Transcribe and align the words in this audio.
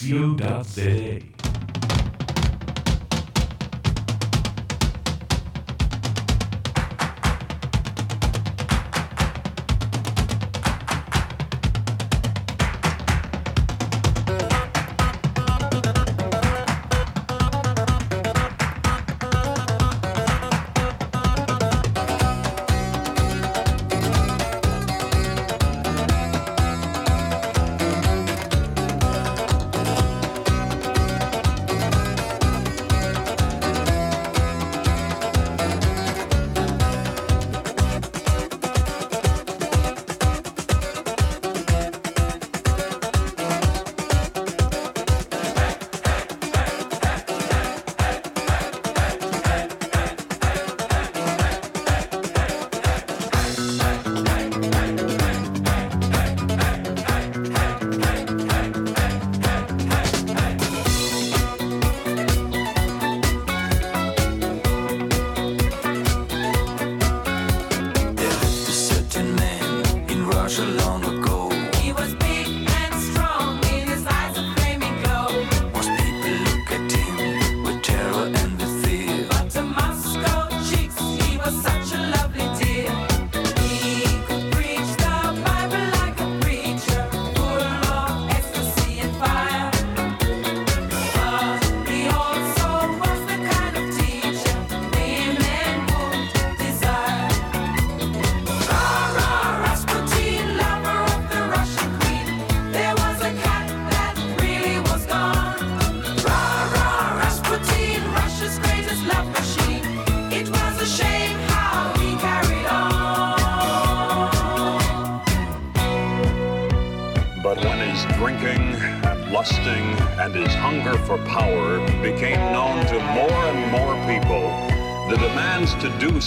co.za. 0.00 0.64
There 0.74 1.22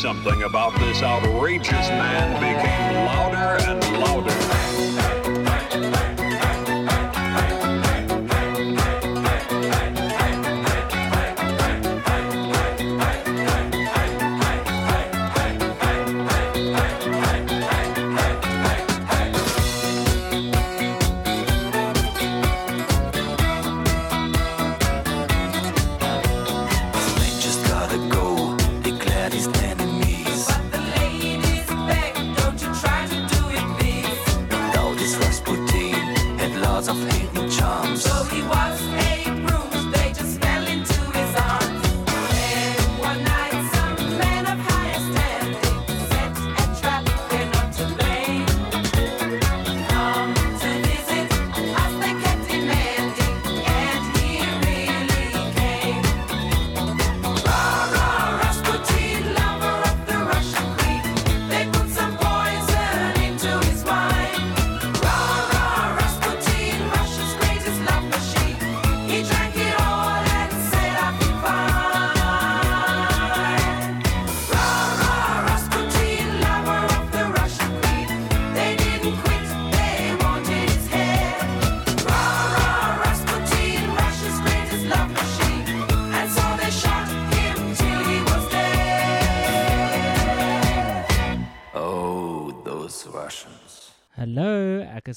something 0.03 0.43
about 0.43 0.82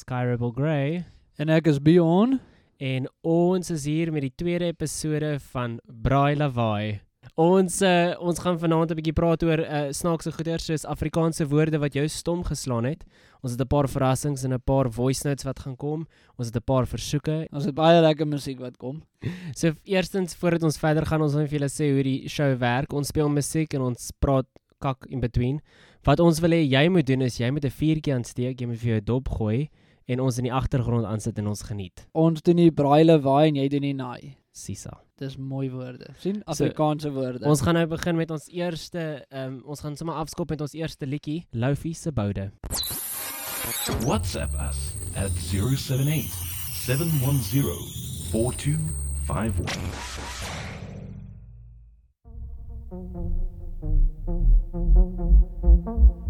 Kai 0.07 0.23
Rebel 0.29 0.53
Grey 0.55 1.05
En 1.43 1.51
ek 1.51 1.67
is 1.67 1.81
Bjorn. 1.83 2.39
en 2.79 3.07
ons 3.27 3.71
is 3.73 3.85
hier 3.89 4.13
met 4.13 4.23
die 4.23 4.35
tweede 4.37 4.69
episode 4.69 5.39
van 5.51 5.79
Braai 5.89 6.37
Lawaai. 6.37 7.01
Ons 7.41 7.81
uh, 7.83 8.13
ons 8.21 8.39
gaan 8.39 8.59
vanaand 8.61 8.93
'n 8.93 8.99
bietjie 9.01 9.15
praat 9.17 9.43
oor 9.43 9.63
uh, 9.65 9.81
snaakse 9.91 10.31
goeie 10.37 10.59
soos 10.63 10.85
Afrikaanse 10.85 11.49
woorde 11.51 11.81
wat 11.83 11.97
jou 11.99 12.05
stom 12.07 12.45
geslaan 12.45 12.85
het. 12.85 13.03
Ons 13.43 13.57
het 13.57 13.61
'n 13.61 13.67
paar 13.67 13.89
verrassings 13.89 14.45
en 14.45 14.53
'n 14.55 14.61
paar 14.61 14.91
voice 14.93 15.27
notes 15.27 15.45
wat 15.45 15.59
gaan 15.59 15.77
kom. 15.77 16.07
Ons 16.39 16.53
het 16.53 16.57
'n 16.57 16.65
paar 16.65 16.87
versoeke. 16.87 17.49
Ons 17.53 17.65
het 17.65 17.75
baie 17.75 18.01
lekker 18.01 18.27
musiek 18.27 18.61
wat 18.61 18.77
kom. 18.77 19.03
So 19.59 19.73
eerstens 19.85 20.37
voordat 20.37 20.63
ons 20.63 20.79
verder 20.79 21.05
gaan, 21.07 21.23
ons 21.23 21.33
wil 21.33 21.43
net 21.43 21.51
vir 21.51 21.59
julle 21.59 21.73
sê 21.73 21.91
hoe 21.93 22.03
die 22.03 22.29
show 22.29 22.55
werk. 22.59 22.93
Ons 22.93 23.09
speel 23.09 23.29
musiek 23.29 23.75
en 23.75 23.81
ons 23.81 24.13
praat 24.21 24.47
kak 24.79 25.07
in 25.11 25.21
between. 25.21 25.61
Wat 26.05 26.21
ons 26.21 26.39
wil 26.41 26.51
hê 26.51 26.63
jy 26.63 26.89
moet 26.89 27.07
doen 27.07 27.23
is 27.23 27.39
jy 27.39 27.51
moet 27.51 27.65
'n 27.65 27.71
vuurtjie 27.71 28.15
aansteek, 28.15 28.61
jy 28.61 28.67
moet 28.67 28.79
vir 28.79 28.91
jou 28.91 29.01
dop 29.01 29.29
gooi 29.29 29.69
en 30.07 30.21
ons 30.21 30.39
in 30.39 30.45
die 30.49 30.55
agtergrond 30.55 31.07
aansit 31.07 31.39
en 31.39 31.47
ons 31.53 31.63
geniet. 31.67 32.09
Ons 32.13 32.43
doen 32.47 32.57
die 32.57 32.73
braille 32.75 33.19
waai 33.23 33.49
en 33.49 33.57
jy 33.61 33.69
doen 33.73 33.83
die 33.89 33.95
naai. 33.97 34.37
Sisa. 34.57 34.95
Dis 35.21 35.37
mooi 35.37 35.71
woorde. 35.71 36.07
sien 36.21 36.43
Afrikaanse 36.45 37.11
woorde. 37.13 37.45
Ons 37.49 37.61
gaan 37.65 37.75
nou 37.77 37.87
begin 37.93 38.17
met 38.17 38.31
ons 38.31 38.49
eerste 38.53 39.27
ehm 39.29 39.59
um, 39.59 39.63
ons 39.75 39.81
gaan 39.85 39.97
sommer 39.97 40.17
afskop 40.17 40.51
met 40.51 40.61
ons 40.61 40.75
eerste 40.77 41.07
liedjie, 41.07 41.47
Loufie 41.53 41.95
se 41.95 42.13
boude. 42.13 42.51
WhatsApp 44.07 44.55
us 44.69 44.95
at 45.17 45.33
078 45.51 46.33
710 46.87 47.65
4251. 48.33 50.77
I 55.87 56.26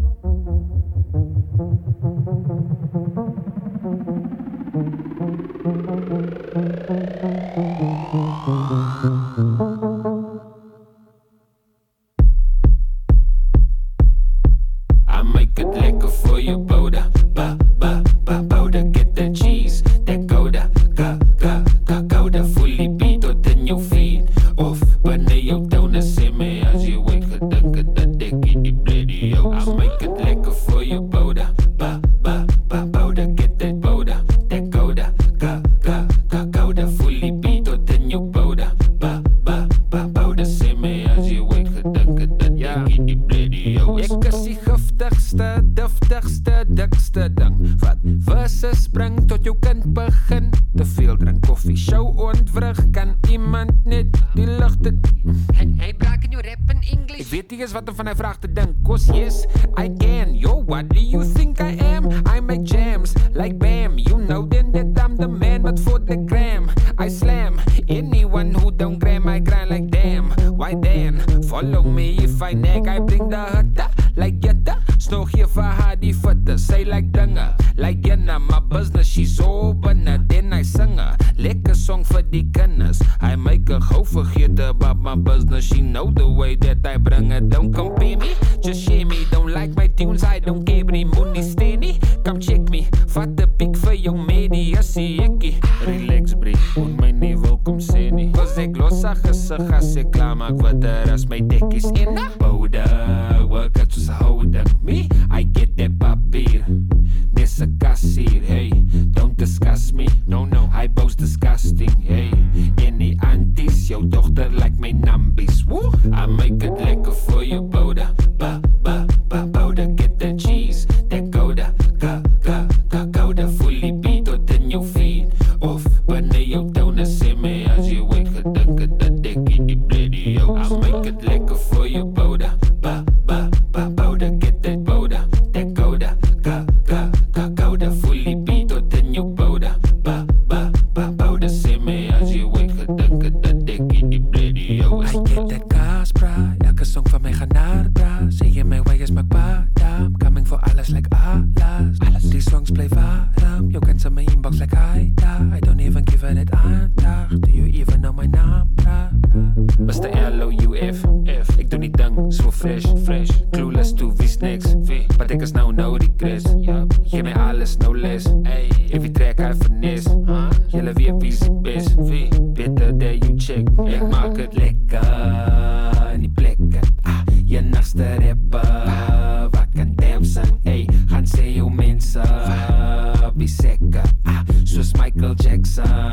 Be 183.47 183.53
sekker 183.53 184.03
ah, 184.25 184.43
Soos 184.65 184.91
Michael 184.99 185.33
Jackson 185.35 186.06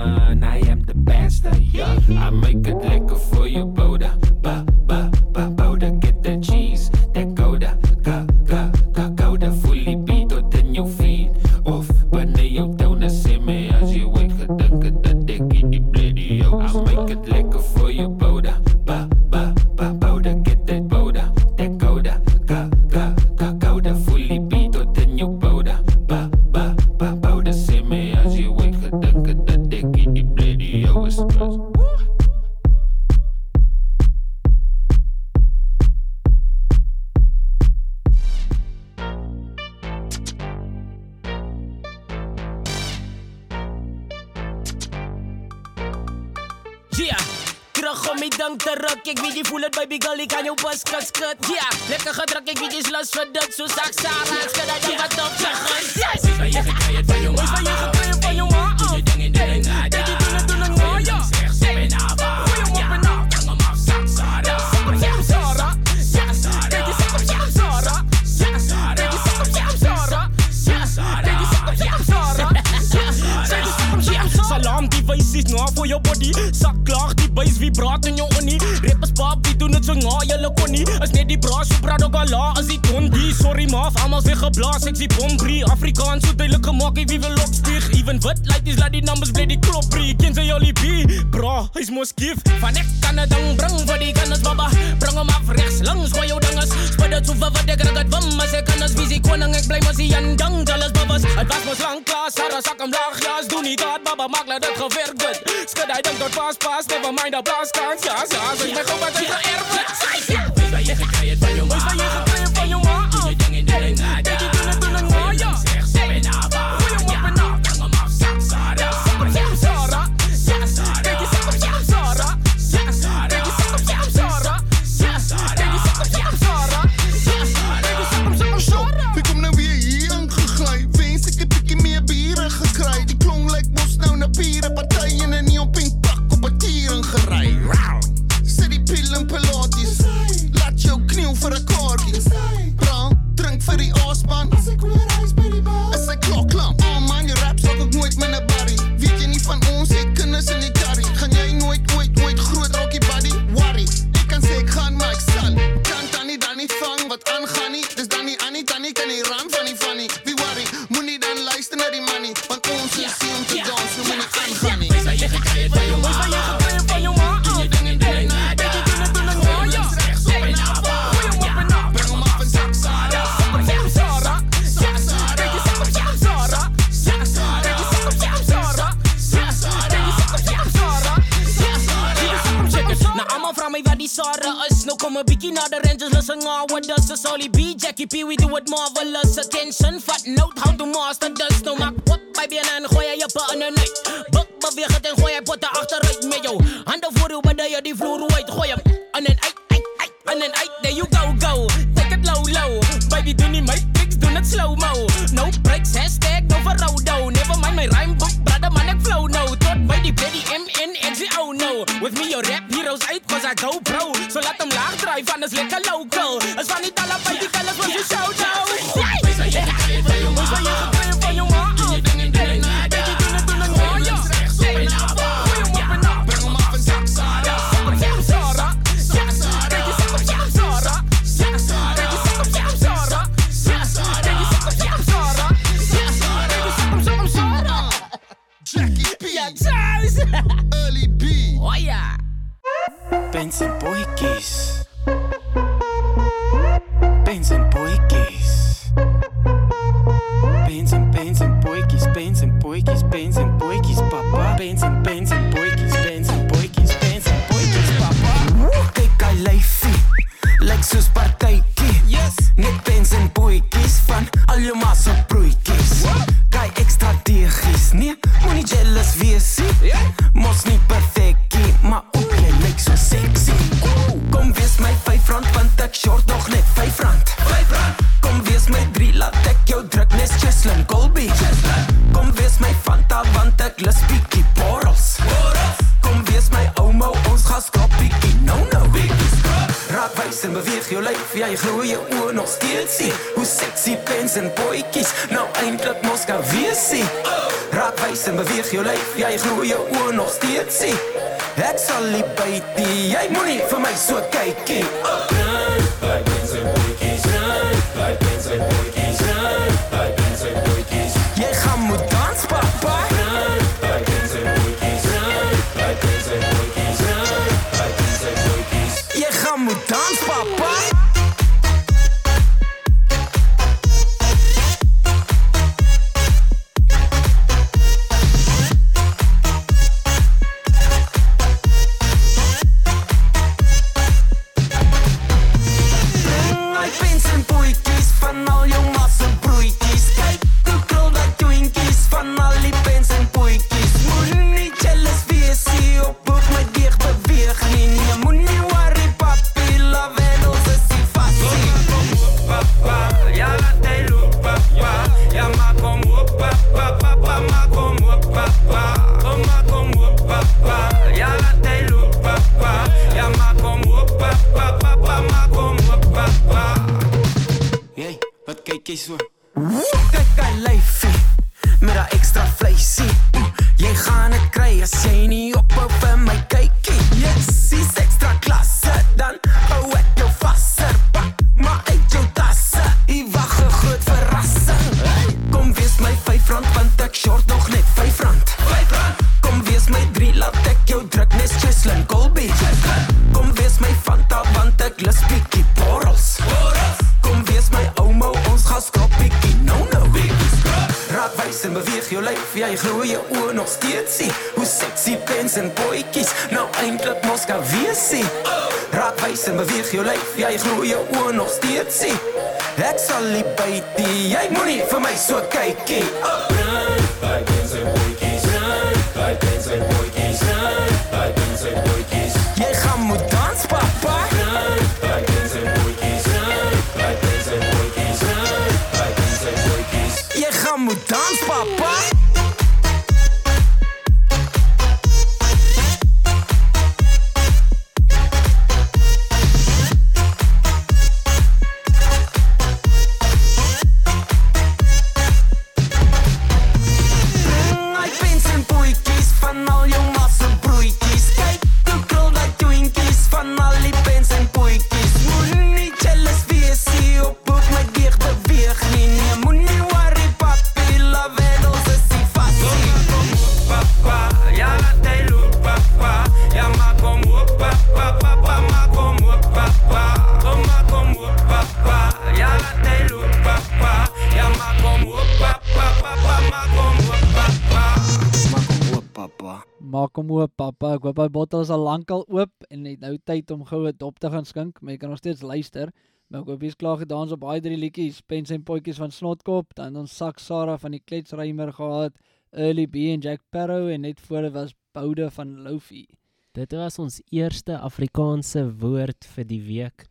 kom 480.15 480.31
oop 480.31 480.53
pappa, 480.57 480.95
ek 480.95 481.09
hoop 481.09 481.19
hy 481.19 481.29
bottel 481.35 481.65
is 481.65 481.73
al 481.75 481.83
lankal 481.83 482.25
oop 482.31 482.69
en 482.71 482.85
het 482.89 483.03
nou 483.03 483.17
tyd 483.27 483.51
om 483.51 483.65
gou 483.67 483.87
'n 483.89 483.97
dop 483.99 484.19
te 484.19 484.31
gaan 484.31 484.45
skink, 484.45 484.81
maar 484.81 484.93
jy 484.93 484.99
kan 484.99 485.11
nog 485.11 485.19
steeds 485.19 485.43
luister. 485.43 485.93
Maar 486.29 486.41
ek 486.41 486.47
hoop 486.47 486.63
jy's 486.63 486.77
klaar 486.77 486.99
gedans 486.99 487.33
op 487.33 487.41
daai 487.41 487.61
drie 487.61 487.77
liedjies, 487.77 488.21
Pens 488.21 488.51
en 488.51 488.63
potjies 488.63 488.99
van 488.99 489.11
Snotkop, 489.11 489.75
dan 489.75 489.97
ons 489.97 490.17
Sak 490.17 490.39
Sarah 490.39 490.79
van 490.79 490.93
die 490.93 491.03
Kletsrymer 491.05 491.73
gehad, 491.73 492.13
Early 492.53 492.87
B 492.87 492.95
en 493.13 493.21
Jack 493.21 493.41
Sparrow 493.43 493.89
en 493.89 494.01
net 494.01 494.21
voor 494.21 494.43
dit 494.43 494.53
was 494.53 494.75
Boude 494.93 495.31
van 495.31 495.63
Lofi. 495.63 496.07
Dit 496.55 496.73
was 496.73 496.99
ons 496.99 497.21
eerste 497.31 497.79
Afrikaanse 497.79 498.65
woord 498.79 499.25
vir 499.25 499.45
die 499.45 499.61
week. 499.61 500.07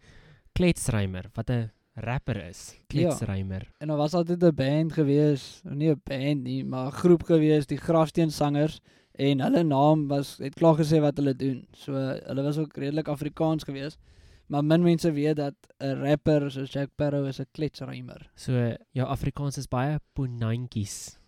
Kletsrymer, 0.54 1.30
wat 1.36 1.50
'n 1.50 1.72
rapper 1.96 2.38
is. 2.50 2.74
Ja. 2.74 2.84
Kletsrymer. 2.88 3.72
En 3.80 3.88
daar 3.88 3.98
was 3.98 4.14
altyd 4.14 4.44
'n 4.44 4.56
band 4.56 4.94
gewees, 4.94 5.62
nie 5.64 5.90
'n 5.90 6.02
band 6.04 6.44
nie, 6.44 6.64
maar 6.64 6.88
'n 6.88 6.92
groep 6.92 7.24
gewees, 7.24 7.66
die 7.66 7.78
Grafsteen 7.78 8.32
sangers 8.32 8.82
en 9.16 9.42
hulle 9.46 9.64
naam 9.64 10.08
was 10.08 10.38
het 10.42 10.56
klaar 10.58 10.78
gesê 10.80 11.00
wat 11.02 11.18
hulle 11.18 11.36
doen. 11.38 11.64
So 11.78 11.94
hulle 11.94 12.44
was 12.44 12.58
ook 12.58 12.78
redelik 12.78 13.08
Afrikaans 13.08 13.64
gewees. 13.64 13.98
Maar 14.48 14.64
min 14.66 14.82
mense 14.84 15.12
weet 15.12 15.36
dat 15.36 15.56
'n 15.80 16.02
rapper 16.02 16.52
soos 16.52 16.72
Jack 16.72 16.90
Sparrow 16.94 17.26
is 17.26 17.40
'n 17.40 17.46
kletsrymer. 17.52 18.30
So 18.36 18.52
jou 18.92 19.08
Afrikaans 19.08 19.58
is 19.58 19.68
baie 19.68 20.00
ponantjies. 20.14 21.20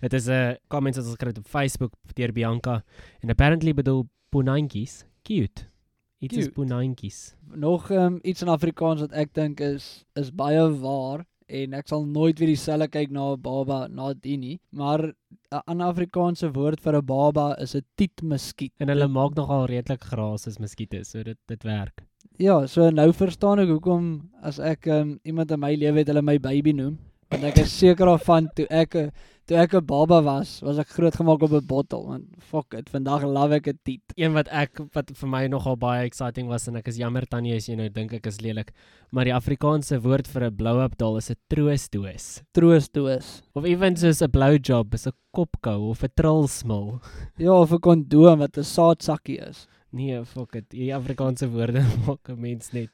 Dit 0.00 0.12
is 0.18 0.26
'n 0.26 0.56
comments 0.68 0.98
wat 0.98 1.06
ons 1.06 1.14
gekry 1.14 1.28
het 1.28 1.38
op 1.38 1.48
Facebook 1.48 1.92
deur 2.14 2.32
Bianca 2.32 2.84
en 3.20 3.30
apparently 3.30 3.74
bedoel 3.74 4.08
ponantjies 4.28 5.04
cute. 5.22 5.70
Iets 6.18 6.36
is 6.36 6.48
ponantjies. 6.48 7.34
Nog 7.54 7.90
um, 7.90 8.18
iets 8.22 8.42
in 8.42 8.48
Afrikaans 8.48 9.00
wat 9.00 9.12
ek 9.12 9.34
dink 9.34 9.60
is 9.60 10.04
is 10.14 10.30
baie 10.34 10.78
waar 10.78 11.26
en 11.48 11.74
ek 11.74 11.88
sal 11.88 12.04
nooit 12.06 12.38
weer 12.38 12.52
dieselfde 12.52 12.88
kyk 12.88 13.10
na 13.10 13.32
'n 13.32 13.42
baba 13.42 13.88
na 13.88 14.12
dit 14.14 14.38
nie, 14.38 14.60
maar 14.70 15.00
'n 15.02 15.62
ander 15.66 15.86
Afrikaanse 15.86 16.52
woord 16.52 16.80
vir 16.80 16.96
'n 16.96 17.06
baba 17.06 17.56
is 17.58 17.74
'n 17.74 17.84
tietmuskiet. 17.96 18.72
En 18.80 18.88
hulle 18.88 19.08
maak 19.08 19.34
nogal 19.34 19.66
redelik 19.66 20.04
gras 20.04 20.46
as 20.46 20.58
muskiete, 20.58 21.04
so 21.04 21.22
dit 21.22 21.38
dit 21.48 21.62
werk. 21.64 22.02
Ja, 22.38 22.66
so 22.66 22.90
nou 22.90 23.12
verstaan 23.12 23.60
ek 23.60 23.68
hoekom 23.68 24.30
as 24.42 24.58
ek 24.58 24.86
um, 24.86 25.18
iemand 25.24 25.50
in 25.50 25.60
my 25.60 25.74
lewe 25.74 25.98
het 25.98 26.08
hulle 26.08 26.22
my 26.22 26.38
baby 26.38 26.72
noem, 26.72 26.98
want 27.32 27.46
ek 27.48 27.62
is 27.62 27.72
seker 27.72 28.10
daarvan 28.10 28.48
toe 28.56 28.66
ek 28.68 28.96
'n 29.00 29.06
toe 29.48 29.56
ek 29.56 29.74
'n 29.74 29.86
baba 29.88 30.20
was, 30.22 30.60
was 30.62 30.78
ek 30.78 30.92
grootgemaak 30.92 31.42
op 31.42 31.52
'n 31.56 31.66
bottel 31.66 32.04
want 32.06 32.26
fuck 32.38 32.74
it, 32.76 32.90
vandag 32.92 33.24
love 33.24 33.56
ek 33.56 33.68
'n 33.68 33.78
tiet. 33.84 34.04
Een 34.16 34.34
wat 34.34 34.48
ek 34.52 34.80
wat 34.94 35.10
vir 35.16 35.28
my 35.28 35.46
nogal 35.48 35.76
baie 35.76 36.04
exciting 36.04 36.48
was 36.48 36.68
en 36.68 36.76
ek 36.76 36.88
is 36.88 36.98
jammer 36.98 37.24
tannie 37.24 37.56
as 37.56 37.68
jy 37.68 37.76
nou 37.76 37.88
dink 37.88 38.12
ek 38.12 38.26
is 38.26 38.40
lelik, 38.40 38.72
maar 39.10 39.24
die 39.24 39.32
Afrikaanse 39.32 40.00
woord 40.02 40.28
vir 40.28 40.44
'n 40.44 40.56
blow-up 40.56 40.98
doll 40.98 41.16
is 41.16 41.30
'n 41.30 41.36
troostdoos. 41.48 42.42
Troostdoos. 42.52 43.42
Of 43.54 43.64
ewen 43.64 43.96
soos 43.96 44.20
'n 44.20 44.30
blowjob 44.30 44.94
is 44.94 45.06
'n 45.06 45.16
kopkou 45.34 45.90
of 45.90 46.04
'n 46.04 46.12
trilsmil. 46.14 47.00
Ja, 47.38 47.52
of 47.52 47.72
'n 47.72 47.80
kondoom 47.80 48.38
wat 48.40 48.58
'n 48.58 48.62
saadsakkie 48.64 49.40
is. 49.40 49.66
Nee, 49.92 50.24
fuck 50.24 50.54
it. 50.56 50.70
Die 50.70 50.94
Afrikaanse 50.94 51.48
woorde 51.48 51.80
maak 52.06 52.28
'n 52.28 52.40
mens 52.40 52.72
net. 52.72 52.90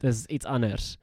Dis 0.00 0.26
iets 0.26 0.46
anders. 0.46 0.98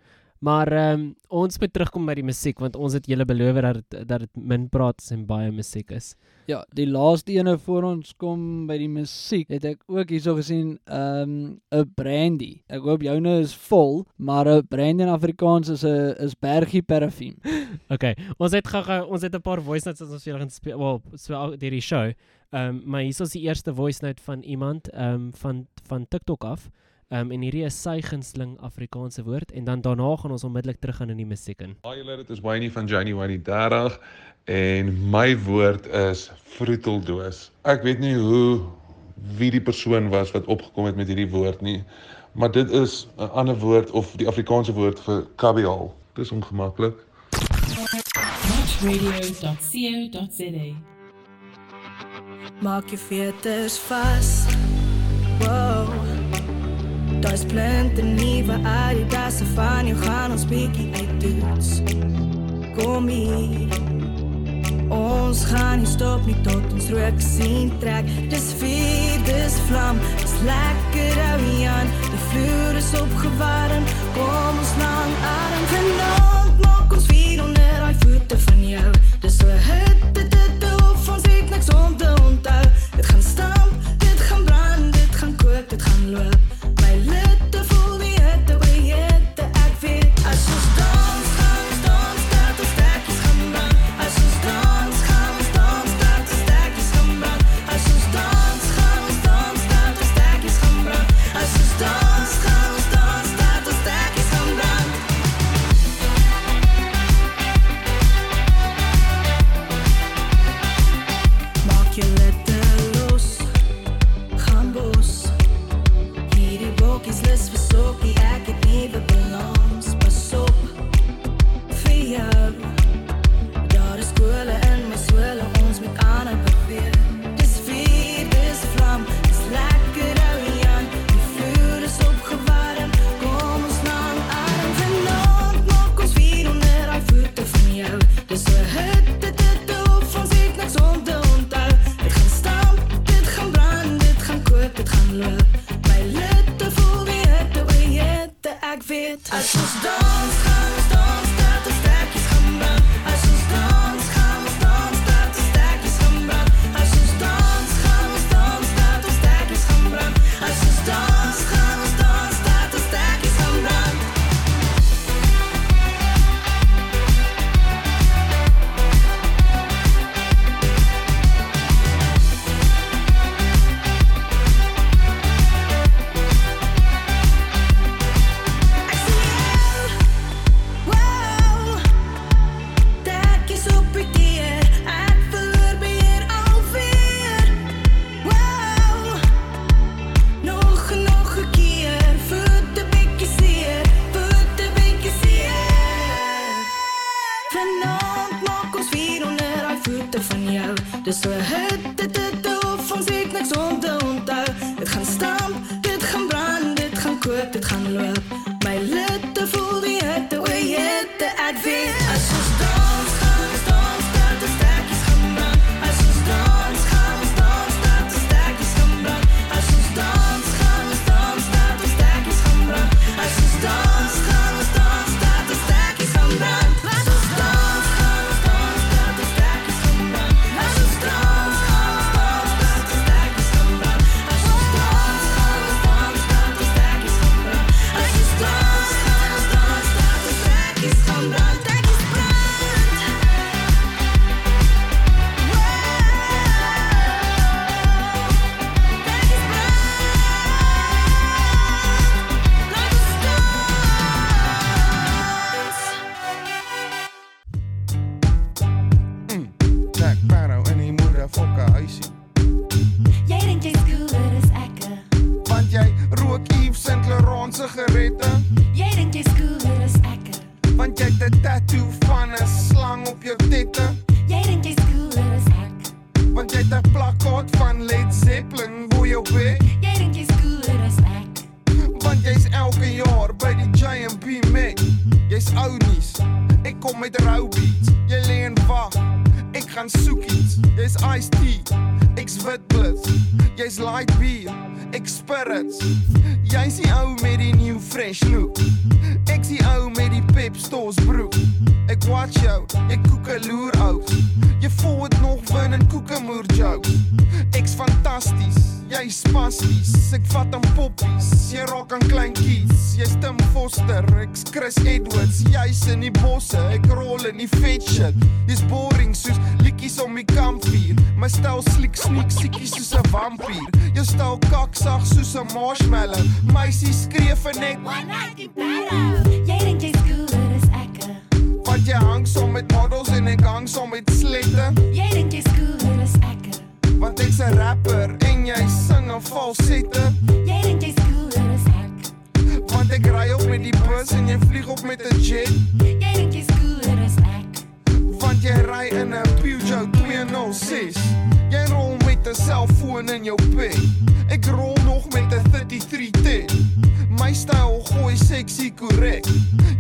Maar 0.46 0.72
ehm 0.72 1.00
um, 1.00 1.04
ons 1.36 1.58
moet 1.60 1.72
terugkom 1.74 2.06
by 2.06 2.14
die 2.20 2.26
musiek 2.26 2.60
want 2.62 2.76
ons 2.78 2.94
het 2.96 3.08
julle 3.10 3.26
beloof 3.28 3.58
dat 3.66 3.78
dit 3.80 4.04
dat 4.08 4.22
dit 4.24 4.42
min 4.52 4.68
praat 4.70 5.02
en 5.12 5.24
baie 5.28 5.50
musiek 5.52 5.90
is. 5.96 6.14
Ja, 6.46 6.60
die 6.78 6.86
laaste 6.86 7.34
ene 7.34 7.56
voor 7.58 7.88
ons 7.90 8.14
kom 8.22 8.68
by 8.70 8.78
die 8.78 8.90
musiek, 8.92 9.50
het 9.50 9.66
ek 9.66 9.82
ook 9.90 10.14
hierso 10.14 10.36
gesien, 10.38 10.76
ehm 10.86 11.58
'n 11.74 11.90
brandy. 11.98 12.62
Ek 12.70 12.86
hoop 12.86 13.02
joune 13.02 13.40
is 13.42 13.56
vol, 13.56 14.06
maar 14.18 14.46
'n 14.46 14.68
brandy 14.70 15.04
in 15.04 15.10
Afrikaans 15.10 15.70
is 15.70 15.84
'n 15.84 16.14
is 16.20 16.36
bergie 16.36 16.84
parfuum. 16.84 17.36
Okay, 17.96 18.16
ons 18.38 18.52
het 18.52 18.68
gaga 18.68 19.04
ons 19.04 19.22
het 19.22 19.34
'n 19.34 19.42
paar 19.42 19.62
voice 19.62 19.88
notes 19.88 20.02
wat 20.02 20.12
ons 20.12 20.24
vir 20.24 20.34
julle 20.34 20.44
gaan 20.46 20.50
speel, 20.50 20.80
wel, 20.80 21.02
so 21.16 21.34
al 21.34 21.58
deur 21.58 21.72
die 21.72 21.82
show. 21.82 22.14
Ehm 22.52 22.70
um, 22.70 22.82
maar 22.86 23.02
hier 23.02 23.22
is 23.22 23.32
die 23.32 23.42
eerste 23.42 23.74
voice 23.74 24.06
note 24.06 24.22
van 24.22 24.44
iemand 24.44 24.90
ehm 24.90 25.14
um, 25.14 25.34
van 25.34 25.68
van 25.88 26.06
TikTok 26.08 26.44
af. 26.44 26.70
Ehm 27.16 27.30
um, 27.30 27.32
en 27.32 27.44
hierdie 27.46 27.64
is 27.64 27.76
sy 27.80 28.02
gunsteling 28.04 28.58
Afrikaanse 28.66 29.24
woord 29.24 29.52
en 29.56 29.64
dan 29.64 29.82
daarna 29.82 30.16
gaan 30.20 30.32
ons 30.36 30.44
onmiddellik 30.44 30.80
teruggaan 30.84 31.10
in 31.14 31.18
die 31.22 31.26
musiek 31.26 31.62
in. 31.64 31.76
Haai 31.88 31.98
julle, 32.02 32.18
dit 32.20 32.30
is 32.30 32.42
Wayne 32.44 32.72
van 32.72 32.88
January 32.92 33.38
30 33.40 34.00
en 34.52 34.92
my 35.14 35.38
woord 35.46 35.88
is 35.88 36.32
vroeteldoos. 36.58 37.52
Ek 37.64 37.84
weet 37.88 38.00
nie 38.04 38.16
hoe 38.20 38.60
wie 39.40 39.52
die 39.54 39.62
persoon 39.64 40.10
was 40.12 40.32
wat 40.36 40.46
opgekom 40.52 40.86
het 40.90 40.96
met 41.00 41.08
hierdie 41.08 41.30
woord 41.32 41.62
nie, 41.64 41.84
maar 42.34 42.52
dit 42.52 42.72
is 42.72 43.08
'n 43.16 43.30
ander 43.32 43.56
woord 43.64 43.92
of 43.92 44.12
die 44.20 44.28
Afrikaanse 44.28 44.74
woord 44.76 45.00
vir 45.08 45.24
kabial. 45.36 45.96
Dis 46.20 46.32
ongemaklik. 46.32 46.96
Matchradio.co.za 48.52 50.68
Maak 52.62 52.90
je 52.90 52.98
veters 52.98 53.80
vas. 53.80 54.46
Wow. 55.40 56.15
Daar's 57.26 57.46
plinte 57.46 58.02
nuwe 58.02 58.60
Adidas 58.64 59.42
van 59.54 59.88
jou 59.88 59.98
gaan 59.98 60.32
ons 60.32 60.46
bietjie 60.46 60.90
uit 60.94 61.20
toets. 61.20 61.82
Kom 62.78 63.08
hier. 63.08 63.68
Ons 64.94 65.42
gaan 65.50 65.82
nie 65.82 65.90
stop 65.90 66.22
nie 66.30 66.38
tot 66.46 66.74
ons 66.74 66.90
rook 66.94 67.18
sien 67.18 67.72
trek. 67.82 68.06
Dis 68.30 68.52
vuur, 68.60 69.18
dis 69.26 69.58
vlam, 69.66 69.98
dis 70.22 70.36
lekker 70.46 71.18
ou 71.32 71.50
Jan. 71.64 71.90
Die 72.12 72.22
vloer 72.30 72.78
is 72.78 72.94
opgewarm. 73.02 73.90
Kom 74.14 74.62
ons 74.62 74.78
lang 74.84 75.18
adem 75.34 75.68
vanaand 75.74 76.62
maak 76.62 76.94
ons 76.94 77.10
vuur 77.10 77.46
onder 77.48 77.78
daai 77.82 77.96
voete 78.06 78.38
van 78.48 78.66
jou. 78.70 78.90
Dis 79.26 79.40
so 79.42 79.62
hitte 79.70 80.28
dit 80.38 80.68
hoef 80.76 81.10
ons 81.18 81.26
het 81.26 81.50
niks 81.50 81.74
om 81.74 81.98
te 81.98 82.14
onthou. 82.22 82.66
Dit 83.00 83.06
gaan 83.06 83.26
stamp, 83.34 83.94
dit 83.98 84.28
gaan 84.30 84.46
brand, 84.46 84.94
dit 84.94 85.24
gaan 85.24 85.34
kook, 85.42 85.66
dit 85.74 85.82
gaan 85.90 86.12
loop. 86.14 86.55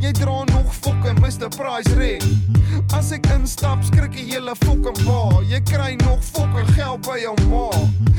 Jy 0.02 0.12
dra 0.12 0.44
nog 0.52 0.74
fucking 0.82 1.20
Mr 1.20 1.50
Price 1.50 1.94
red. 1.96 2.24
As 2.94 3.12
ek 3.16 3.28
instap, 3.34 3.84
skrik 3.84 4.14
die 4.16 4.26
hele 4.30 4.56
fucking 4.64 5.00
bar. 5.06 5.42
Jy 5.50 5.62
kry 5.66 5.96
nog 6.04 6.24
fucking 6.24 6.70
geld 6.76 7.02
by 7.08 7.18
jou 7.24 7.36
ma. 7.50 7.70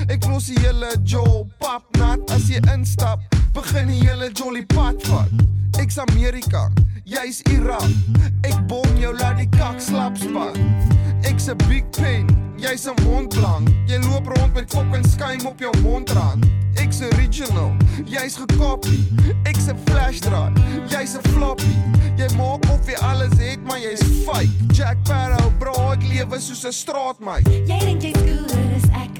Ek 0.08 0.26
los 0.30 0.50
die 0.50 0.58
hele 0.64 0.92
job 1.04 1.52
pap 1.62 1.86
nat 2.00 2.22
as 2.34 2.48
jy 2.50 2.62
instap. 2.74 3.22
Begin 3.56 3.92
die 3.92 4.02
hele 4.02 4.30
jolly 4.32 4.64
pad 4.74 5.00
vat. 5.08 5.32
Ek's 5.80 5.98
Amerika, 6.00 6.66
jy's 7.06 7.40
Irak. 7.54 7.86
Ek 8.42 8.56
bom 8.66 8.86
jou 8.98 9.12
laat 9.16 9.38
die 9.38 9.48
kak 9.54 9.78
slap 9.80 10.18
spat. 10.18 10.58
Ek's 11.22 11.48
'n 11.48 11.56
big 11.68 11.84
pen, 11.92 12.26
jy's 12.58 12.86
'n 12.86 12.94
mondblank. 13.04 13.68
Jy 13.86 13.98
loop 14.10 14.26
rond 14.26 14.54
met 14.54 14.70
fucking 14.70 15.06
skuim 15.06 15.46
op 15.46 15.58
jou 15.58 15.72
mondrand. 15.82 16.44
Ek's 16.74 17.00
original, 17.00 17.72
jy's 18.04 18.36
gekopie. 18.36 19.06
Ek's 19.44 19.68
'n 19.68 19.78
flash 19.86 20.18
drive, 20.20 20.52
jy's 20.88 21.14
'n 21.14 21.22
floppy. 21.32 21.74
Jy 22.16 22.28
maak 22.36 22.64
of 22.70 22.86
jy 22.86 22.96
alles 22.98 23.38
het, 23.38 23.62
maar 23.64 23.78
jy's 23.78 24.02
fake. 24.24 24.50
Jack 24.72 24.96
Sparrow, 25.04 25.52
bro, 25.58 25.92
ek 25.92 26.02
lewe 26.02 26.40
soos 26.40 26.64
'n 26.64 26.72
straatmeid. 26.72 27.46
Jy 27.46 27.78
dink 27.78 28.02
jy's 28.02 28.16
cooler 28.16 28.74
as 28.76 28.88
ek. 28.90 29.14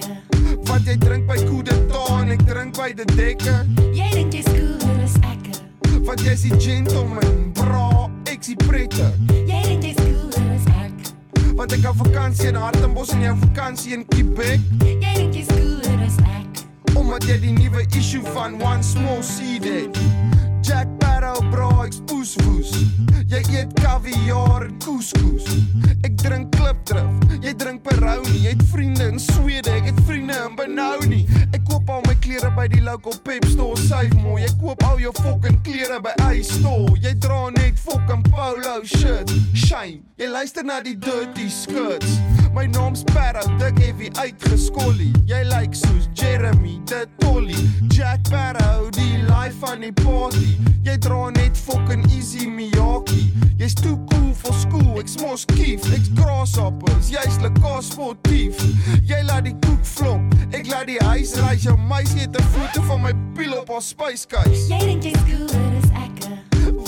Want 0.69 0.87
jy 0.87 0.97
drink 0.97 1.27
by 1.27 1.39
Coup 1.45 1.63
d'Etat 1.63 2.21
en 2.21 2.31
ek 2.31 2.47
drink 2.47 2.77
by 2.77 2.93
De 2.93 3.05
Dekker. 3.05 3.67
Jy 3.93 4.11
dink 4.11 4.33
jy's 4.33 4.45
cooler 4.45 5.03
as 5.05 5.15
ek. 5.23 5.36
Want 6.07 6.21
jy's 6.21 6.43
die 6.43 6.61
gentleman, 6.61 7.53
bra, 7.53 8.09
ek's 8.31 8.47
die 8.47 8.57
prette. 8.57 9.09
Jy 9.27 9.63
dink 9.65 9.83
jy's 9.83 9.97
cooler 9.99 10.53
as 10.55 10.69
ek. 10.71 11.11
Want 11.59 11.75
ek 11.75 11.83
hou 11.89 11.95
vakansie 12.05 12.47
in 12.53 12.59
Hartenbos 12.63 13.11
en 13.17 13.25
jy 13.25 13.33
vakansie 13.41 13.97
in 13.97 14.05
Quebec. 14.13 14.63
Jy 14.87 14.95
dink 15.03 15.35
jy's 15.35 15.51
cooler 15.51 16.07
as 16.07 16.21
ek. 16.23 16.63
Omdat 16.95 17.27
jy 17.27 17.41
die 17.49 17.57
nuwe 17.59 17.83
issue 17.99 18.23
van 18.37 18.55
One 18.63 18.87
Small 18.87 19.19
Seed 19.27 19.67
het. 19.67 19.99
Jack 21.47 21.53
Sparrow, 21.53 21.71
bro, 21.71 21.85
ek's 21.85 22.01
poeswoes. 22.07 22.71
Jy 23.29 23.43
eet 23.55 23.73
kaviaar 23.81 24.67
en 24.67 24.79
couscous. 24.79 25.45
Ek 26.05 26.17
drink 26.17 26.51
klipdrif, 26.55 27.11
jy 27.43 27.53
drink 27.55 27.83
Peroni. 27.83 28.43
Jy 28.43 28.55
het 28.55 28.63
vriende 28.71 29.09
in 29.11 29.19
Swede, 29.21 29.71
ek 29.71 29.91
het 29.91 30.01
vriende 30.07 30.35
in 30.47 30.57
Benoni. 30.57 31.27
Ek 31.53 31.63
koop 31.69 31.91
al 31.91 32.03
my 32.07 32.15
klere 32.23 32.51
by 32.57 32.67
die 32.71 32.83
local 32.83 33.15
pep 33.27 33.47
store, 33.51 33.77
save 33.87 34.15
mooi. 34.23 34.45
Ek 34.47 34.57
koop 34.61 34.83
al 34.87 34.99
jou 35.03 35.13
fucking 35.23 35.61
klere 35.67 36.01
by 36.03 36.15
Ice 36.33 36.59
Store. 36.61 36.97
Jy 37.03 37.15
dra 37.23 37.51
net 37.55 37.79
fucking 37.79 38.25
polo 38.31 38.81
shirts. 38.85 39.35
Shame, 39.55 40.03
jy 40.19 40.31
luister 40.31 40.67
na 40.67 40.81
die 40.83 40.97
dirty 40.99 41.51
skirts. 41.51 42.19
My 42.57 42.67
naam's 42.67 43.05
Sparrow, 43.05 43.45
dik 43.61 43.79
heavy 43.83 44.11
uitgeskollie. 44.17 45.13
Jy 45.29 45.43
lyk 45.45 45.53
like 45.53 45.77
soos 45.77 46.09
Jeremy, 46.17 46.79
de 46.89 47.05
Tolly. 47.21 47.59
Jack 47.93 48.27
Sparrow, 48.27 48.91
die 48.91 49.23
life 49.29 49.59
van 49.61 49.85
die 49.85 49.93
party. 49.93 50.57
Jy 50.87 50.97
dra 51.03 51.27
net 51.37 51.57
fucking 51.57 52.05
easy 52.11 52.47
Miyaki. 52.47 53.31
Jy's 53.59 53.75
too 53.75 53.97
cool 54.11 54.33
vir 54.43 54.53
school, 54.53 54.99
ek's 55.01 55.17
mos 55.21 55.45
kief. 55.45 55.85
Ek's 55.95 56.09
grasshoppers, 56.15 57.11
jy's 57.11 57.39
lekker 57.43 57.83
sportief. 57.83 58.61
Jy 59.09 59.23
laat 59.29 59.45
die 59.49 59.55
koek 59.65 59.85
flop, 59.85 60.21
ek 60.53 60.69
laat 60.71 60.87
die 60.91 60.99
huis 61.09 61.35
reis. 61.41 61.65
Jou 61.65 61.77
meisie 61.77 62.21
het 62.27 62.37
'n 62.37 62.49
foto 62.55 62.83
van 62.83 63.01
my 63.03 63.13
piel 63.35 63.53
op 63.59 63.69
haar 63.69 63.83
spyskys. 63.83 64.69
Jy 64.69 64.79
dink 64.79 65.03
jy's 65.03 65.23
cooler 65.29 65.73
as 65.81 65.91
ek. 66.05 66.17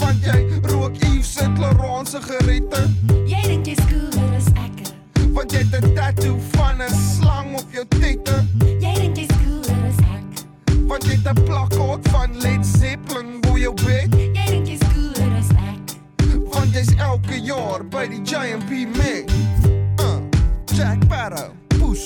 Want 0.01 0.25
jy 0.25 0.39
rook 0.71 0.97
Yves 0.97 1.33
Saint 1.35 1.59
Laurent 1.59 2.09
sigarette. 2.09 2.81
Jy 3.27 3.43
dink 3.43 3.67
jy's 3.67 3.85
cooler 3.91 4.35
as 4.37 4.49
ek. 4.55 4.77
Want 5.33 5.53
jy 5.53 5.59
het 5.59 5.85
'n 5.85 5.95
tattoo 5.95 6.39
van 6.53 6.83
'n 6.83 6.91
slang 6.91 7.55
op 7.57 7.73
jou 7.73 7.85
tette. 7.89 8.45
Jy 8.81 8.95
dink 8.95 9.17
jy's 9.17 9.35
cooler 9.43 9.89
as 9.89 9.99
ek. 10.17 10.47
Want 10.87 11.05
jy 11.05 11.17
het 11.17 11.27
'n 11.39 11.45
plakkaat 11.45 12.09
van 12.09 12.31
Led 12.41 12.67
Zeppelin 12.67 13.41
bo 13.41 13.57
jou 13.57 13.75
bed. 13.75 14.28
Jy's 16.79 16.95
elke 17.03 17.35
jaar 17.43 17.83
by 17.91 18.05
die 18.07 18.21
JMP 18.23 18.85
Meg. 18.95 19.27
Uh, 19.99 20.21
Jack 20.79 21.03
Sparrow, 21.03 21.51
poes. 21.75 22.05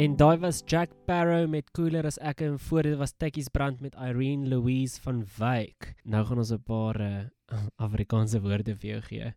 En 0.00 0.16
daai 0.16 0.38
was 0.40 0.62
Jack 0.64 0.88
Barrow 1.04 1.44
met 1.44 1.68
Cooler 1.76 2.08
as 2.08 2.16
ek 2.24 2.40
en 2.40 2.56
voor 2.56 2.88
dit 2.88 2.96
was 2.96 3.12
Tikkies 3.12 3.52
Brand 3.52 3.84
met 3.84 3.92
Irene 4.00 4.48
Louise 4.48 4.96
van 5.04 5.20
Wyk. 5.36 5.92
Nou 6.08 6.24
gaan 6.24 6.40
ons 6.40 6.56
'n 6.56 6.62
paar 6.64 6.96
uh, 7.00 7.28
Afrikaanse 7.76 8.40
woorde 8.40 8.76
vir 8.76 8.90
jou 8.90 9.00
gee. 9.08 9.32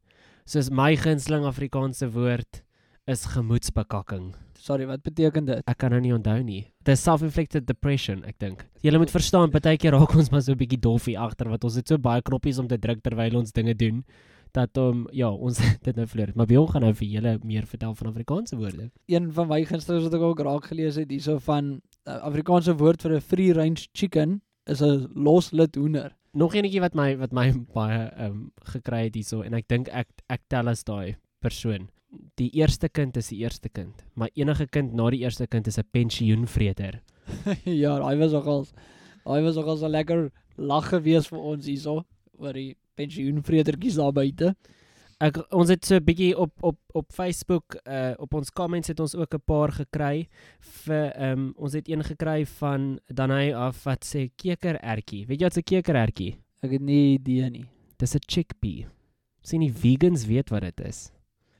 Soos 0.46 0.70
my 0.70 0.96
gunsteling 0.96 1.46
Afrikaanse 1.46 2.10
woord 2.14 2.64
is 3.08 3.26
gemoedsbekakking. 3.30 4.34
Sorry, 4.58 4.86
wat 4.90 5.04
beteken 5.06 5.46
dit? 5.46 5.62
Ek 5.70 5.78
kan 5.78 5.92
nou 5.94 6.00
nie 6.02 6.14
onthou 6.16 6.40
nie. 6.42 6.62
Dis 6.88 7.04
self-inflicted 7.06 7.68
depression, 7.68 8.24
ek 8.26 8.40
dink. 8.42 8.64
Jy 8.82 8.96
moet 8.98 9.14
verstaan, 9.14 9.52
partykeer 9.54 9.94
raak 9.94 10.16
ons 10.18 10.32
maar 10.34 10.42
so 10.42 10.54
'n 10.54 10.58
bietjie 10.58 10.82
doffie 10.82 11.18
agter 11.18 11.50
wat 11.50 11.64
ons 11.64 11.76
het 11.76 11.88
so 11.88 11.98
baie 11.98 12.22
knoppies 12.22 12.58
om 12.58 12.68
te 12.68 12.78
druk 12.78 13.04
terwyl 13.04 13.38
ons 13.38 13.52
dinge 13.52 13.76
doen 13.76 14.04
dat 14.56 14.78
om 14.78 15.06
ja, 15.12 15.30
ons 15.30 15.60
dit 15.88 15.96
nou 15.96 16.08
verloor. 16.08 16.28
het. 16.28 16.36
Maar 16.36 16.50
Bjorn 16.50 16.72
gaan 16.72 16.86
nou 16.88 16.94
vir 16.94 17.08
julle 17.08 17.40
meer 17.44 17.66
vertel 17.66 17.96
van 17.96 18.08
Afrikaanse 18.08 18.56
woorde. 18.56 18.90
Een 19.12 19.32
van 19.34 19.48
my 19.48 19.62
gunsteling 19.66 20.04
wat 20.04 20.18
ek 20.18 20.22
ook 20.22 20.44
raak 20.48 20.66
gelees 20.72 20.96
het 20.96 21.12
hierso 21.12 21.38
van 21.40 21.82
uh, 22.08 22.20
Afrikaanse 22.22 22.76
woord 22.80 23.02
vir 23.06 23.18
'n 23.18 23.22
free 23.22 23.54
range 23.54 23.88
chicken 23.94 24.42
is 24.66 24.82
'n 24.82 25.10
loslid 25.14 25.76
hoender. 25.76 26.16
Nog 26.36 26.56
enetjie 26.56 26.82
wat 26.84 26.96
my 27.00 27.14
wat 27.18 27.32
my 27.32 27.48
baie 27.78 28.00
ehm 28.12 28.32
um, 28.32 28.40
gekry 28.74 29.06
het 29.08 29.16
hierso 29.16 29.42
en 29.46 29.56
ek 29.56 29.70
dink 29.72 29.92
ek 29.92 30.10
ek 30.28 30.42
tel 30.52 30.68
as 30.68 30.84
daai 30.84 31.16
persoon. 31.40 31.88
Die 32.40 32.50
eerste 32.60 32.90
kind 32.90 33.18
is 33.20 33.32
die 33.32 33.42
eerste 33.44 33.70
kind, 33.70 34.04
maar 34.16 34.32
enige 34.36 34.68
kind 34.68 34.94
na 34.96 35.10
die 35.12 35.24
eerste 35.24 35.48
kind 35.48 35.68
is 35.68 35.80
'n 35.80 35.88
pensioenvreter. 35.92 37.02
ja, 37.84 38.00
daai 38.00 38.18
was 38.20 38.32
nogal 38.32 38.68
daai 39.24 39.42
was 39.44 39.56
nogal 39.56 39.78
so 39.78 39.88
lekker 39.88 40.32
lag 40.58 40.90
gewees 40.92 41.28
vir 41.32 41.40
ons 41.40 41.66
hierso 41.66 42.04
oor 42.38 42.54
die 42.54 42.76
pensioenvretertjies 42.96 43.96
daar 43.96 44.12
buite. 44.12 44.56
Ek 45.24 45.38
ons 45.56 45.70
het 45.72 45.86
so 45.88 45.96
'n 45.96 46.04
bietjie 46.04 46.36
op 46.36 46.52
op 46.62 46.78
op 46.92 47.06
Facebook 47.12 47.78
uh 47.88 48.14
op 48.20 48.34
ons 48.34 48.52
comments 48.52 48.88
het 48.88 49.00
ons 49.00 49.16
ook 49.16 49.34
'n 49.34 49.44
paar 49.46 49.72
gekry 49.72 50.28
vir 50.60 51.12
ehm 51.16 51.40
um, 51.40 51.54
ons 51.56 51.74
het 51.74 51.88
een 51.88 52.04
gekry 52.04 52.46
van 52.46 53.00
Danai 53.08 53.54
af 53.54 53.84
wat 53.84 54.04
sê 54.04 54.30
kekerertjie. 54.36 55.26
Weet 55.26 55.40
jy 55.40 55.46
wat 55.46 55.58
'n 55.58 55.64
kekerertjie? 55.64 56.36
Ek 56.62 56.72
het 56.72 56.82
nie 56.82 57.14
idee 57.14 57.50
nie. 57.50 57.66
Dis 57.98 58.16
'n 58.16 58.20
chickpea. 58.28 58.88
Sien 59.42 59.62
die 59.62 59.74
vegans 59.74 60.26
weet 60.26 60.50
wat 60.50 60.62
dit 60.62 60.80
is. 60.80 61.12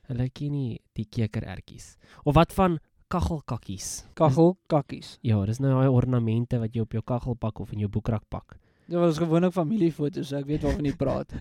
Hulle 0.08 0.30
ken 0.30 0.52
nie 0.52 0.82
die 0.94 1.06
kekerertjies. 1.06 1.98
Of 2.24 2.36
wat 2.36 2.54
van 2.54 2.80
kaggelkakkies? 3.08 4.06
Kaggelkakkies. 4.14 5.18
Ja, 5.22 5.46
dis 5.46 5.60
nou 5.60 5.72
daai 5.72 5.88
ornamente 5.88 6.60
wat 6.60 6.74
jy 6.74 6.82
op 6.82 6.92
jou 6.92 7.04
kaggel 7.04 7.36
pak 7.36 7.60
of 7.60 7.72
in 7.72 7.80
jou 7.80 7.90
boekrak 7.90 8.24
pak. 8.30 8.58
Dit 8.86 9.00
was 9.02 9.18
gewoonlik 9.18 9.54
familiefoto's, 9.56 10.28
so 10.30 10.38
ek 10.38 10.46
weet 10.46 10.62
waarvan 10.66 10.86
jy 10.86 10.94
praat. 11.00 11.32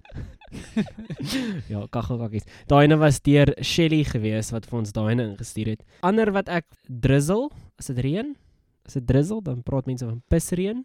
ja, 1.72 1.82
kaggelkakkies. 1.92 2.46
Daai 2.70 2.86
ene 2.86 2.96
was 3.00 3.18
deur 3.20 3.52
Shelly 3.60 4.00
gewees 4.08 4.48
wat 4.54 4.64
vir 4.70 4.78
ons 4.80 4.94
daai 4.96 5.10
ene 5.12 5.26
ingestuur 5.32 5.74
het. 5.74 5.82
Ander 6.08 6.32
wat 6.32 6.48
ek 6.48 6.64
drizzle, 6.88 7.50
as 7.80 7.90
dit 7.92 8.00
reën, 8.06 8.32
as 8.88 8.96
dit 8.96 9.04
drizzle, 9.08 9.42
dan 9.44 9.60
praat 9.66 9.90
mense 9.90 10.06
van 10.08 10.22
pisreën 10.32 10.80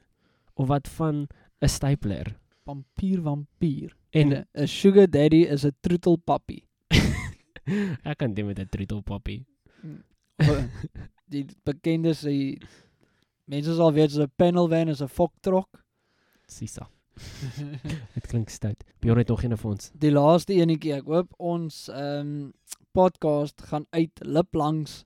of 0.59 0.67
wat 0.67 0.87
van 0.99 1.27
'n 1.63 1.67
stapler. 1.71 2.35
Vampier 2.67 3.21
vampier. 3.23 3.95
En- 4.11 4.43
'n 4.43 4.67
sugar 4.67 5.07
daddy 5.07 5.45
is 5.47 5.63
'n 5.65 5.71
troetelpappie. 5.81 6.63
Ek 8.09 8.17
kan 8.17 8.33
dit 8.33 8.45
met 8.45 8.59
'n 8.59 8.67
troetelpappie. 8.69 9.45
die 11.29 11.45
bekende 11.63 12.11
sê 12.15 12.57
mense 13.45 13.75
sal 13.75 13.93
weet 13.93 14.11
so 14.11 14.23
'n 14.23 14.31
panel 14.35 14.67
van 14.67 14.89
is 14.89 15.01
'n 15.01 15.07
foktrok. 15.07 15.69
Sisa. 16.49 16.89
Dit 18.15 18.27
klink 18.27 18.49
stout. 18.49 18.83
Bjorn 19.03 19.17
het 19.17 19.27
nog 19.27 19.43
een 19.43 19.57
vir 19.57 19.71
ons. 19.71 19.91
Die 19.93 20.11
laaste 20.11 20.55
enetjie, 20.55 20.93
ek 20.99 21.09
hoop 21.09 21.33
ons 21.37 21.87
ehm 21.93 22.33
um, 22.33 22.53
podcast 22.97 23.61
gaan 23.69 23.85
uit 23.93 24.23
lip 24.25 24.55
langs 24.57 25.03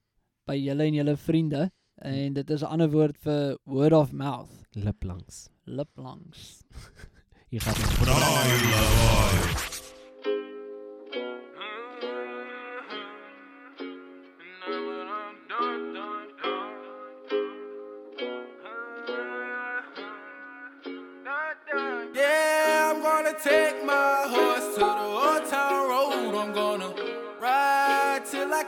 by 0.47 0.55
julle 0.55 0.87
en 0.87 0.95
julle 0.95 1.17
vriende 1.19 1.65
en 2.03 2.33
dit 2.33 2.49
is 2.49 2.61
'n 2.63 2.71
ander 2.75 2.89
woord 2.91 3.17
vir 3.17 3.57
word 3.63 3.93
of 3.93 4.11
mouth. 4.11 4.63
Lip 4.71 5.03
langs. 5.03 5.49
Lip 5.65 5.91
langs. 5.95 6.63
Hier 7.51 7.61
gaan 7.61 7.75
ons. 7.75 7.99
Yeah, 8.07 9.72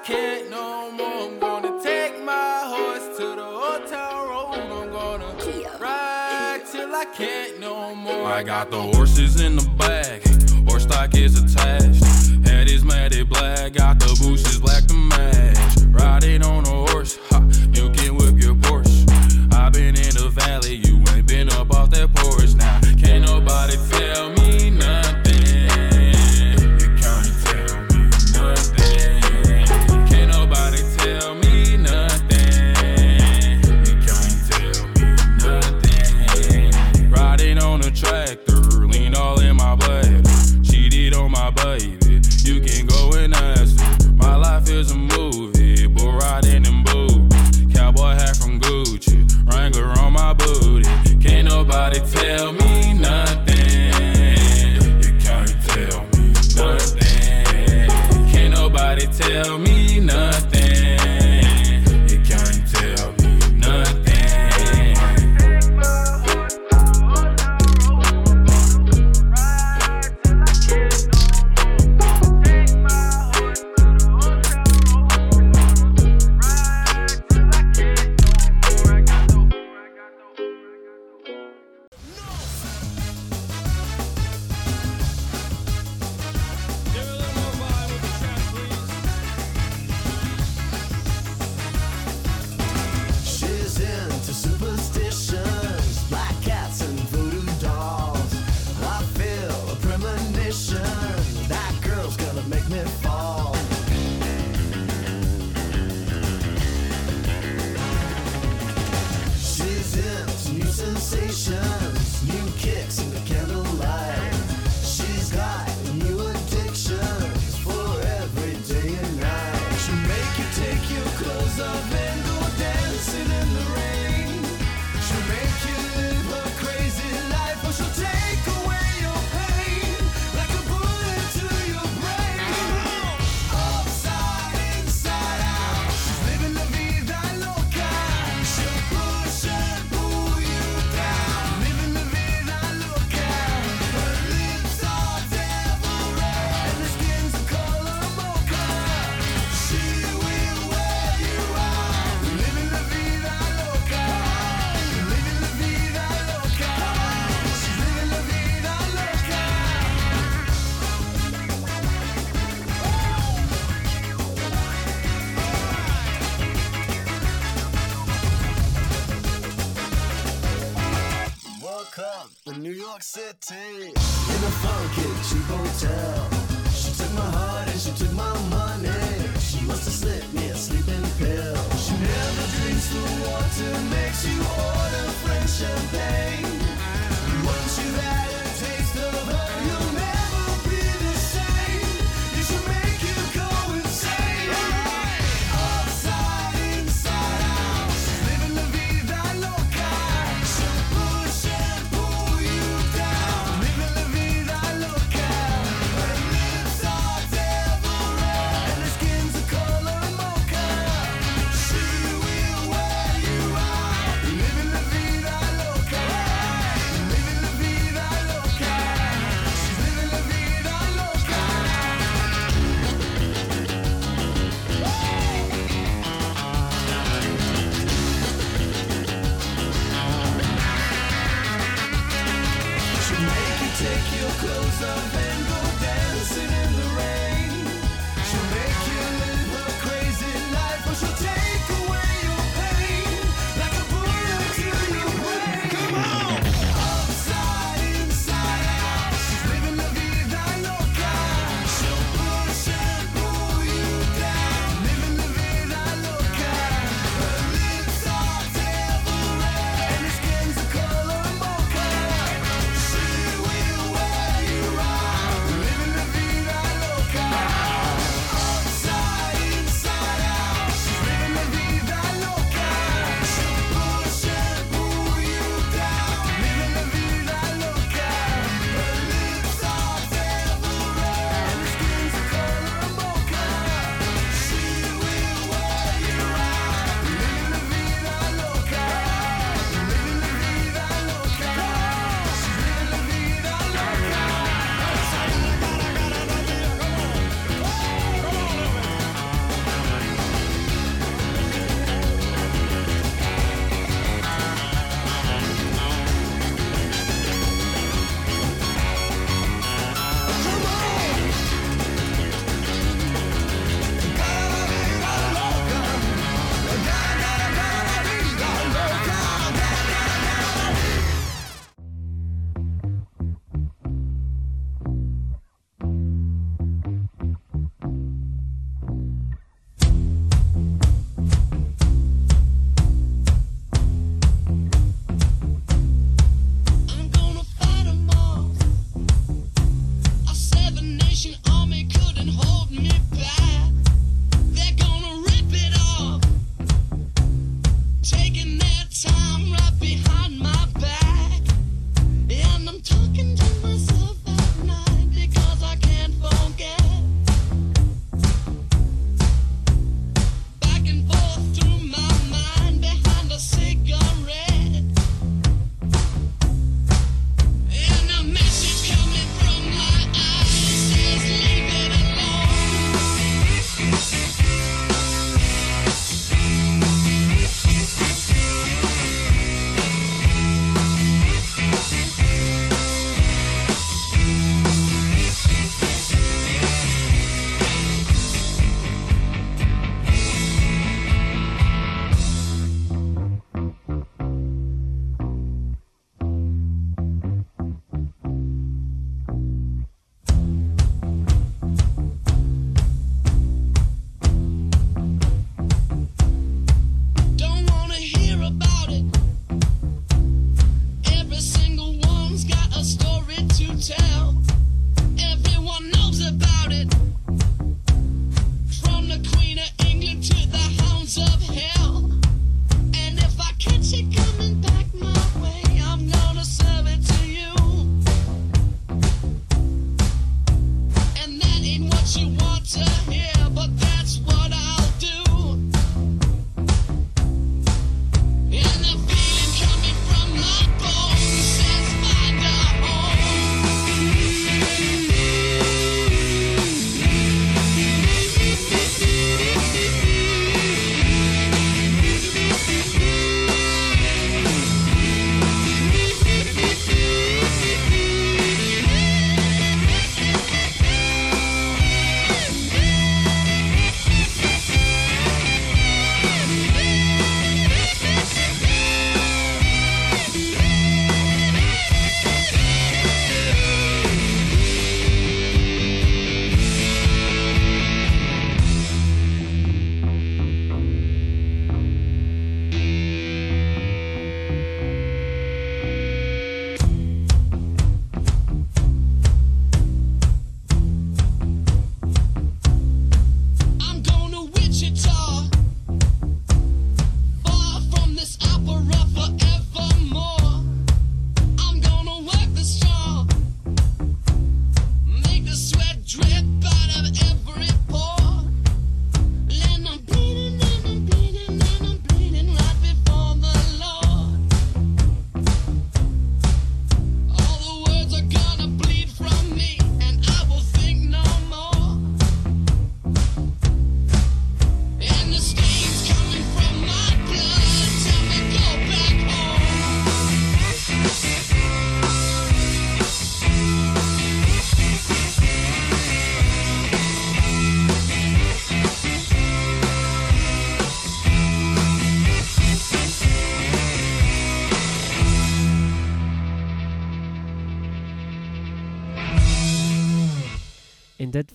can't 0.06 0.52
no 0.52 0.92
more. 0.92 1.08
I'm 1.08 1.40
gonna 1.40 1.82
take 1.82 2.24
my 2.24 2.62
horse 2.64 3.18
to 3.18 3.24
the 3.24 3.44
old 3.44 3.88
town 3.88 4.30
road. 4.30 4.54
I'm 4.54 4.92
gonna 4.92 5.34
ride 5.80 6.62
till 6.72 6.94
I 6.94 7.06
can't 7.06 7.60
no 7.60 7.96
more. 7.96 8.28
I 8.28 8.44
got 8.44 8.70
the 8.70 8.80
horses 8.80 9.42
in 9.42 9.56
the 9.56 9.68
bag, 9.80 10.22
horse 10.70 10.84
stock 10.84 11.16
is 11.16 11.42
attached. 11.42 12.04
Head 12.48 12.70
is 12.70 12.84
matted 12.84 13.30
black, 13.30 13.74
got 13.74 14.00
the 14.00 14.16
bushes 14.22 14.60
black 14.60 14.86
to 14.86 14.94
match. 14.94 15.58
Riding 15.88 16.44
on 16.44 16.66
a 16.66 16.92
horse, 16.92 17.18
ha, 17.32 17.42
you 17.74 17.90
can 17.90 18.16
whip 18.16 18.40
your 18.40 18.54
Porsche. 18.54 19.10
i 19.54 19.70
been 19.70 19.96
in 19.96 20.14
the 20.14 20.30
valley, 20.30 20.76
you 20.86 21.04
ain't 21.16 21.28
been 21.28 21.50
up 21.54 21.72
off 21.72 21.90
that 21.92 22.14
porch. 22.14 22.54
Now, 22.54 22.80
can't 23.02 23.26
nobody 23.26 23.76
tell 23.90 24.30
me 24.30 24.45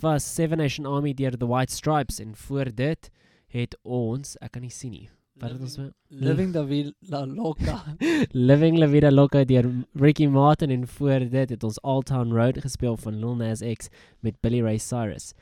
was 0.03 0.25
Seven 0.25 0.59
Nation 0.59 0.87
Army 0.87 1.15
deur 1.15 1.37
The 1.37 1.47
White 1.47 1.73
Stripes 1.73 2.21
en 2.21 2.37
voor 2.37 2.75
dit 2.75 3.11
het 3.51 3.79
ons, 3.83 4.37
ek 4.41 4.53
kan 4.53 4.63
nie 4.63 4.71
sien 4.71 4.93
nie. 4.95 5.09
Wat 5.41 5.55
het 5.55 5.63
ons 5.65 5.77
nou? 5.81 5.89
Living 6.21 6.53
the 6.53 6.63
Villa 6.69 7.23
Loca. 7.27 7.79
Living 8.51 8.77
La 8.79 8.89
Vida 8.93 9.11
Loca 9.11 9.45
deur 9.49 9.69
Ricky 9.97 10.27
Martin 10.27 10.71
en 10.71 10.87
voor 10.89 11.25
dit 11.33 11.55
het 11.55 11.65
ons 11.65 11.81
Old 11.81 12.07
Town 12.11 12.33
Road 12.37 12.61
gespeel 12.61 12.97
van 13.01 13.19
Lil 13.19 13.37
Nas 13.41 13.63
X 13.65 13.89
met 14.21 14.37
Billy 14.41 14.61
Ray 14.61 14.79
Cyrus. 14.79 15.33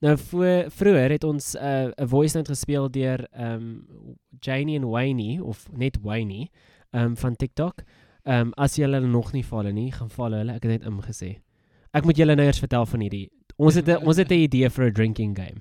Nou 0.00 0.16
voor 0.18 0.64
vroeër 0.68 1.10
het 1.10 1.24
ons 1.24 1.54
'n 1.54 1.92
uh, 1.96 2.08
voice 2.08 2.36
note 2.36 2.50
gespeel 2.50 2.90
deur 2.90 3.28
um 3.36 3.86
Janie 4.40 4.76
en 4.76 4.88
Wayne 4.88 5.44
of 5.44 5.68
net 5.72 5.98
Wayne 6.02 6.48
um 6.90 7.16
van 7.16 7.36
TikTok. 7.36 7.84
Um 8.24 8.52
as 8.56 8.76
jy 8.76 8.84
hulle 8.84 9.00
nog 9.00 9.32
nie 9.32 9.44
follow 9.44 9.72
nie, 9.72 9.92
gaan 9.92 10.10
follow 10.10 10.38
hulle. 10.38 10.52
Ek 10.52 10.62
het 10.62 10.80
net 10.80 10.92
ingesê. 10.92 11.38
Ek 11.92 12.04
moet 12.04 12.16
julle 12.16 12.34
nou 12.34 12.46
eers 12.46 12.58
vertel 12.58 12.86
van 12.86 13.00
hierdie. 13.00 13.28
Ons 13.56 13.74
het 13.74 13.88
'n 13.88 14.02
ons 14.06 14.16
het 14.16 14.30
'n 14.30 14.44
idee 14.46 14.68
vir 14.70 14.84
'n 14.86 14.92
drinking 14.92 15.36
game. 15.36 15.60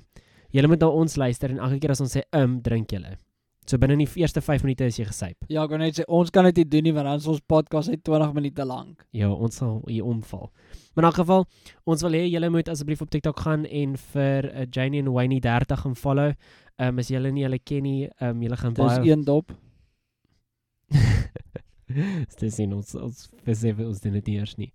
Julle 0.51 0.67
moet 0.67 0.79
na 0.79 0.87
ons 0.87 1.15
luister 1.15 1.49
en 1.49 1.59
elke 1.59 1.79
keer 1.79 1.91
as 1.91 2.01
ons 2.01 2.15
sê 2.15 2.21
um 2.31 2.61
drink 2.61 2.91
julle. 2.91 3.17
So 3.65 3.77
binne 3.77 3.95
die 3.95 4.07
eerste 4.19 4.41
5 4.41 4.63
minute 4.63 4.85
is 4.85 4.97
jy 4.99 5.05
gesyp. 5.05 5.37
Ja, 5.47 5.63
ek 5.63 5.69
kan 5.71 5.79
net 5.79 5.95
sê 5.95 6.03
ons 6.07 6.29
kan 6.29 6.43
dit 6.43 6.55
nie 6.55 6.65
doen 6.65 6.83
nie 6.83 6.93
want 6.93 7.05
dan 7.07 7.21
is 7.21 7.27
ons 7.27 7.39
podcast 7.39 7.89
net 7.89 8.03
20 8.03 8.33
minute 8.33 8.65
lank. 8.65 9.05
Ja, 9.15 9.29
ons 9.31 9.55
sal 9.55 9.81
hier 9.87 10.05
omval. 10.05 10.51
Maar 10.93 11.03
in 11.03 11.09
elk 11.09 11.15
geval, 11.21 11.45
ons 11.85 12.01
wil 12.01 12.11
hê 12.11 12.29
julle 12.29 12.49
moet 12.49 12.69
asseblief 12.69 13.01
op 13.01 13.09
TikTok 13.09 13.39
gaan 13.39 13.65
en 13.65 13.95
vir 13.97 14.49
uh, 14.51 14.65
Janie 14.69 14.99
en 14.99 15.13
Wayne 15.13 15.39
30 15.39 15.79
gaan 15.79 15.95
follow. 15.95 16.33
Ehm 16.77 16.87
um, 16.89 16.99
as 16.99 17.07
julle 17.13 17.31
nie 17.31 17.43
hulle 17.47 17.59
ken 17.59 17.83
nie, 17.83 18.09
ehm 18.19 18.29
um, 18.35 18.41
julle 18.41 18.57
gaan 18.57 18.73
Dis 18.73 18.83
baie 18.83 19.11
een 19.11 19.23
dop. 19.23 19.53
Dis 22.39 22.55
sien 22.55 22.73
ons 22.73 22.95
ons 22.95 23.29
besef 23.45 23.79
ons 23.79 23.99
dit 24.01 24.13
nie 24.27 24.37
eers 24.39 24.57
nie. 24.57 24.71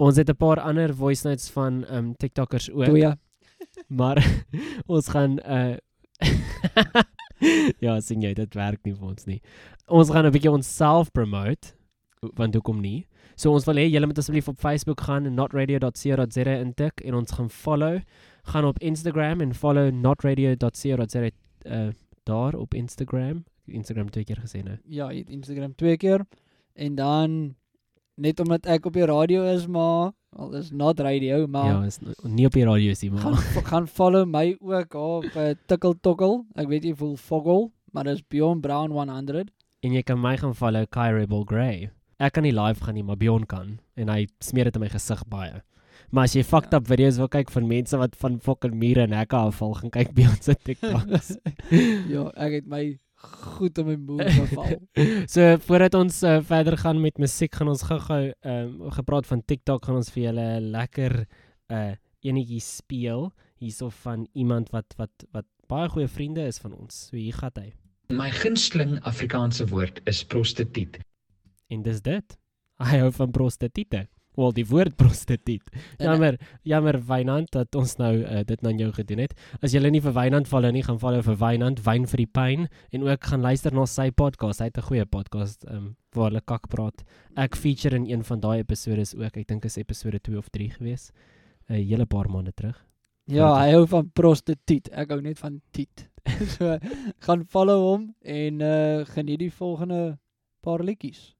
Ons 0.00 0.16
het 0.16 0.30
'n 0.30 0.36
paar 0.36 0.60
ander 0.60 0.94
voice 0.94 1.26
notes 1.28 1.50
van 1.50 1.84
ehm 1.84 1.96
um, 1.96 2.16
TikTokers 2.16 2.70
ook. 2.70 2.84
Twee. 2.84 3.12
Maar 4.00 4.44
ons 4.94 5.08
gaan 5.08 5.38
uh 5.44 5.76
Ja, 7.84 8.00
sien 8.00 8.20
jy, 8.20 8.34
dit 8.34 8.54
werk 8.54 8.84
nie 8.84 8.94
vir 8.94 9.06
ons 9.08 9.24
nie. 9.24 9.40
Ons 9.86 10.10
gaan 10.10 10.26
'n 10.26 10.32
bietjie 10.32 10.50
onsself 10.50 11.12
promote 11.12 11.74
want 12.36 12.54
hoekom 12.54 12.80
nie? 12.80 13.06
So 13.36 13.52
ons 13.52 13.64
wil 13.64 13.80
hê 13.80 13.86
julle 13.88 14.06
moet 14.06 14.18
asseblief 14.18 14.48
op 14.48 14.60
Facebook 14.60 15.00
gaan 15.00 15.26
en 15.26 15.34
notradio.co.za 15.34 16.56
intik 16.60 17.00
en 17.00 17.14
ons 17.14 17.32
gaan 17.32 17.50
follow. 17.50 18.00
Gaan 18.52 18.64
op 18.64 18.78
Instagram 18.78 19.40
en 19.40 19.54
follow 19.54 19.90
notradio.co.za 19.92 21.30
uh 21.64 21.90
daar 22.24 22.54
op 22.54 22.74
Instagram. 22.74 23.44
Instagram 23.66 24.10
twee 24.10 24.24
keer 24.24 24.36
gesê 24.36 24.62
nou. 24.62 24.76
Ja, 24.84 25.10
Instagram 25.10 25.74
twee 25.74 25.96
keer 25.96 26.26
en 26.74 26.94
dan 26.94 27.56
net 28.20 28.40
omdat 28.42 28.66
ek 28.70 28.86
op 28.90 28.96
die 28.98 29.06
radio 29.08 29.44
is, 29.54 29.66
maar 29.66 30.12
al 30.36 30.52
is 30.58 30.70
not 30.70 31.00
radio, 31.00 31.46
maar 31.50 31.66
Ja, 31.66 31.78
is 31.88 31.98
nie 32.22 32.46
op 32.46 32.52
die 32.54 32.64
radio 32.68 32.90
is 32.94 33.00
nie, 33.02 33.10
maar 33.10 33.22
gaan 33.24 33.64
gaan 33.70 33.86
follow 33.88 34.26
my 34.28 34.56
ook 34.60 34.94
op 34.94 35.24
uh, 35.36 35.50
Tikkel 35.66 35.96
Tokkel. 36.00 36.44
Ek 36.54 36.68
weet 36.70 36.84
jy 36.84 36.92
voel 36.94 37.16
Foggle, 37.16 37.70
maar 37.92 38.04
dis 38.06 38.22
Bjorn 38.28 38.60
Brown 38.60 38.92
100. 38.94 39.50
en 39.82 39.92
jy 39.96 40.02
kan 40.04 40.20
my 40.20 40.36
gaan 40.36 40.54
follow 40.54 40.84
Kai 40.92 41.08
Rebel 41.16 41.44
Grey. 41.48 41.90
Ek 42.20 42.34
kan 42.36 42.44
nie 42.44 42.52
live 42.52 42.84
gaan 42.84 42.94
nie, 42.94 43.02
maar 43.02 43.16
Bjorn 43.16 43.46
kan 43.48 43.78
en 43.96 44.08
hy 44.12 44.26
smeer 44.44 44.68
dit 44.68 44.76
in 44.76 44.82
my 44.84 44.88
gesig 44.92 45.22
baie. 45.32 45.62
Maar 46.12 46.26
as 46.28 46.34
jy 46.36 46.42
fucked 46.44 46.74
up 46.74 46.86
video's 46.88 47.16
wil 47.20 47.28
kyk 47.32 47.50
van 47.54 47.66
mense 47.70 47.96
wat 47.96 48.16
van 48.20 48.36
fucking 48.44 48.74
mure 48.76 49.02
en 49.06 49.12
hekke 49.16 49.36
afval, 49.36 49.74
gaan 49.78 49.90
kyk 49.94 50.12
Bjorn 50.16 50.36
se 50.42 50.54
TikToks. 50.54 51.30
ja, 52.12 52.26
ek 52.36 52.60
het 52.60 52.66
my 52.68 52.82
goed 53.20 53.78
in 53.78 53.86
my 53.86 53.96
moed 53.96 54.30
geval. 54.30 54.76
so 55.34 55.56
voordat 55.66 55.94
ons 55.94 56.22
uh, 56.22 56.38
verder 56.42 56.78
gaan 56.78 57.00
met 57.00 57.18
musiek, 57.18 57.54
gaan 57.54 57.68
ons 57.68 57.82
gou-gou 57.82 58.22
ehm 58.30 58.80
um, 58.80 58.90
gepraat 58.96 59.26
van 59.26 59.44
TikTok, 59.44 59.84
gaan 59.84 60.00
ons 60.00 60.10
vir 60.10 60.22
julle 60.30 60.46
'n 60.60 60.70
lekker 60.72 61.24
uh 61.70 61.92
enetjie 62.20 62.60
speel 62.60 63.30
hierso 63.60 63.88
van 63.88 64.26
iemand 64.32 64.70
wat 64.70 64.94
wat 64.96 65.24
wat 65.32 65.46
baie 65.68 65.88
goeie 65.88 66.08
vriende 66.08 66.44
is 66.46 66.58
van 66.58 66.74
ons. 66.74 67.06
So 67.08 67.16
hier 67.16 67.36
gaan 67.36 67.56
hy. 67.56 67.72
My 68.10 68.30
gunsteling 68.30 68.98
Afrikaanse 69.06 69.66
woord 69.70 70.00
is 70.04 70.24
prostituut. 70.24 70.98
En 71.70 71.82
dis 71.82 72.00
dit. 72.02 72.38
Hy 72.82 72.98
hou 73.04 73.12
van 73.12 73.30
prostituie. 73.30 74.08
Wel 74.38 74.52
die 74.54 74.66
woord 74.66 74.96
prostituut. 75.00 75.70
Jammer, 75.98 76.38
jammer 76.62 76.98
Wynand 77.06 77.50
dat 77.52 77.74
ons 77.74 77.96
nou 77.98 78.12
uh, 78.22 78.42
dit 78.46 78.66
aan 78.66 78.78
jou 78.78 78.90
gedoen 78.94 79.24
het. 79.24 79.34
As 79.62 79.74
jy 79.74 79.82
nie 79.90 80.02
vir 80.04 80.14
Wynand 80.14 80.48
follow 80.48 80.70
nie, 80.72 80.84
gaan 80.86 81.00
follow 81.02 81.22
vir 81.26 81.38
Wynand, 81.40 81.82
Wyn 81.86 82.06
vir 82.06 82.22
die 82.22 82.28
pyn 82.30 82.68
en 82.94 83.08
ook 83.08 83.24
gaan 83.32 83.42
luister 83.42 83.74
na 83.74 83.86
sy 83.90 84.10
podcast. 84.10 84.60
Hy 84.60 84.70
het 84.70 84.78
'n 84.78 84.86
goeie 84.86 85.06
podcast 85.06 85.66
um, 85.66 85.96
waar 86.14 86.30
hulle 86.30 86.40
kak 86.40 86.68
praat. 86.68 87.02
Ek 87.36 87.56
feature 87.56 87.96
in 87.96 88.06
een 88.06 88.24
van 88.24 88.40
daai 88.40 88.58
episodes 88.60 89.14
ook. 89.14 89.36
Ek 89.36 89.48
dink 89.48 89.64
is 89.64 89.76
episode 89.76 90.20
2 90.20 90.38
of 90.38 90.48
3 90.48 90.70
gewees. 90.78 91.10
'n 91.68 91.74
uh, 91.74 91.88
Hele 91.88 92.06
paar 92.06 92.30
maande 92.30 92.52
terug. 92.52 92.86
Ja, 93.26 93.54
hy 93.54 93.72
hou 93.72 93.86
van 93.86 94.10
prostituut. 94.10 94.88
Ek 94.90 95.10
hou 95.10 95.20
net 95.20 95.38
van 95.38 95.60
tiet. 95.70 96.08
so 96.54 96.78
gaan 97.26 97.44
follow 97.44 97.80
hom 97.80 98.14
en 98.22 98.60
uh 98.60 99.04
geniet 99.04 99.38
die 99.38 99.52
volgende 99.52 100.18
paar 100.60 100.84
liedjies. 100.84 101.34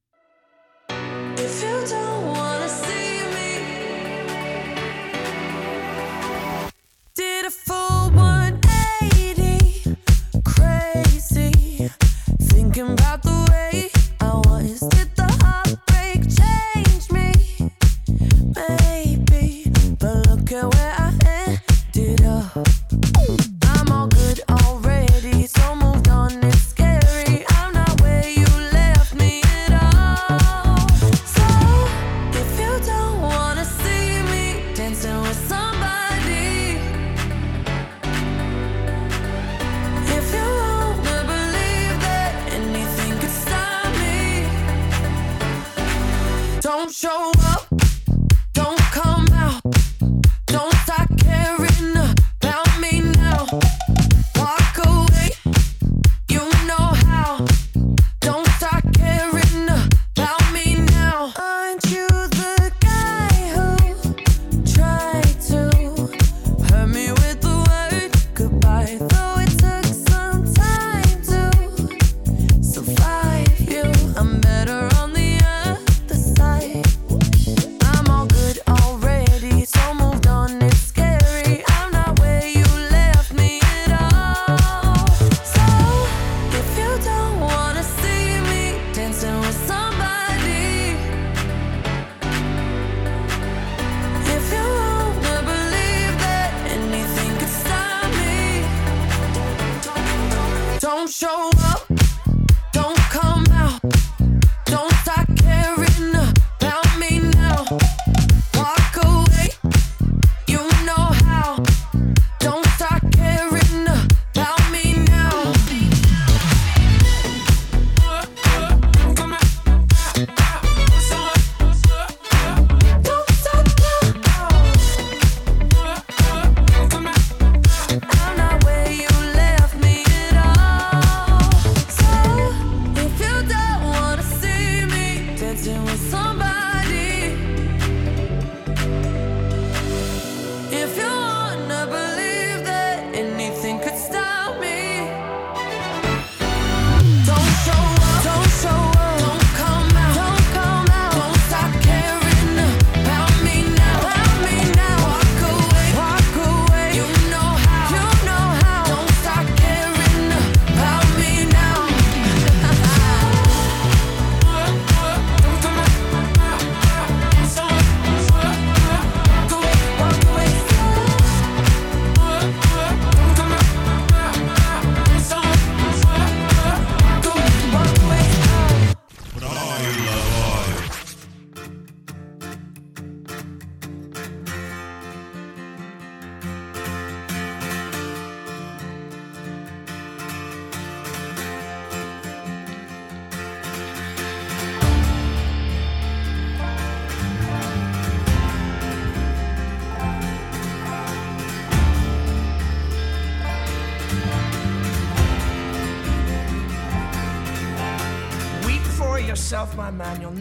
Oh. 22.57 22.80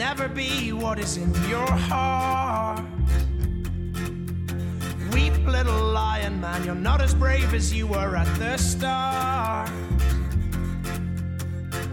Never 0.09 0.27
be 0.27 0.73
what 0.73 0.97
is 0.97 1.17
in 1.17 1.31
your 1.47 1.71
heart. 1.87 2.83
Weep, 5.13 5.37
little 5.45 5.83
lion 5.93 6.41
man. 6.41 6.63
You're 6.63 6.73
not 6.73 6.99
as 6.99 7.13
brave 7.13 7.53
as 7.53 7.71
you 7.71 7.85
were 7.85 8.15
at 8.15 8.31
the 8.39 8.57
start. 8.57 9.69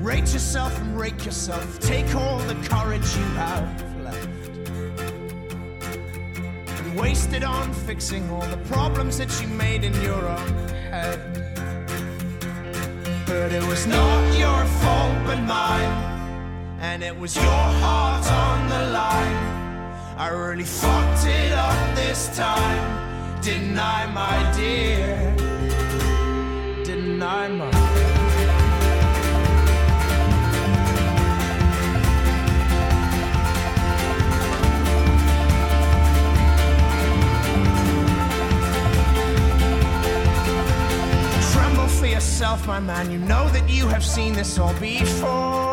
Rate 0.00 0.32
yourself 0.32 0.74
and 0.80 0.98
rake 0.98 1.26
yourself. 1.26 1.78
Take 1.78 2.14
all 2.14 2.38
the 2.38 2.54
courage 2.70 3.06
you 3.18 3.28
have 3.44 3.68
left. 4.02 4.58
And 6.78 6.98
waste 6.98 7.34
it 7.34 7.44
on 7.44 7.70
fixing 7.74 8.30
all 8.30 8.46
the 8.46 8.62
problems 8.74 9.18
that 9.18 9.30
you 9.42 9.48
made 9.48 9.84
in 9.84 9.92
your 10.00 10.26
own 10.26 10.68
head. 10.90 11.20
But 13.26 13.52
it 13.52 13.64
was 13.64 13.86
not 13.86 14.38
your 14.38 14.64
fault 14.80 15.16
but 15.26 15.40
mine. 15.42 16.15
And 16.78 17.02
it 17.02 17.18
was 17.18 17.34
your 17.34 17.44
heart 17.44 18.30
on 18.30 18.68
the 18.68 18.92
line. 18.92 19.56
I 20.18 20.28
really 20.28 20.64
fucked 20.64 21.26
it 21.26 21.52
up 21.52 21.96
this 21.96 22.34
time. 22.36 23.40
Didn't 23.40 23.78
I, 23.78 24.06
my 24.12 24.52
dear? 24.56 25.34
Didn't 26.84 27.22
I, 27.22 27.48
my 27.48 27.70
Tremble 41.52 41.88
for 41.88 42.06
yourself, 42.06 42.66
my 42.66 42.80
man. 42.80 43.10
You 43.10 43.18
know 43.18 43.48
that 43.50 43.68
you 43.68 43.88
have 43.88 44.04
seen 44.04 44.34
this 44.34 44.58
all 44.58 44.74
before. 44.74 45.65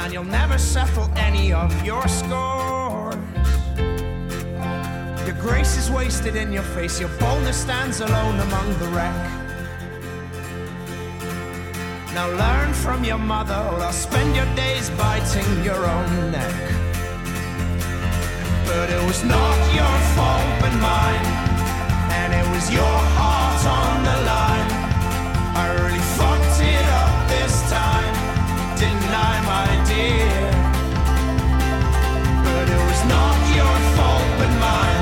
Man. 0.00 0.12
You'll 0.12 0.24
never 0.24 0.58
settle 0.58 1.10
any 1.16 1.52
of 1.52 1.70
your 1.84 2.06
scores. 2.08 3.16
Your 5.26 5.36
grace 5.40 5.76
is 5.76 5.90
wasted 5.90 6.36
in 6.36 6.52
your 6.52 6.62
face. 6.74 7.00
Your 7.00 7.10
boldness 7.20 7.60
stands 7.60 8.00
alone 8.00 8.38
among 8.40 8.68
the 8.78 8.88
wreck. 8.94 9.14
Now 12.14 12.28
learn 12.44 12.72
from 12.74 13.04
your 13.04 13.18
mother, 13.18 13.54
or 13.54 13.80
I'll 13.80 13.92
spend 13.92 14.34
your 14.34 14.48
days 14.56 14.90
biting 14.90 15.64
your 15.64 15.82
own 15.96 16.32
neck. 16.32 16.56
But 18.66 18.90
it 18.90 19.02
was 19.06 19.22
not 19.24 19.56
your 19.78 19.96
fault 20.16 20.50
but 20.60 20.74
mine, 20.90 21.26
and 22.20 22.30
it 22.40 22.46
was 22.54 22.64
your 22.72 22.96
heart 23.16 23.62
on 23.80 23.94
the 24.08 24.16
line. 24.32 24.70
I 25.62 25.66
really 25.82 26.04
fucked 26.18 26.58
it 26.74 26.86
up 27.02 27.12
this 27.34 27.54
time, 27.70 28.09
didn't 28.80 29.12
my 29.52 29.68
dear? 29.90 30.40
But 32.44 32.66
it 32.76 32.82
was 32.88 33.02
not 33.14 33.36
your 33.58 33.76
fault 33.96 34.28
but 34.38 34.52
mine, 34.64 34.99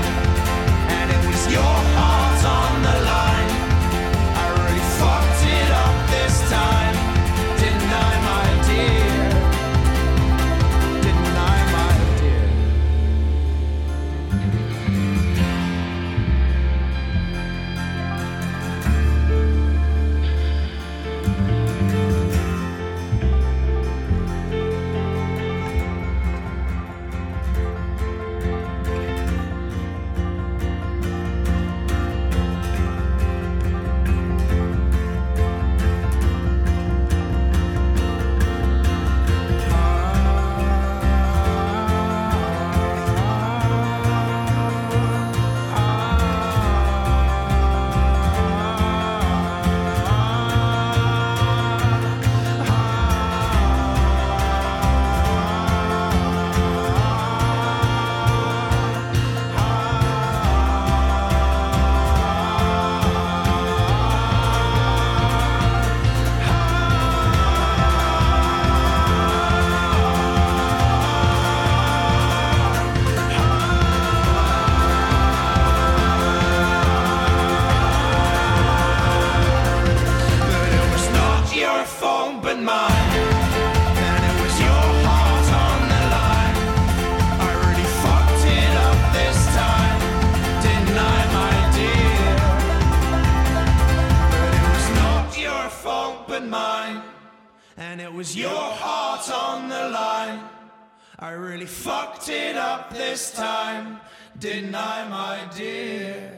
up 102.78 102.90
this 102.94 103.32
time, 103.32 103.98
I, 104.42 104.98
my 105.10 105.36
dear? 105.56 106.30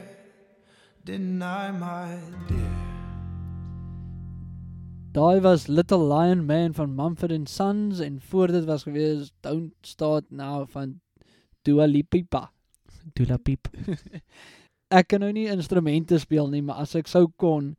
I, 1.07 1.71
my 1.71 2.17
dear? 2.47 2.77
Daai 5.13 5.41
was 5.41 5.67
Little 5.67 6.07
Lion 6.07 6.45
Man 6.47 6.73
van 6.73 6.95
Mumford 6.95 7.31
and 7.31 7.49
Sons 7.49 7.99
en 7.99 8.21
voor 8.21 8.47
dit 8.47 8.65
was 8.65 8.83
gewees 8.83 9.31
Don't 9.41 9.73
Start 9.81 10.31
Now 10.31 10.65
van 10.67 10.99
Dua 11.63 11.85
Lipa. 11.85 12.51
Dua 13.13 13.37
Piep. 13.37 13.67
ek 14.99 15.07
kan 15.13 15.21
nou 15.21 15.31
nie 15.35 15.47
instrumente 15.51 16.17
speel 16.19 16.49
nie, 16.49 16.63
maar 16.65 16.81
as 16.81 16.95
ek 16.97 17.11
sou 17.11 17.27
kon, 17.37 17.75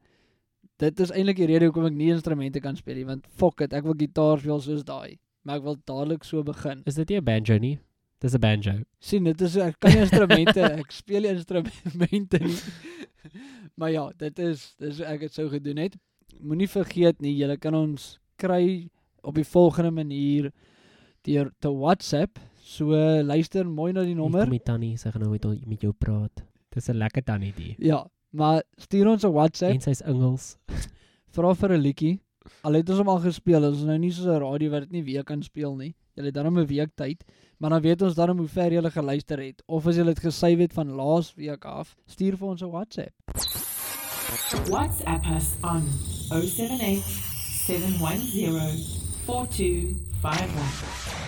dit 0.79 1.01
is 1.01 1.11
eintlik 1.11 1.41
die 1.41 1.49
rede 1.51 1.71
hoekom 1.71 1.89
ek 1.91 1.99
nie 1.99 2.13
instrumente 2.15 2.63
kan 2.63 2.79
speel 2.79 3.01
nie, 3.01 3.09
want 3.09 3.27
fuck 3.27 3.65
it, 3.65 3.75
ek 3.75 3.89
wil 3.89 3.99
gitaar 3.99 4.39
speel 4.39 4.63
soos 4.63 4.87
daai. 4.87 5.19
Maar 5.43 5.59
ek 5.59 5.67
wil 5.67 5.81
dadelik 5.89 6.29
so 6.29 6.45
begin. 6.47 6.85
Is 6.87 7.01
dit 7.01 7.11
nie 7.11 7.19
'n 7.19 7.27
banjo 7.27 7.59
nie? 7.59 7.79
Dis 8.23 8.35
'n 8.35 8.41
banjo. 8.41 8.73
sien 9.01 9.25
dit 9.25 9.41
is 9.41 9.57
ek 9.57 9.81
kan 9.81 9.91
nie 9.91 10.05
instrumente, 10.05 10.62
ek 10.62 10.93
speel 10.95 11.25
nie 11.27 11.33
instrumente 11.35 12.39
nie. 12.39 12.59
maar 13.79 13.91
ja, 13.91 14.05
dit 14.16 14.39
is 14.39 14.75
dis 14.79 15.01
ek 15.01 15.27
dit 15.27 15.35
sou 15.35 15.49
gedoen 15.51 15.81
het. 15.83 15.97
Moenie 16.39 16.68
vergeet 16.70 17.20
nie, 17.20 17.35
jy 17.35 17.57
kan 17.59 17.75
ons 17.75 18.18
kry 18.39 18.89
op 19.23 19.35
die 19.35 19.47
volgende 19.47 19.91
manier 19.91 20.53
deur 21.27 21.51
te 21.59 21.70
WhatsApp. 21.70 22.39
So 22.62 22.95
luister 23.23 23.66
mooi 23.66 23.93
na 23.93 24.05
die 24.07 24.14
nommer. 24.14 24.47
Kom 24.47 24.55
die 24.55 24.62
tannie, 24.62 24.97
sy 24.97 25.11
gaan 25.11 25.27
nou 25.27 25.33
met, 25.33 25.47
met 25.66 25.83
jou 25.83 25.93
praat. 25.93 26.45
Dis 26.70 26.89
'n 26.89 26.99
lekker 27.03 27.25
tannie 27.25 27.53
die. 27.57 27.75
Ja, 27.79 28.07
maar 28.31 28.62
stuur 28.79 29.09
ons 29.09 29.25
'n 29.25 29.35
WhatsApp. 29.35 29.75
En 29.75 29.81
sy's 29.81 30.03
Engels. 30.03 30.57
Vra 31.35 31.55
vir 31.55 31.75
'n 31.75 31.83
liedjie. 31.83 32.20
Al 32.62 32.75
het 32.79 32.89
ons 32.91 32.99
hom 32.99 33.09
al 33.09 33.20
gespeel, 33.23 33.64
ons 33.64 33.79
is 33.79 33.85
nou 33.85 33.99
nie 33.99 34.12
soos 34.12 34.27
'n 34.27 34.43
radio 34.43 34.70
wat 34.70 34.87
dit 34.87 34.93
nie 34.93 35.05
weer 35.05 35.25
kan 35.25 35.43
speel 35.43 35.75
nie. 35.77 35.95
Jy 36.14 36.25
het 36.25 36.35
dan 36.35 36.47
'n 36.47 36.66
week 36.66 36.91
tyd, 36.95 37.25
maar 37.63 37.71
dan 37.71 37.81
weet 37.81 38.03
ons 38.03 38.15
dan 38.15 38.39
hoe 38.39 38.49
ver 38.49 38.73
jy 38.75 38.91
geluister 38.91 39.39
het 39.39 39.63
of 39.67 39.87
as 39.87 39.97
jy 39.97 40.05
dit 40.09 40.19
gesave 40.19 40.63
het 40.67 40.73
van 40.75 40.89
laas 40.99 41.35
week 41.39 41.65
af, 41.65 41.95
stuur 42.11 42.37
vir 42.37 42.49
ons 42.49 42.63
'n 42.63 42.71
WhatsApp. 42.71 43.13
WhatsApp 44.67 45.25
us 45.37 45.55
on 45.63 45.83
078 46.29 47.05
710 47.67 48.77
4251. 49.27 51.23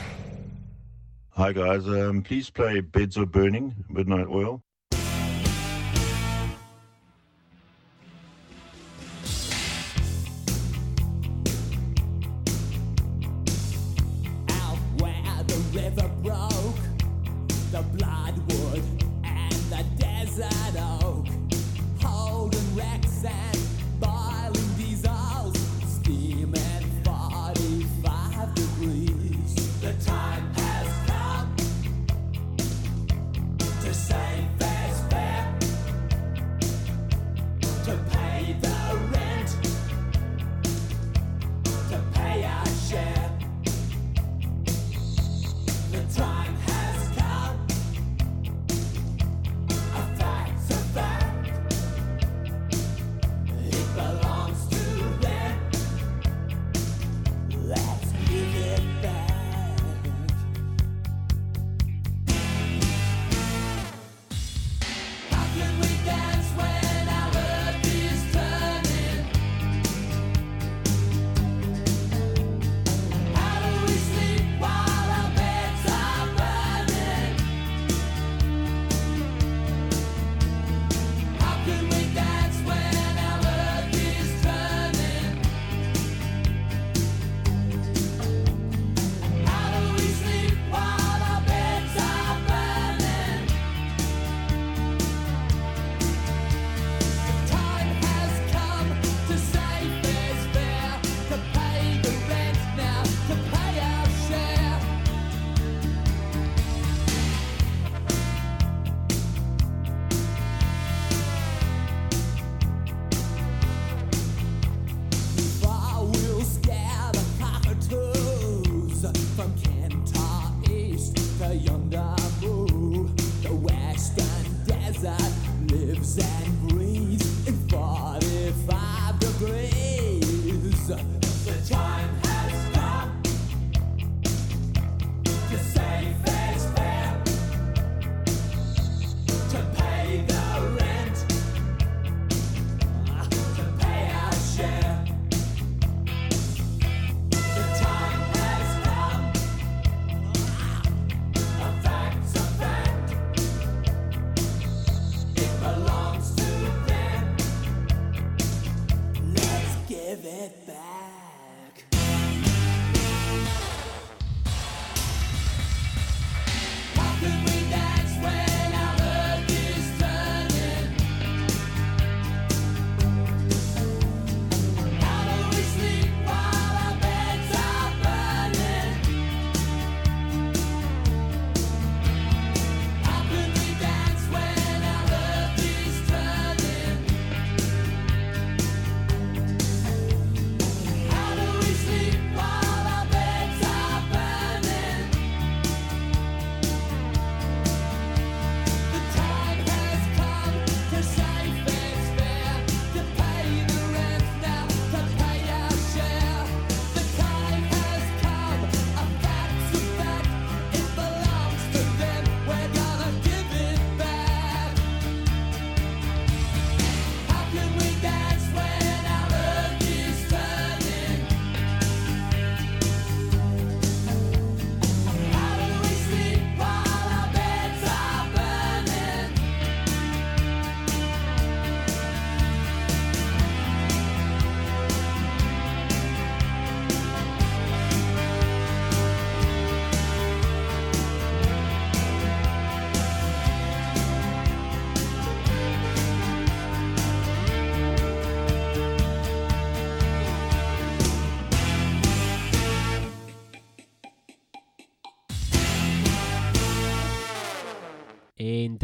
Hi 1.36 1.52
guys, 1.52 1.86
um, 1.86 2.22
please 2.22 2.50
play 2.50 2.82
Beds 2.82 3.16
Are 3.16 3.26
Burning, 3.26 3.72
Midnight 3.88 4.26
Oil. 4.26 4.60
The 15.94 16.08
river 16.24 16.53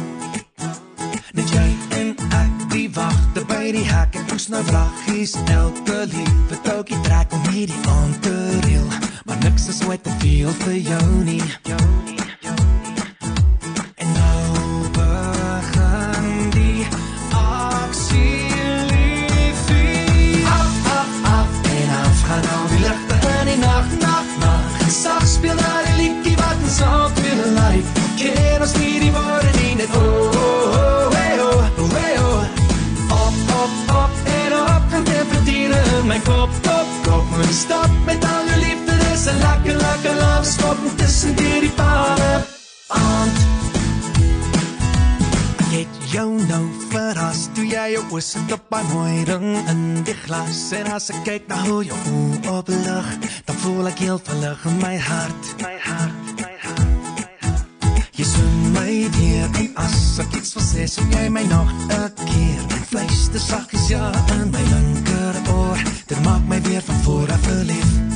Net 1.34 1.50
jy 1.50 1.64
en 1.98 2.12
ek 2.30 2.66
die 2.74 2.90
wachte 2.94 3.46
by 3.48 3.72
die 3.74 3.86
hek. 3.88 4.20
En 4.20 4.36
ons 4.36 4.48
nou 4.52 4.64
vlaggies 4.68 5.38
elke 5.56 6.04
liewe 6.12 6.60
toukie 6.68 7.00
trek 7.08 7.32
om 7.34 7.48
hierdie 7.56 7.82
aan 7.88 8.20
te 8.20 8.36
reel. 8.68 8.90
Maar 9.26 9.40
niks 9.48 9.68
is 9.68 9.84
ooit 9.88 10.04
te 10.04 10.12
veel 10.20 10.52
vir 10.66 10.78
jou 10.78 11.06
nie 11.24 11.42
Jou 11.64 11.80
nie, 12.06 12.13
zand 26.74 27.20
lijf. 27.54 27.86
Ken 28.16 28.62
ons 28.62 28.72
see 28.72 29.00
die 29.00 29.12
worden 29.12 29.70
in 29.70 29.80
het 29.80 29.96
oog. 29.96 30.44
Mijn 36.06 36.24
kop, 36.24 36.50
kop, 36.62 36.88
kop, 37.04 37.38
mijn 37.38 37.54
stap 37.54 37.90
met 38.06 38.24
alle 38.24 38.58
liefde. 38.58 38.98
Dus 38.98 39.26
een 39.26 39.38
lekker, 39.38 39.76
lekker 39.76 40.16
laafschop 40.16 40.78
tussen 40.96 41.36
die 41.36 41.70
paren. 41.70 42.46
Ant, 42.88 43.38
get 45.72 46.12
jou 46.12 46.46
nou 46.48 46.70
verrast. 46.90 47.56
Doe 47.56 47.68
jij 47.68 47.92
je 47.92 48.02
wissel 48.12 48.42
op 48.52 48.62
bij 48.70 48.84
mooi 48.94 49.24
ring 49.24 49.68
in 49.68 50.04
die 50.04 50.14
glas. 50.14 50.72
En 50.72 50.92
als 50.92 51.10
ik 51.10 51.16
kijk 51.24 51.48
naar 51.48 51.68
hoe 51.68 51.86
je 51.86 51.92
ogen 51.92 52.58
oplucht, 52.58 53.46
dan 53.46 53.56
voel 53.56 53.88
ik 53.88 53.98
heel 53.98 54.20
verlucht 54.24 54.80
mijn 54.80 55.02
hart. 55.02 55.62
Mijn 55.62 55.80
hart. 55.80 56.23
Jy 58.24 58.30
soen 58.30 58.68
my 58.72 58.92
weer 59.18 59.50
en 59.60 59.66
as 59.84 59.96
ek 60.24 60.38
iets 60.38 60.54
wil 60.56 60.64
sê 60.64 60.86
Soen 60.88 61.10
jy 61.12 61.26
my 61.28 61.44
nog 61.50 61.74
een 61.90 62.22
keer. 62.22 62.62
My 62.72 62.80
fluister 62.94 63.44
sagjes 63.50 63.90
ja 63.92 64.14
in 64.38 64.48
my 64.54 64.64
linker 64.72 65.44
oor. 65.58 65.84
Dit 66.08 66.24
maak 66.24 66.48
my 66.48 66.64
weer 66.64 66.88
van 66.88 67.04
vooraf 67.04 67.44
verlief 67.50 68.13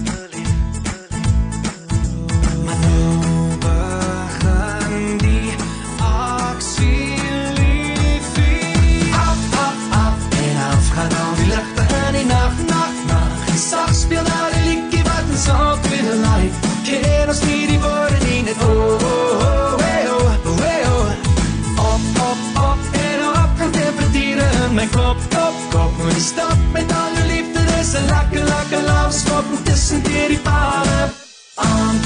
laafskop 29.37 29.65
Tussen 29.65 30.03
dier 30.03 30.27
die 30.27 30.39
palen, 30.39 31.11
aand. 31.55 32.05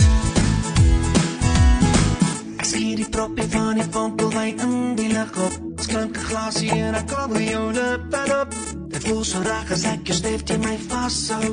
Ek 2.60 2.66
skier 2.66 2.98
die 2.98 3.10
propie 3.10 3.48
van 3.50 3.80
die 3.80 3.86
vonkelwijn 3.92 4.60
in 4.60 4.96
die 4.96 5.08
lig 5.12 5.32
op. 5.38 5.56
Ons 5.78 5.88
klink 5.88 6.18
een 6.18 6.26
glasie 6.26 6.72
en 6.72 6.96
ek 6.96 7.08
kom 7.08 7.34
by 7.34 7.46
jou 7.46 7.72
lippe 7.72 8.24
op. 8.36 8.56
Dit 8.92 9.08
voel 9.08 9.24
so 9.24 9.42
reg 9.46 9.72
as 9.72 9.86
ek 9.86 10.06
jou 10.08 10.18
stef 10.18 10.44
die 10.44 10.60
my 10.66 10.76
vasthou. 10.90 11.52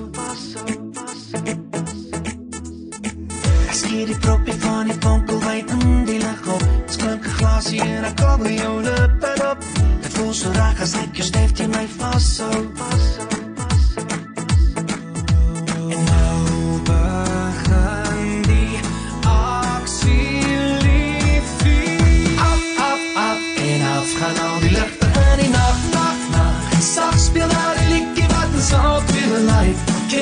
Ek 3.69 3.79
skier 3.79 4.07
die 4.11 4.19
propie 4.27 4.59
van 4.65 4.91
die 4.91 4.99
vonkelwijn 5.01 5.75
in 5.79 6.05
die 6.11 6.21
lig 6.23 6.47
op. 6.47 6.69
Ons 6.85 7.03
klink 7.05 7.25
een 7.25 7.41
glasie 7.41 7.83
en 7.87 8.11
ek 8.11 8.19
kom 8.21 8.43
by 8.45 8.55
jou 8.59 8.77
lippe 8.91 9.35
op. 9.53 9.67
Dit 10.03 10.13
voel 10.19 10.35
so 10.35 10.55
reg 10.59 10.87
as 10.87 10.99
ek 11.07 11.21
jou 11.23 11.33
stef 11.33 11.59
die 11.63 11.71
my 11.71 11.87
vasthou 11.99 12.67
Vasthou, 12.79 13.38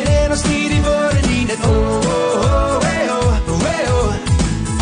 Ken 0.05 0.31
ons 0.31 0.43
nie 0.45 0.69
die 0.69 0.83
woorde 0.85 1.21
nie 1.29 1.45
net 1.49 1.63
oh, 1.65 1.71
oh, 1.73 2.47
oh, 2.47 2.83
hey, 2.83 3.05
oh, 3.11 3.53
oh, 3.53 3.61
hey, 3.65 3.85
oh. 3.89 4.11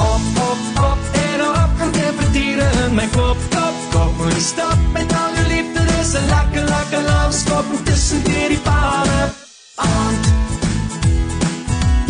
Op, 0.03 0.25
op, 0.43 0.81
op 0.89 1.19
en 1.21 1.43
op 1.47 1.77
gaan 1.79 1.93
temperaturen 1.93 2.73
in 2.87 2.95
my 2.95 3.07
kop, 3.15 3.39
kop, 3.55 3.77
kop 3.93 4.17
Moet 4.19 4.41
stop 4.43 4.81
met 4.93 5.13
al 5.13 5.37
jou 5.37 5.47
liefde, 5.53 5.85
dis 5.93 6.15
een 6.15 6.27
lekker, 6.33 6.65
lekker 6.69 7.03
laafskop 7.03 7.65
Tussen 7.85 8.25
dier 8.25 8.49
die 8.49 8.59
palen, 8.67 9.31
aand 9.75 10.27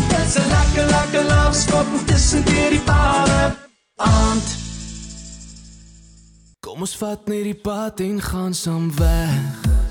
Dis 0.09 0.35
een 0.41 0.49
lekker, 0.57 0.89
lekker 0.97 1.25
laafskop 1.29 1.87
Tussen 2.07 2.45
dier 2.49 2.71
die 2.71 2.83
palen, 2.89 3.57
aand 3.97 4.57
Kom 6.65 6.89
ons 6.89 6.97
vat 6.97 7.29
net 7.29 7.45
die 7.53 7.59
pad 7.69 8.01
en 8.01 8.23
gaan 8.33 8.57
saam 8.57 8.89
weg 8.97 9.84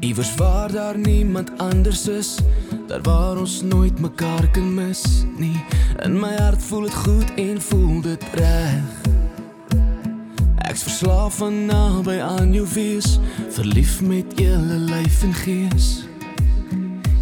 Iewers 0.00 0.34
waar 0.34 0.72
daar 0.72 0.98
niemand 0.98 1.50
anders 1.56 2.08
is 2.08 2.38
Daar 2.86 3.02
waar 3.02 3.38
ons 3.38 3.62
nooit 3.62 4.00
mekaar 4.00 4.50
kan 4.50 4.74
mis 4.74 5.24
nie. 5.36 5.64
In 6.02 6.20
my 6.20 6.36
hart 6.36 6.62
voel 6.62 6.82
het 6.82 6.94
goed 6.94 7.34
en 7.34 7.62
voel 7.62 8.00
dit 8.00 8.24
reg. 8.34 9.06
Ek's 10.56 10.82
verslaaf 10.82 11.36
van 11.36 11.66
naby 11.66 12.20
aan 12.20 12.52
jou 12.52 12.66
wees 12.74 13.18
Verlief 13.50 14.00
met 14.00 14.24
hele 14.36 14.78
lyf 14.78 15.22
en 15.22 15.34
gees. 15.34 16.06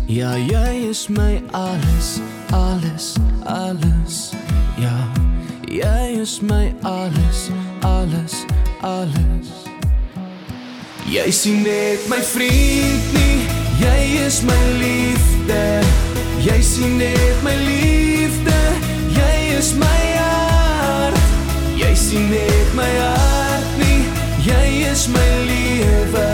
Ja, 0.06 0.36
jy 0.36 0.86
is 0.88 1.08
my 1.08 1.42
alles, 1.50 2.18
alles, 2.50 3.14
alles. 3.44 4.32
Ja, 4.78 4.96
jy 5.66 6.20
is 6.20 6.40
my 6.40 6.74
alles, 6.82 7.48
alles, 7.80 8.44
alles 8.80 9.65
Jy 11.06 11.30
sien 11.30 11.60
net 11.62 12.02
my 12.10 12.18
vriend 12.18 13.12
nie, 13.14 13.44
jy 13.78 13.98
is 14.26 14.40
my 14.42 14.62
liefde. 14.80 15.62
Jy 16.42 16.56
sien 16.66 16.96
net 16.98 17.44
my 17.46 17.54
liefde, 17.62 18.56
jy 19.14 19.36
is 19.54 19.70
my 19.78 20.02
hart. 20.18 21.20
Jy 21.78 21.92
sien 21.94 22.26
net 22.32 22.74
my 22.74 22.90
hart 22.98 23.78
nie, 23.78 24.02
jy 24.48 24.66
is 24.90 25.06
my 25.14 25.28
lewe. 25.46 26.28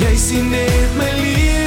Jy 0.00 0.14
sien 0.16 0.48
net 0.48 0.96
my 0.96 1.12
lewe, 1.20 1.61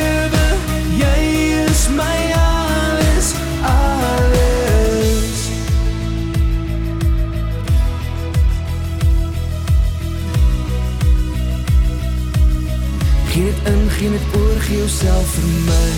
Geen 13.35 13.45
het 13.45 13.73
in, 13.73 13.89
geen 13.89 14.13
het 14.13 14.35
oor, 14.35 14.59
gee 14.59 14.77
jouself 14.77 15.27
vir 15.27 15.47
my. 15.65 15.91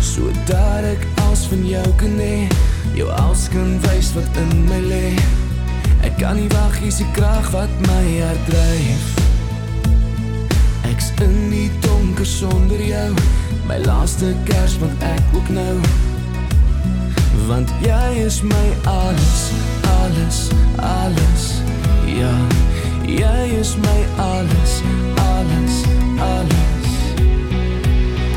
So 0.00 0.30
dat 0.48 0.84
ek 0.88 1.02
als 1.28 1.42
van 1.46 1.66
jou 1.68 1.88
kan 1.96 2.14
hee 2.18 2.46
Jou 2.96 3.10
als 3.10 3.48
kan 3.52 3.74
wys 3.84 4.14
wat 4.16 4.38
in 4.40 4.64
my 4.64 4.78
le 4.80 5.10
Ek 6.08 6.16
kan 6.16 6.40
nie 6.40 6.48
hier 6.48 6.86
is 6.88 7.02
die 7.02 7.10
kraag 7.12 7.50
wat 7.52 7.74
my 7.84 8.06
hart 8.22 8.48
drijf. 8.48 9.04
Ek's 10.88 11.12
in 11.20 11.36
die 11.52 11.68
donker 11.84 12.26
sonder 12.26 12.80
jou 12.80 13.12
My 13.68 13.76
laaste 13.84 14.32
kers, 14.48 14.78
want 14.80 15.04
ek 15.04 15.36
ook 15.36 15.52
nou. 15.52 15.76
Want 17.46 17.76
jy 17.84 18.24
is 18.24 18.40
my 18.40 18.66
alles, 18.88 19.44
alles, 20.00 20.40
alles 20.80 21.46
Ja, 22.08 22.34
jy 23.04 23.60
is 23.60 23.76
my 23.84 24.00
alles, 24.16 24.80
alles, 24.80 25.31
alles 25.42 25.82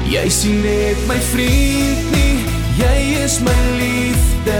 Jy 0.05 0.29
sien 0.29 0.61
net 0.61 0.99
my 1.09 1.17
vriend 1.31 2.11
nie, 2.13 2.37
jy 2.77 2.97
is 3.23 3.39
my 3.41 3.55
liefde. 3.79 4.59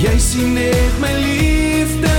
Jy 0.00 0.14
sien 0.18 0.54
net 0.56 0.96
my 1.02 1.12
liefde, 1.20 2.14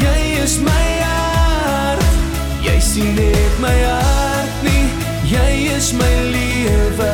jy 0.00 0.18
is 0.42 0.56
my 0.64 0.86
hart. 1.04 2.16
Jy 2.64 2.78
sien 2.80 3.12
net 3.16 3.60
my 3.60 3.74
hart 3.84 4.64
nie, 4.66 4.88
jy 5.30 5.50
is 5.76 5.92
my 5.94 6.12
lewe. 6.32 7.12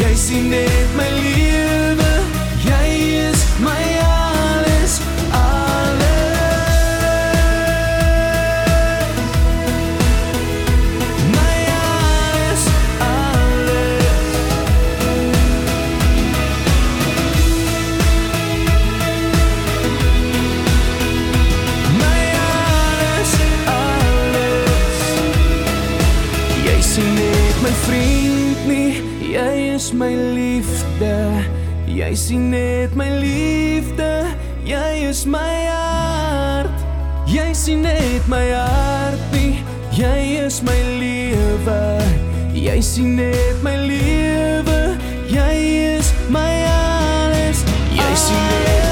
Jy 0.00 0.12
sien 0.16 0.48
net 0.50 0.96
my 0.96 1.08
lewe, 1.20 1.71
Jy 32.12 32.16
sien 32.20 32.50
net 32.52 32.92
my 32.92 33.06
liefde, 33.08 34.28
jy 34.68 35.08
is 35.08 35.22
my 35.24 35.64
hart. 35.64 36.82
Jy 37.24 37.46
sien 37.56 37.86
net 37.86 38.28
my 38.28 38.42
hart 38.52 39.22
nie, 39.32 39.62
jy 39.96 40.42
is 40.42 40.58
my 40.60 40.76
lewe. 41.00 41.78
Jy 42.52 42.76
sien 42.84 43.16
net 43.16 43.64
my 43.64 43.78
lewe, 43.80 44.76
jy 45.32 45.56
is 45.96 46.12
my 46.28 46.52
alles. 46.74 47.64
Jy 47.96 48.12
sien 48.26 48.44
net 48.60 48.91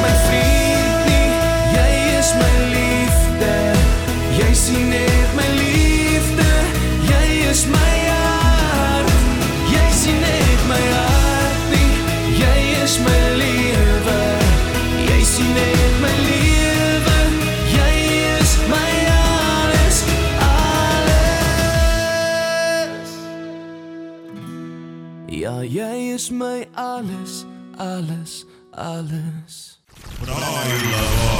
is 26.10 26.30
my 26.30 26.66
alles, 26.74 27.46
alles, 27.78 28.44
alles. 28.72 29.78
Hallo, 30.18 31.39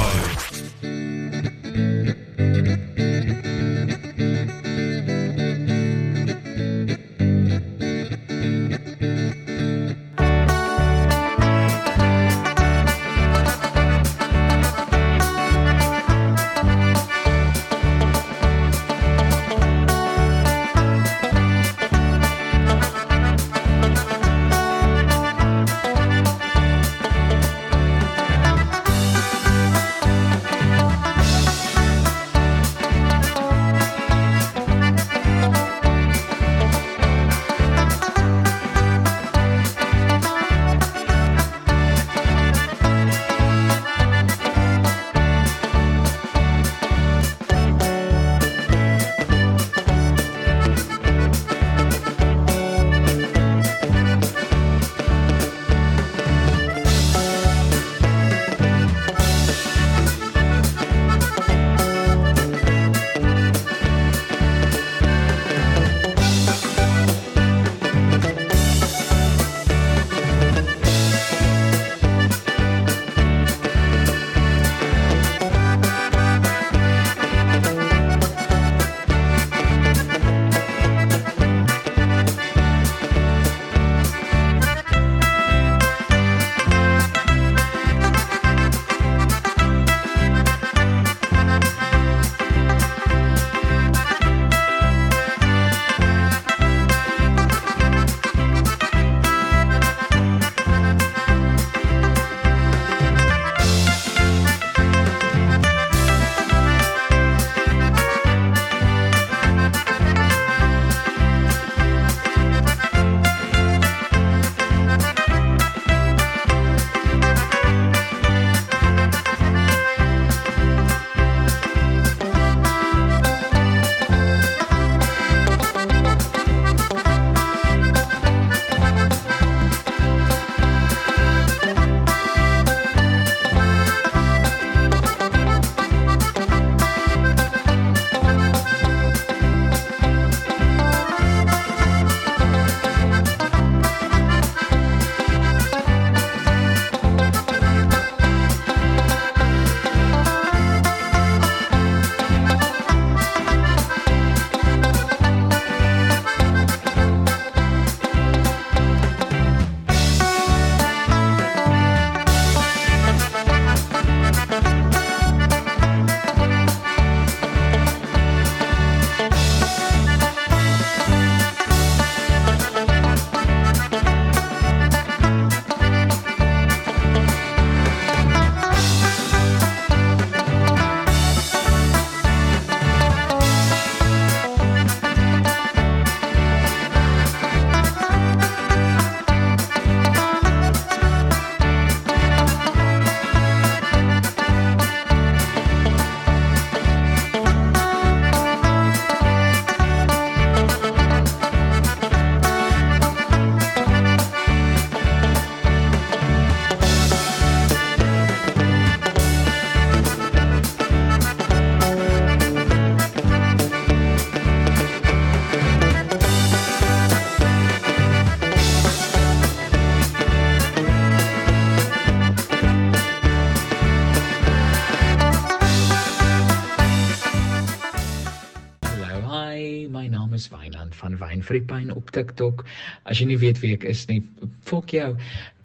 van 231.51 231.59
Wynfriepyn 231.59 231.95
op 231.95 232.09
TikTok. 232.11 232.65
As 233.05 233.19
jy 233.19 233.27
nie 233.27 233.39
weet 233.41 233.59
wie 233.61 233.73
ek 233.75 233.83
is 233.83 234.07
nie, 234.07 234.21
fok 234.63 234.91
jou. 234.95 235.15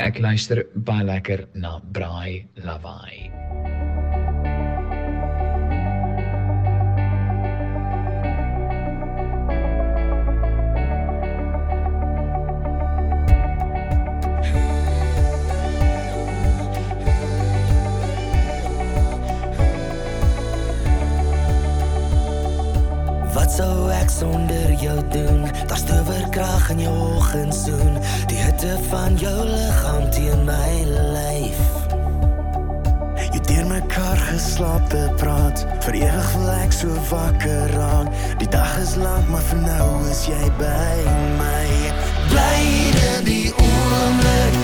Ek 0.02 0.18
luister 0.18 0.64
baie 0.74 1.06
lekker 1.06 1.46
na 1.54 1.78
Braai 1.92 2.46
Lawaai. 2.64 3.75
Sou 23.56 23.88
ek 23.88 24.10
sonder 24.12 24.72
jou 24.80 24.96
doen? 25.12 25.46
Daar's 25.68 25.84
towerkrag 25.88 26.70
in 26.74 26.82
jou 26.84 26.94
oggendsoen, 27.16 27.96
die 28.28 28.36
hitte 28.36 28.76
van 28.90 29.16
jou 29.20 29.36
liggaam 29.48 30.10
teen 30.12 30.44
my 30.44 30.72
lyf. 31.14 31.62
Jy 33.32 33.40
deur 33.48 33.66
mekaar 33.70 34.20
geslape 34.28 35.06
praat, 35.20 35.64
vir 35.86 36.00
ewig 36.02 36.30
wil 36.36 36.52
ek 36.58 36.76
so 36.76 36.92
wakker 37.10 37.72
raak. 37.76 38.12
Die 38.42 38.50
dag 38.52 38.76
is 38.82 38.96
lank, 39.00 39.28
maar 39.32 39.44
vir 39.48 39.62
nou 39.64 39.88
is 40.12 40.26
jy 40.28 40.52
by 40.60 41.16
my. 41.40 41.66
Bly 42.32 42.60
in 43.14 43.28
die 43.28 43.48
oomblik, 43.56 44.60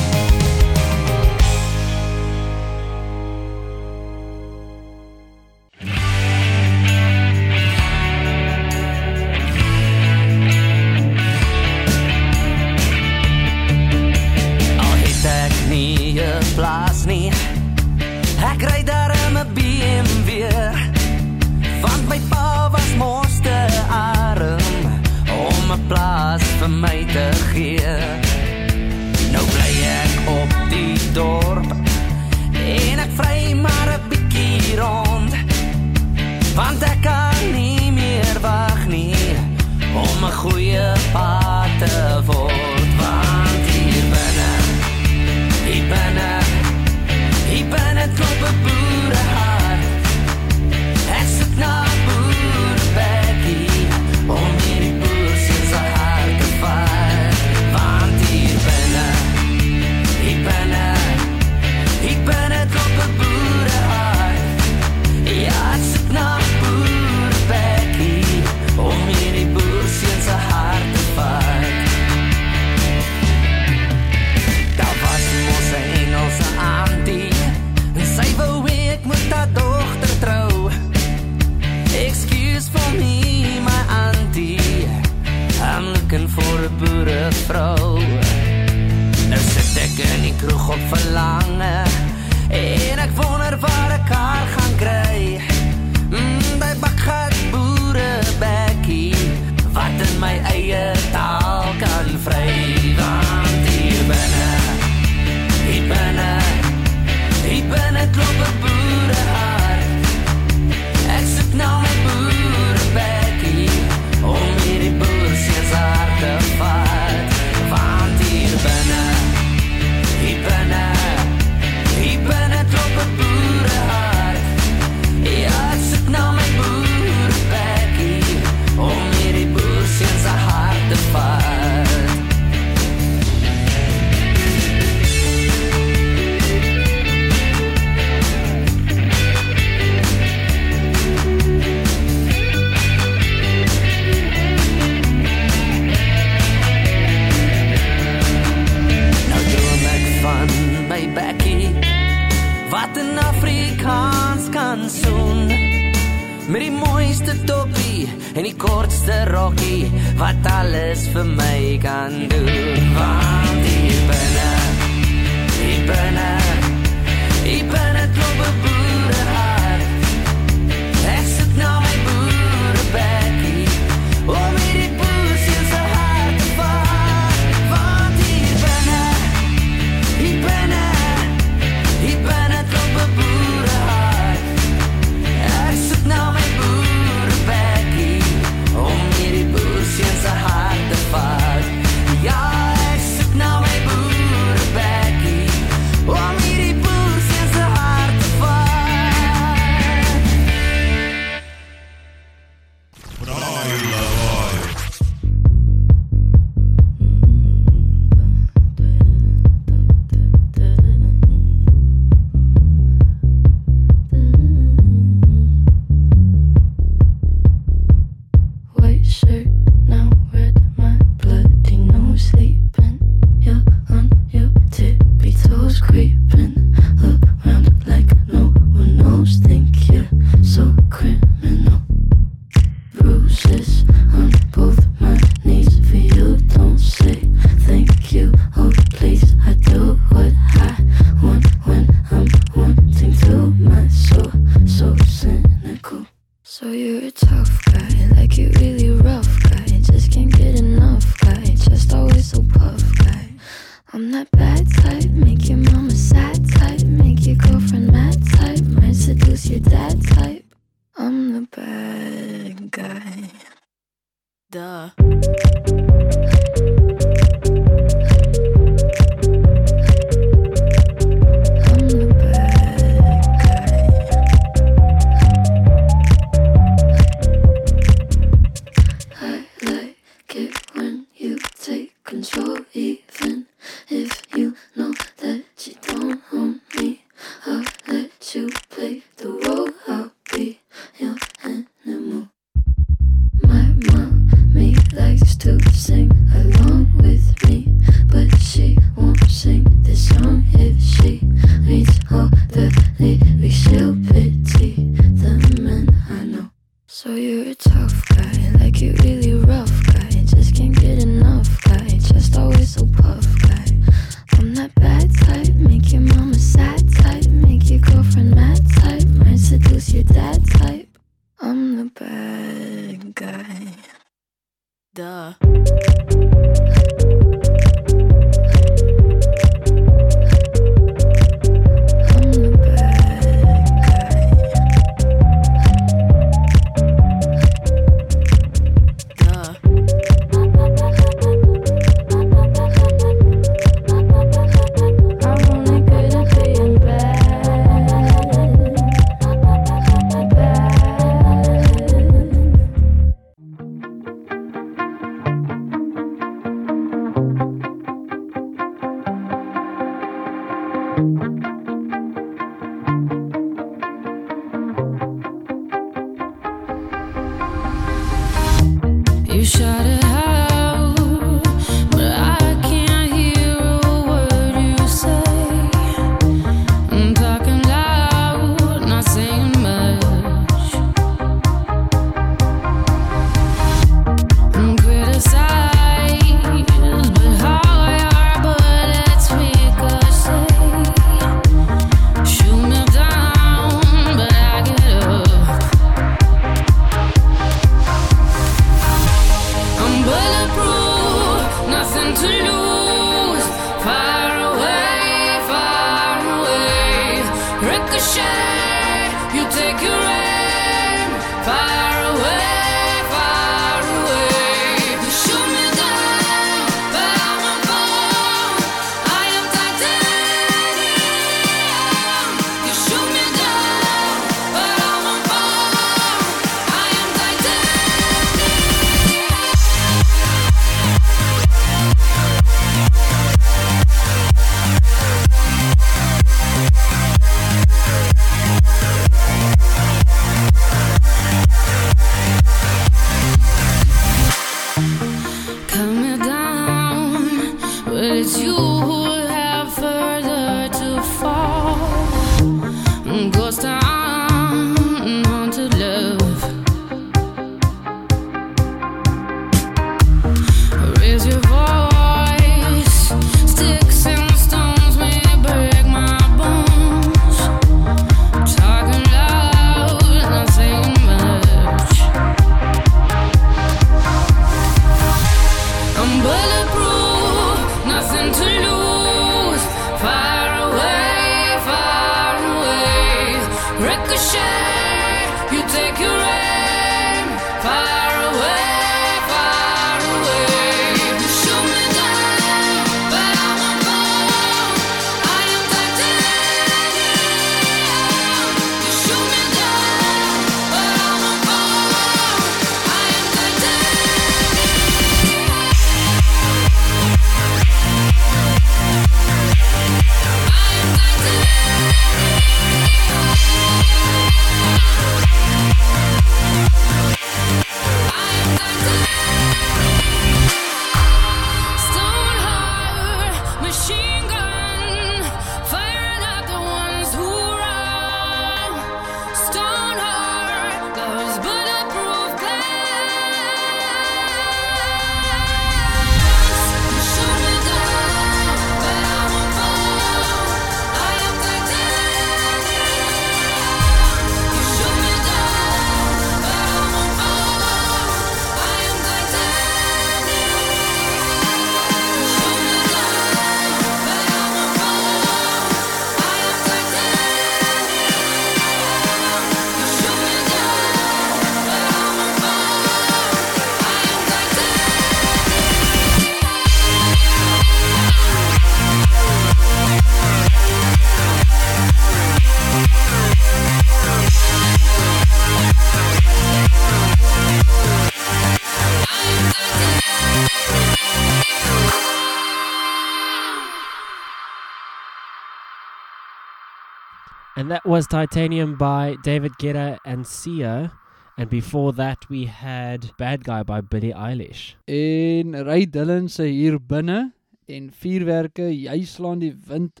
was 587.92 588.06
Titanium 588.06 588.74
by 588.76 589.16
David 589.22 589.52
Guetta 589.60 589.98
and 590.06 590.26
Sia. 590.26 590.92
And 591.36 591.50
before 591.50 591.92
that, 591.92 592.26
we 592.30 592.46
had 592.46 593.10
Bad 593.18 593.44
Guy 593.44 593.62
by 593.64 593.82
Billie 593.82 594.14
Eilish. 594.14 594.76
En 594.88 595.52
ry 595.52 595.84
Dylan 595.84 596.30
se 596.30 596.46
hier 596.48 596.78
binne 596.78 597.34
en 597.68 597.90
vuurwerke, 597.90 598.70
jy 598.72 598.96
slaan 599.04 599.44
die 599.44 599.52
wind 599.68 600.00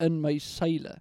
in 0.00 0.18
my 0.20 0.34
seile. 0.42 0.96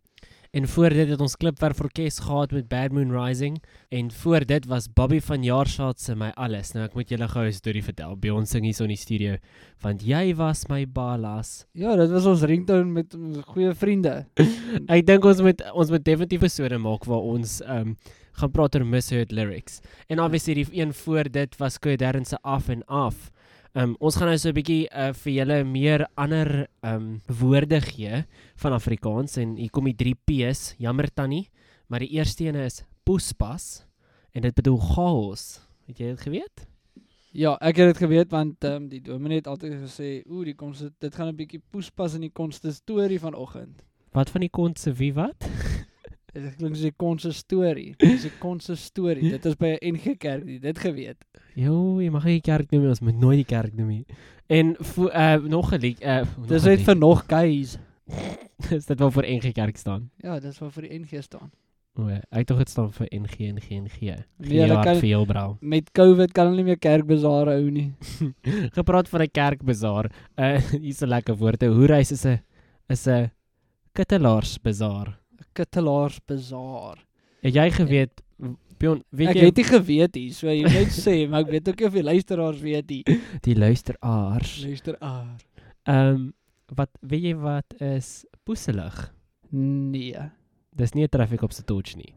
En 0.51 0.67
voor 0.67 0.89
dit 0.89 1.09
het 1.09 1.21
ons 1.21 1.35
Klipwerf 1.35 1.79
Orkees 1.81 2.19
gehad 2.19 2.51
met 2.51 2.67
Bad 2.67 2.91
Moon 2.91 3.11
Rising 3.11 3.63
en 3.89 4.11
voor 4.11 4.45
dit 4.45 4.65
was 4.65 4.87
Bobby 4.93 5.19
van 5.19 5.43
Jaarschaat 5.43 5.99
se 6.01 6.15
My 6.15 6.31
Alles. 6.35 6.71
Nou 6.71 6.85
ek 6.85 6.95
moet 6.95 7.09
julle 7.09 7.27
gou 7.27 7.45
'n 7.45 7.53
storie 7.53 7.83
vertel. 7.83 8.15
By 8.15 8.29
ons 8.29 8.49
sing 8.49 8.63
hier 8.63 8.73
so 8.73 8.83
in 8.83 8.95
die 8.95 8.97
studio 8.97 9.37
want 9.81 10.01
jy 10.01 10.35
was 10.35 10.67
my 10.67 10.85
balas. 10.87 11.65
Ja, 11.73 11.95
dit 11.95 12.09
was 12.09 12.25
ons 12.25 12.41
ringtone 12.41 12.85
met 12.85 13.13
ons 13.13 13.37
goeie 13.47 13.73
vriende. 13.73 14.25
ek 14.95 15.05
dink 15.05 15.25
ons 15.25 15.41
moet 15.41 15.61
ons 15.73 15.89
moet 15.89 16.03
definitief 16.03 16.41
'n 16.41 16.43
episode 16.45 16.77
maak 16.77 17.05
waar 17.05 17.21
ons 17.21 17.61
ehm 17.61 17.87
um, 17.87 17.97
gaan 18.37 18.51
praat 18.51 18.75
oor 18.75 18.85
misheard 18.85 19.31
lyrics. 19.31 19.79
En 20.07 20.19
obviously 20.19 20.53
die 20.53 20.67
een 20.71 20.93
voor 20.93 21.29
dit 21.31 21.57
was 21.57 21.79
Koy 21.79 21.95
Darren 21.95 22.25
se 22.25 22.37
af 22.41 22.69
en 22.69 22.85
af. 22.85 23.31
Um, 23.73 23.95
ons 23.99 24.15
gaan 24.15 24.29
nou 24.31 24.37
so 24.37 24.49
'n 24.49 24.55
bietjie 24.55 24.87
uh, 24.91 25.11
vir 25.13 25.33
julle 25.33 25.63
meer 25.63 26.07
ander 26.15 26.67
um, 26.83 27.21
woorde 27.27 27.81
gee 27.81 28.23
van 28.55 28.73
Afrikaans 28.73 29.37
en 29.37 29.55
hier 29.57 29.69
kom 29.69 29.85
die 29.85 29.95
3 29.95 30.15
P's. 30.25 30.75
Jammer 30.77 31.09
tannie, 31.13 31.49
maar 31.87 31.99
die 31.99 32.15
eerste 32.15 32.45
een 32.45 32.55
is 32.55 32.83
poespas 33.03 33.85
en 34.33 34.41
dit 34.41 34.55
bedoel 34.55 34.77
chaos. 34.77 35.59
Het 35.87 35.99
jy 35.99 36.07
dit 36.07 36.21
geweet? 36.21 36.67
Ja, 37.31 37.57
ek 37.61 37.77
het 37.77 37.93
dit 37.93 37.97
geweet 37.97 38.31
want 38.31 38.63
ehm 38.63 38.83
um, 38.83 38.87
die 38.89 39.01
dominee 39.01 39.37
het 39.37 39.47
altyd 39.47 39.73
gesê, 39.83 40.23
"Ooh, 40.25 40.43
die 40.45 40.55
kom 40.55 40.73
dit 40.99 41.15
gaan 41.15 41.27
'n 41.27 41.35
bietjie 41.35 41.61
poespas 41.69 42.13
in 42.13 42.21
die 42.21 42.33
konsistorie 42.33 43.19
vanoggend." 43.19 43.83
Wat 44.11 44.29
van 44.29 44.41
die 44.41 44.49
konse 44.49 44.93
wie 44.93 45.13
wat? 45.13 45.35
Dit 46.37 46.55
klink 46.59 46.75
soos 46.75 46.85
'n 46.85 46.95
konsistorie. 47.01 47.95
Dis 48.03 48.25
'n 48.25 48.37
konsistorie. 48.39 49.29
Dit 49.31 49.45
is 49.45 49.55
by 49.57 49.77
'n 49.81 49.95
NG 49.97 50.17
Kerk, 50.17 50.45
jy 50.45 50.59
dit 50.59 50.79
geweet. 50.79 51.25
Jo, 51.55 51.99
jy 51.99 52.09
mag 52.13 52.25
nie 52.25 52.41
kerk 52.41 52.71
noem 52.71 52.81
nie, 52.81 52.89
ons 52.89 53.01
moet 53.01 53.19
nooit 53.19 53.41
die 53.41 53.49
kerk 53.55 53.73
noem 53.73 53.87
nie. 53.87 54.05
En 54.47 54.75
vo, 54.79 55.09
uh, 55.09 55.35
nog 55.49 55.73
'n 55.73 55.79
lied, 55.81 56.03
uh, 56.03 56.23
Dis 56.47 56.63
net 56.63 56.81
vir 56.85 56.95
nog 56.95 57.23
guys. 57.27 57.77
is 58.77 58.85
dit 58.85 58.99
wel 58.99 59.11
vir 59.11 59.25
NG 59.27 59.51
Kerk 59.53 59.77
staan? 59.77 60.09
Ja, 60.23 60.39
dis 60.39 60.59
wat 60.59 60.73
vir 60.73 60.87
die 60.87 60.99
NG 60.99 61.23
staan. 61.23 61.51
O, 61.97 62.05
hy 62.05 62.21
het 62.29 62.47
tog 62.47 62.59
dit 62.61 62.69
staan 62.69 62.91
vir 62.93 63.07
NG 63.11 63.37
NG 63.57 63.67
NG. 63.81 63.99
Nee, 64.37 64.59
hulle 64.61 64.83
kan 64.85 64.99
vir 65.01 65.09
jou 65.09 65.25
brou. 65.25 65.57
met 65.61 65.91
COVID 65.91 66.31
kan 66.31 66.47
hulle 66.47 66.61
nie 66.61 66.67
meer 66.69 66.77
kerkbazaar 66.77 67.49
hou 67.55 67.71
nie. 67.71 67.93
Gepraat 68.77 69.09
van 69.09 69.21
'n 69.21 69.31
kerkbazaar. 69.33 70.11
Uh 70.37 70.61
hier's 70.77 71.01
'n 71.01 71.09
lekker 71.09 71.35
woord. 71.35 71.63
'n 71.63 71.73
Hoereis 71.73 72.11
is 72.11 72.25
'n 72.25 72.39
is 72.87 73.07
'n 73.07 73.31
kittelaarsbazaar. 73.93 75.17
Kittelaarsbazaar. 75.57 77.03
Het 77.45 77.57
jy 77.57 77.67
geweet 77.81 78.23
Pion, 78.77 78.99
weet 79.09 79.31
ek 79.31 79.39
jy 79.39 79.45
het 79.49 79.59
nie 79.59 79.65
geweet 79.65 80.17
hier, 80.19 80.33
so 80.37 80.49
jy 80.51 80.61
moet 80.61 80.75
net 80.75 80.93
sê, 80.93 81.15
maar 81.29 81.45
ek 81.45 81.53
weet 81.55 81.69
ook 81.71 81.79
nie 81.81 81.87
of 81.87 81.95
die 81.97 82.05
luisteraars 82.05 82.59
weet 82.61 82.91
nie. 82.93 83.15
die 83.47 83.55
luisteraars? 83.57 84.51
Luisteraar. 84.65 85.45
Ehm 85.89 86.11
um, 86.11 86.25
wat 86.77 86.91
weet 86.99 87.29
jy 87.29 87.35
wat 87.39 87.77
is 87.81 88.25
poeselig? 88.43 88.95
Nee. 89.55 90.25
Dis 90.75 90.93
nie 90.93 91.05
'n 91.07 91.09
traffic 91.09 91.41
op 91.41 91.53
se 91.55 91.63
torch 91.63 91.95
nie. 91.95 92.13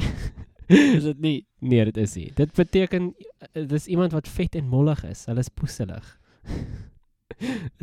Is 0.96 1.04
dit 1.04 1.20
nie? 1.20 1.46
Nee, 1.58 1.84
dit 1.84 1.96
is 1.96 2.14
nie. 2.14 2.30
Dit 2.34 2.54
beteken 2.54 3.14
eh, 3.52 3.66
dis 3.68 3.86
iemand 3.86 4.12
wat 4.12 4.28
vet 4.28 4.54
en 4.54 4.68
mollig 4.70 5.02
is. 5.04 5.24
Hulle 5.26 5.42
is 5.42 5.50
poeselig. 5.50 6.06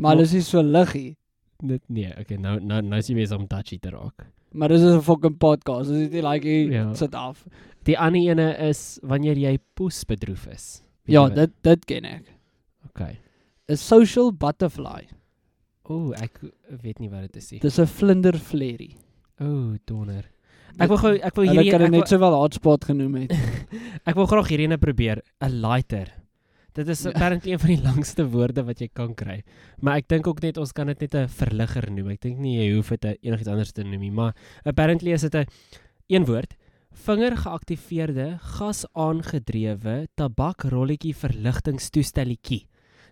Maar 0.00 0.16
hulle 0.16 0.24
is 0.24 0.32
nie 0.32 0.42
so 0.42 0.62
liggie. 0.62 1.16
Dit 1.58 1.82
nee, 1.86 2.10
okay, 2.18 2.36
nou 2.36 2.58
nou 2.60 2.80
nou 2.82 2.98
is 2.98 3.08
jy 3.10 3.14
besig 3.18 3.38
om 3.38 3.46
touchy 3.46 3.78
te 3.78 3.92
raak. 3.92 4.24
Maar 4.52 4.68
dis 4.68 4.80
'n 4.82 5.00
fucking 5.00 5.36
podcast. 5.38 5.88
Dis 5.90 6.10
nie 6.10 6.22
like 6.22 6.44
jy 6.46 6.70
Ja. 6.72 6.94
sit 6.94 7.14
af. 7.14 7.44
Die 7.84 7.98
ander 7.98 8.20
ene 8.20 8.56
is 8.68 8.98
wanneer 9.02 9.36
jy 9.36 9.58
poes 9.74 10.04
bedroef 10.04 10.46
is. 10.46 10.82
Weet 11.04 11.14
Ja, 11.14 11.28
dit 11.28 11.50
dit 11.62 11.84
ken 11.84 12.04
ek. 12.04 12.24
Okay. 12.88 13.18
'n 13.68 13.76
Social 13.76 14.32
butterfly. 14.32 15.06
Ooh, 15.90 16.12
ek 16.20 16.40
weet 16.82 16.98
nie 16.98 17.08
wat 17.08 17.20
dit 17.22 17.36
is 17.36 17.50
nie. 17.52 17.60
Dis 17.60 17.78
'n 17.78 17.86
vlindervlerrie. 17.86 18.96
Ooh, 19.40 19.76
donder. 19.86 20.24
Ek 20.78 20.88
wil 20.88 20.96
gou 20.98 21.14
ek 21.14 21.34
wil 21.34 21.44
Hulle 21.46 21.56
hierdie 21.56 21.70
kan 21.70 21.80
dit 21.80 21.90
net 21.90 22.08
sowel 22.08 22.34
hotspot 22.34 22.84
genoem 22.84 23.14
het. 23.14 23.32
Ek 24.06 24.14
wil 24.14 24.26
graag 24.26 24.48
hierdie 24.48 24.66
ene 24.68 24.78
probeer, 24.78 25.22
'n 25.42 25.60
lighter. 25.60 26.12
Dit 26.78 26.88
is 26.94 27.02
Ja. 27.02 27.10
apparently 27.10 27.52
een 27.52 27.58
van 27.58 27.68
die 27.74 27.82
langste 27.90 28.24
woorde 28.30 28.62
wat 28.64 28.78
jy 28.80 28.88
kan 28.94 29.14
kry. 29.18 29.42
Maar 29.82 29.96
ek 29.98 30.08
dink 30.08 30.26
ook 30.30 30.40
net 30.44 30.56
ons 30.62 30.72
kan 30.72 30.86
dit 30.86 31.00
net 31.00 31.14
'n 31.14 31.28
verligger 31.28 31.90
noem. 31.90 32.10
Ek 32.14 32.20
dink 32.22 32.38
nie 32.38 32.56
jy 32.60 32.74
hoef 32.76 32.88
dit 32.94 33.18
enigiets 33.22 33.48
anders 33.50 33.72
te 33.72 33.82
noem 33.82 34.00
nie, 34.00 34.10
maar 34.14 34.34
apparently 34.64 35.12
is 35.12 35.22
dit 35.26 35.34
'n 35.34 35.46
een 36.08 36.24
woord. 36.24 36.54
Vinger 36.92 37.36
geaktiveerde, 37.36 38.38
gas 38.40 38.84
aangedrewe 38.94 40.08
tabakrolletjie 40.16 41.14
verligtingstoestelletjie. 41.14 42.66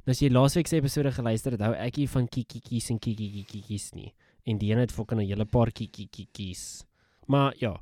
Nou 0.06 0.14
as 0.14 0.20
jy 0.22 0.30
laasweek 0.30 0.66
se 0.70 0.76
episode 0.76 1.10
geluister 1.12 1.52
het, 1.52 1.60
hou 1.60 1.74
ek 1.74 1.96
nie 1.98 2.08
van 2.08 2.28
kikiekies 2.28 2.90
en 2.90 2.98
kikiekies 2.98 3.92
nie. 3.94 4.12
En 4.46 4.58
die 4.58 4.70
een 4.72 4.78
het 4.78 4.92
fucking 4.92 5.20
'n 5.20 5.26
hele 5.26 5.44
paar 5.44 5.70
kikiekies. 5.72 6.84
Maar 7.26 7.54
ja. 7.58 7.76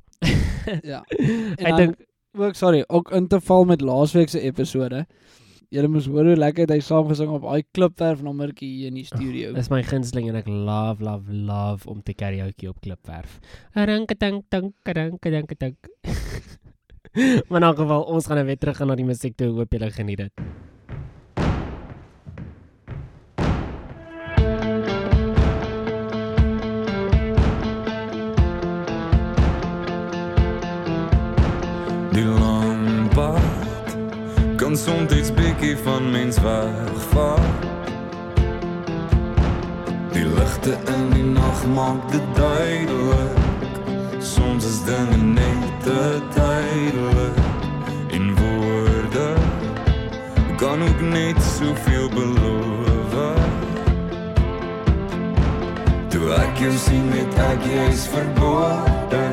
ja. 0.83 1.03
ek 1.69 1.75
dink 1.77 1.95
ook 2.33 2.55
sorry, 2.55 2.83
ook 2.87 3.11
in 3.11 3.27
te 3.27 3.39
val 3.39 3.65
met 3.65 3.81
laasweek 3.81 4.29
se 4.29 4.41
episode. 4.41 5.05
Julle 5.73 5.89
moes 5.89 6.05
hoor 6.11 6.27
hoe 6.29 6.35
lekker 6.37 6.69
hy 6.69 6.77
saamgesing 6.83 7.31
op 7.33 7.45
daai 7.47 7.63
klipwerf 7.73 8.21
nommertjie 8.25 8.69
hier 8.69 8.91
in 8.91 8.99
die 8.99 9.07
studio. 9.07 9.53
Dis 9.55 9.71
my 9.73 9.81
gunsteling 9.85 10.29
en 10.29 10.37
ek 10.41 10.49
love 10.49 11.03
love 11.05 11.31
love 11.31 11.89
om 11.89 12.03
te 12.05 12.13
karaoke 12.17 12.69
op 12.69 12.81
klipwerf. 12.85 13.39
Ranketank 13.73 14.45
tank 14.53 14.93
rank 14.97 15.25
dank 15.25 15.57
dank. 15.59 15.91
Maar 17.47 17.61
in 17.61 17.67
elk 17.69 17.77
geval 17.79 18.01
ons 18.11 18.25
gaan 18.27 18.35
nou 18.41 18.47
weer 18.49 18.59
terug 18.59 18.75
gaan 18.77 18.89
na 18.91 18.95
die 18.99 19.07
musiek 19.07 19.37
toe. 19.39 19.53
Hoop 19.55 19.71
julle 19.71 19.87
geniet 19.95 20.25
dit. 20.25 20.47
Kan 34.75 34.83
soms 34.83 35.13
iets 35.13 35.31
bietjie 35.33 35.77
van 35.77 36.11
mens 36.11 36.37
wegvat. 36.43 37.39
Die 40.11 40.25
ligte 40.25 40.77
in 40.95 41.09
die 41.13 41.23
nag 41.23 41.65
maak 41.75 42.11
dit 42.11 42.25
duidelik. 42.35 43.37
Soms 44.19 44.65
is 44.65 44.83
dinge 44.83 45.17
net 45.17 45.83
te 45.83 46.19
tydelik. 46.35 47.39
In 48.09 48.35
woorde 48.35 49.33
kan 50.57 50.81
ook 50.81 51.01
net 51.01 51.39
soveel 51.43 52.09
beloof. 52.09 53.15
Toe 56.09 56.33
ek 56.33 56.59
jou 56.59 56.73
sien 56.77 57.07
met 57.09 57.39
ek 57.47 57.63
jy's 57.67 58.07
verbode 58.07 59.23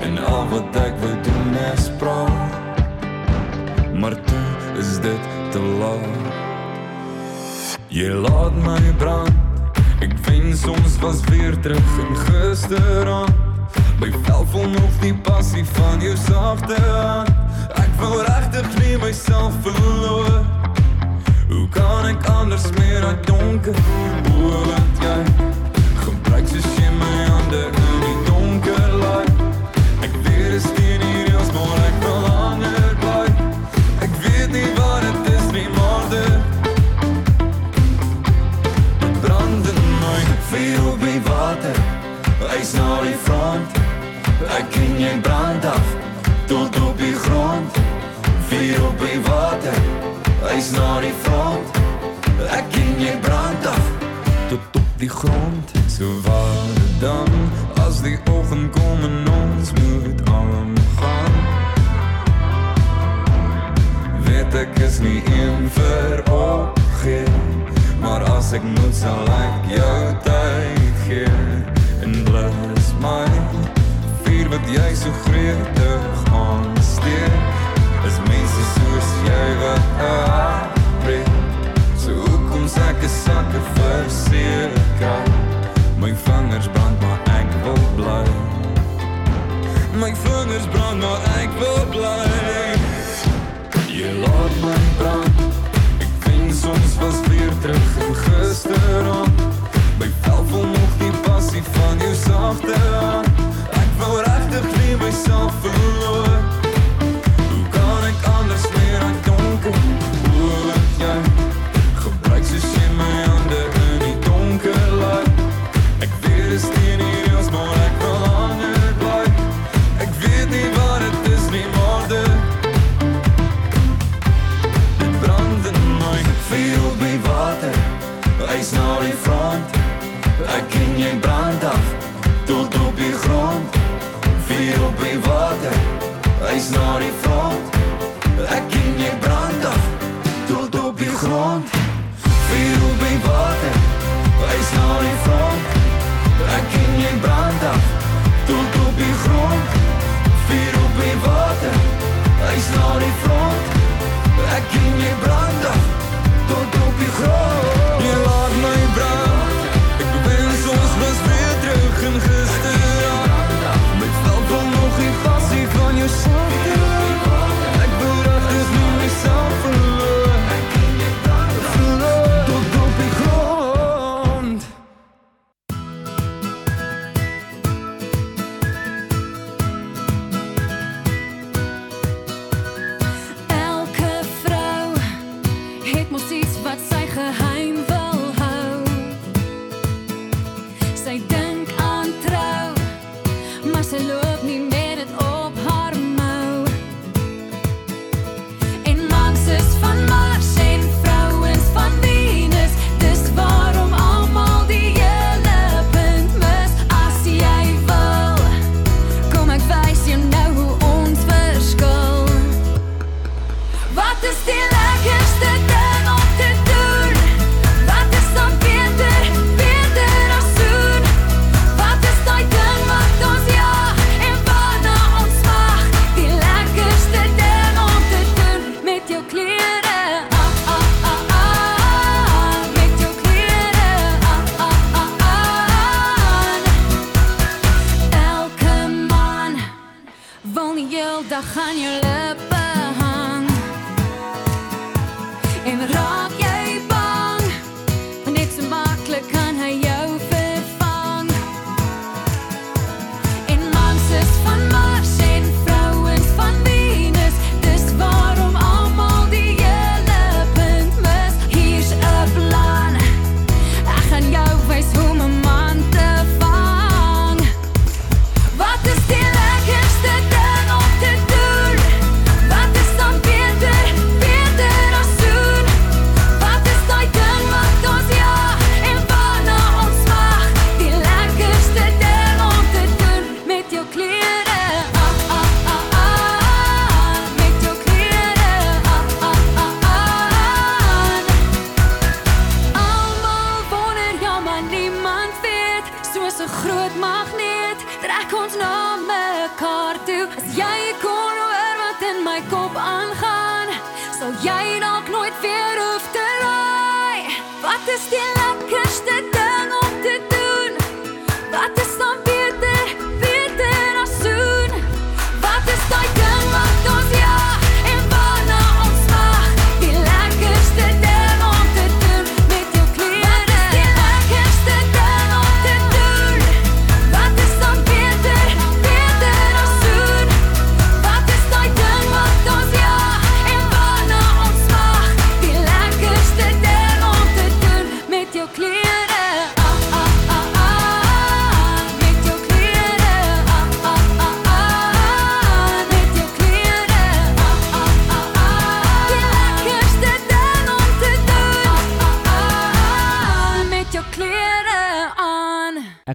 En 0.00 0.18
al 0.18 0.48
wat 0.50 0.82
ek 0.86 0.98
wil 1.02 1.16
doen 1.22 1.54
is 1.74 1.90
praat 1.98 2.54
Maar 3.94 4.14
toe 4.14 4.36
is 4.38 4.45
dit 5.06 5.22
te 5.50 5.58
laat. 5.58 6.26
Jy 7.88 8.10
laat 8.10 8.54
my 8.64 8.82
brand. 8.98 9.34
Ek 10.04 10.12
wens 10.26 10.64
ons 10.66 10.98
was 11.00 11.20
weer 11.30 11.54
terug 11.60 11.92
in 12.02 12.16
gisteraan. 12.26 13.30
My 14.00 14.10
vel 14.26 14.44
vol 14.52 14.68
nog 14.74 14.98
die 15.00 15.14
passie 15.28 15.64
van 15.76 16.02
jou 16.04 16.16
sagte 16.26 16.80
hand. 16.82 17.30
Ek 17.78 17.92
wil 18.02 18.18
regtig 18.26 18.68
nie 18.82 18.98
myself 19.04 19.54
verloor. 19.64 20.42
Hoe 21.48 21.68
kan 21.70 22.10
ek 22.10 22.26
anders 22.34 22.66
meer 22.78 23.06
uit 23.06 23.26
donker 23.26 23.78
O, 24.34 24.50
want 24.66 25.04
jy? 25.06 25.18
Gebruik 26.02 26.50
soos 26.50 26.72
jy 26.80 26.90
my 26.98 27.14
hande 27.30 27.95
Veel 40.48 40.86
op 40.92 41.00
die 41.00 41.20
water. 41.22 41.76
Huis 42.48 42.72
na 42.72 43.00
die 43.00 43.16
front. 43.22 43.78
Ek 44.58 44.76
en 44.78 44.98
jy 45.00 45.14
brand 45.20 45.64
af 45.64 45.94
Tot 46.46 46.80
op 46.80 46.98
die 46.98 47.14
grond. 47.14 47.78
Vier 48.48 48.84
op 48.86 48.98
die 48.98 49.20
water. 49.26 49.78
Huis 50.42 50.70
na 50.70 51.00
die 51.00 51.14
front. 51.22 51.80
Ek 52.50 52.78
en 52.82 53.00
jy 53.02 53.16
brand 53.26 53.66
af 53.66 53.90
Tot 54.48 54.80
op 54.82 54.92
die 55.02 55.10
grond. 55.10 55.74
So 55.88 56.04
waar 56.22 56.76
dan 57.00 57.28
As 57.86 58.00
die 58.02 58.18
oggend 58.30 58.70
kom 58.72 59.02
en 59.02 59.28
ons 59.28 59.72
moet 59.72 60.30
aan 60.30 60.74
gaan? 60.98 61.34
Weet 64.26 64.54
ek 64.54 64.78
is 64.78 64.98
nie 64.98 65.22
een 65.26 65.70
vir 65.70 66.22
opgee 66.30 67.75
maar 68.00 68.22
as 68.36 68.52
ek 68.52 68.62
moet 68.62 68.94
sal 68.94 69.28
ek 69.36 69.70
jou 69.76 70.00
tyd 70.24 70.96
gee 71.06 71.28
en 72.04 72.12
blus 72.24 72.88
my 73.00 73.26
vuur 74.24 74.50
wat 74.52 74.66
jy 74.74 74.88
so 74.98 75.12
gretig 75.24 76.32
aansteek 76.40 77.36
is 78.08 78.18
mense 78.28 78.64
soos 78.74 79.10
jy 79.28 79.46
wat 79.62 80.02
aanbreek 80.08 81.30
so 82.04 82.16
hoekom 82.24 82.66
sê 82.70 82.84
ek 82.92 83.06
is 83.08 83.16
sakker 83.24 83.64
vir 83.78 84.10
sekerheid 84.18 85.96
my 86.02 86.12
vingers 86.26 86.68
brand 86.76 87.06
maar 87.06 87.20
ek 87.38 87.56
wil 87.64 87.82
bly 88.00 88.24
my 90.02 90.12
vingers 90.26 90.68
brand 90.74 91.00
maar 91.04 91.30
ek 91.40 91.60
wil 91.62 91.82
bly 91.96 92.18
jy 93.96 94.12
laat 94.20 94.60
my 94.64 94.75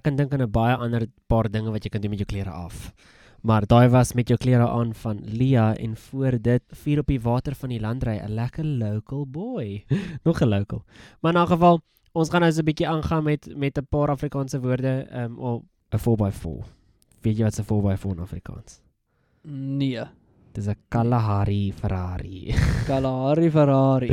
ek 0.02 0.10
kan 0.10 0.16
dink 0.18 0.32
aan 0.34 0.42
'n 0.42 0.50
baie 0.50 0.74
ander 0.74 1.06
paar 1.30 1.46
dinge 1.48 1.70
wat 1.70 1.84
jy 1.84 1.90
kan 1.90 2.00
doen 2.02 2.10
met 2.10 2.18
jou 2.18 2.26
klere 2.26 2.50
af. 2.50 2.92
Maar 3.42 3.66
daai 3.66 3.88
was 3.88 4.14
met 4.14 4.28
jou 4.28 4.38
klere 4.38 4.66
aan 4.68 4.94
van 4.94 5.20
Lia 5.22 5.76
en 5.76 5.96
voor 5.96 6.38
dit 6.42 6.62
vuur 6.82 6.98
op 6.98 7.06
die 7.06 7.20
water 7.20 7.54
van 7.54 7.68
die 7.68 7.80
landry, 7.80 8.18
'n 8.18 8.34
lekker 8.34 8.64
local 8.64 9.26
boy. 9.26 9.84
Nog 10.26 10.40
'n 10.40 10.48
local. 10.48 10.84
Maar 11.20 11.34
in 11.34 11.40
'n 11.40 11.46
geval, 11.46 11.80
ons 12.12 12.30
gaan 12.30 12.40
nou 12.40 12.52
so 12.52 12.60
'n 12.60 12.64
bietjie 12.64 12.88
aangaan 12.88 13.24
met 13.24 13.46
met 13.56 13.78
'n 13.78 13.86
paar 13.88 14.08
Afrikaanse 14.08 14.60
woorde, 14.60 15.06
ehm 15.10 15.38
um, 15.38 15.62
'n 15.90 15.98
4x4. 15.98 16.66
Weet 17.20 17.36
jy 17.36 17.44
wat 17.44 17.58
'n 17.58 17.64
4x4 17.64 18.10
in 18.10 18.18
Afrikaans? 18.18 18.80
Nee. 19.42 20.02
Dis 20.52 20.66
'n 20.68 20.76
Kalahari 20.92 21.72
Ferrari. 21.72 22.52
Kalahari 22.88 23.48
Ferrari. 23.50 24.08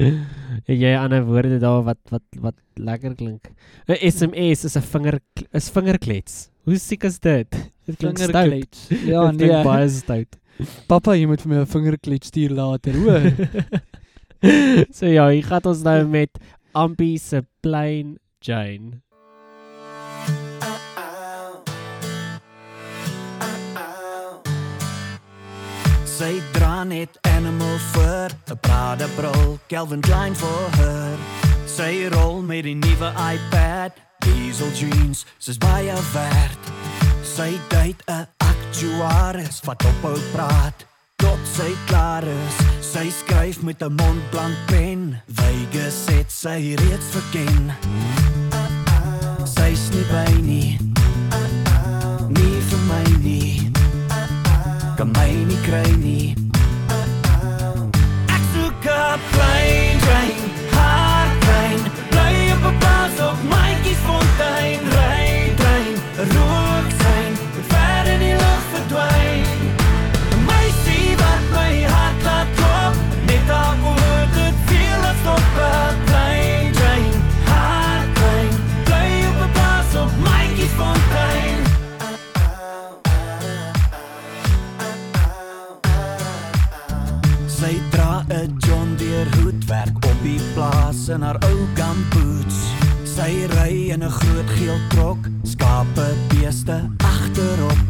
Het 0.66 0.78
jy 0.84 0.94
ander 0.96 1.26
woorde 1.28 1.60
daar 1.60 1.84
wat 1.84 2.00
wat 2.14 2.24
wat 2.40 2.56
lekker 2.80 3.16
klink? 3.16 3.52
'n 3.88 3.98
SMS 4.12 4.64
is 4.64 4.78
'n 4.78 4.82
vinger 4.82 5.20
is 5.52 5.70
vingerklets. 5.70 6.50
Hoe 6.64 6.78
siek 6.78 7.04
is 7.04 7.20
dit? 7.20 7.50
Dit 7.86 7.98
klink 7.98 8.18
stout. 8.18 8.76
Ja, 9.12 9.28
Dit 9.32 9.38
klink 9.40 9.52
nee. 9.52 9.64
baie 9.64 9.90
stout. 9.90 10.38
Papa, 10.88 11.16
jy 11.16 11.26
moet 11.28 11.42
vir 11.42 11.50
my 11.52 11.60
'n 11.60 11.66
vingerklets 11.66 12.28
stuur 12.28 12.52
later, 12.56 12.94
hoor. 12.94 13.24
so 14.96 15.06
ja, 15.06 15.28
hier 15.30 15.44
gaan 15.44 15.66
ons 15.66 15.84
nou 15.84 16.08
met 16.08 16.32
Ampie 16.74 17.18
se 17.20 17.44
Plain 17.62 18.18
Jane. 18.40 19.02
Sy 26.20 26.42
dra 26.52 26.84
net 26.84 27.16
animal 27.32 27.78
fur, 27.80 28.28
'n 28.52 28.58
Prada 28.60 29.08
bril, 29.16 29.58
Calvin 29.70 30.02
Klein 30.02 30.36
vir 30.36 30.68
haar. 30.76 31.18
Sy 31.66 32.10
rol 32.12 32.42
met 32.42 32.66
die 32.68 32.76
nuwe 32.76 33.14
iPad, 33.16 33.96
diesel 34.20 34.68
jeans, 34.76 35.24
sy's 35.40 35.58
baie 35.58 35.96
werd. 36.12 36.60
Sy 37.24 37.56
date 37.70 38.04
'n 38.12 38.28
aktuaris 38.52 39.62
wat 39.64 39.86
ophou 39.86 40.20
praat 40.34 40.84
tot 41.16 41.40
sy 41.56 41.72
klaar 41.88 42.24
is. 42.24 42.56
Sy 42.84 43.08
skryf 43.10 43.62
met 43.62 43.82
'n 43.82 43.96
Montblanc 43.96 44.58
pen, 44.68 45.22
Vegas 45.28 46.04
het 46.12 46.32
sy 46.32 46.76
reeds 46.76 47.10
verken. 47.16 47.72
Sy's 49.48 49.88
nie 49.96 50.06
by. 50.12 50.32
Nie 50.42 50.89
my 55.70 56.39
in 91.10 91.22
haar 91.22 91.38
ou 91.50 91.68
kampoots. 91.74 92.58
Sy 93.04 93.46
ry 93.56 93.90
in 93.94 94.04
'n 94.04 94.10
groot 94.10 94.50
geel 94.58 94.80
trok, 94.90 95.18
skape 95.44 96.08
beeste 96.28 96.90
agterop. 96.98 97.82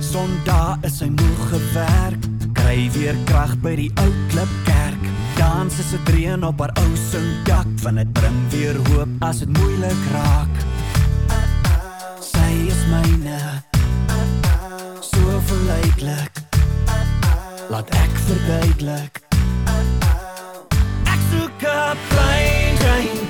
Sondag 0.00 0.78
is 0.82 0.98
sy 0.98 1.08
moeg 1.08 1.42
gewerk, 1.50 2.22
kry 2.52 2.90
weer 2.92 3.16
krag 3.24 3.60
by 3.60 3.74
die 3.76 3.92
ou 4.00 4.12
klipkerk. 4.30 5.02
Dans 5.36 5.78
is 5.78 5.92
'n 5.92 6.04
dreun 6.04 6.44
op 6.44 6.58
haar 6.60 6.72
ou 6.82 6.92
sinkdak, 7.10 7.68
van 7.76 7.94
dit 7.94 8.12
bring 8.12 8.40
weer 8.50 8.76
hoop 8.88 9.08
as 9.20 9.38
dit 9.38 9.58
moeilik 9.58 10.02
raak. 10.12 10.54
Sy 12.20 12.50
is 12.72 12.82
myne, 12.90 13.40
so 15.00 15.40
verleidlik. 15.44 16.32
Laat 17.68 17.90
ek 17.90 18.12
verduidelik. 18.26 19.22
Ek 21.04 21.20
soek 21.30 21.62
'n 21.62 21.96
plain 22.08 22.37
night 22.98 23.27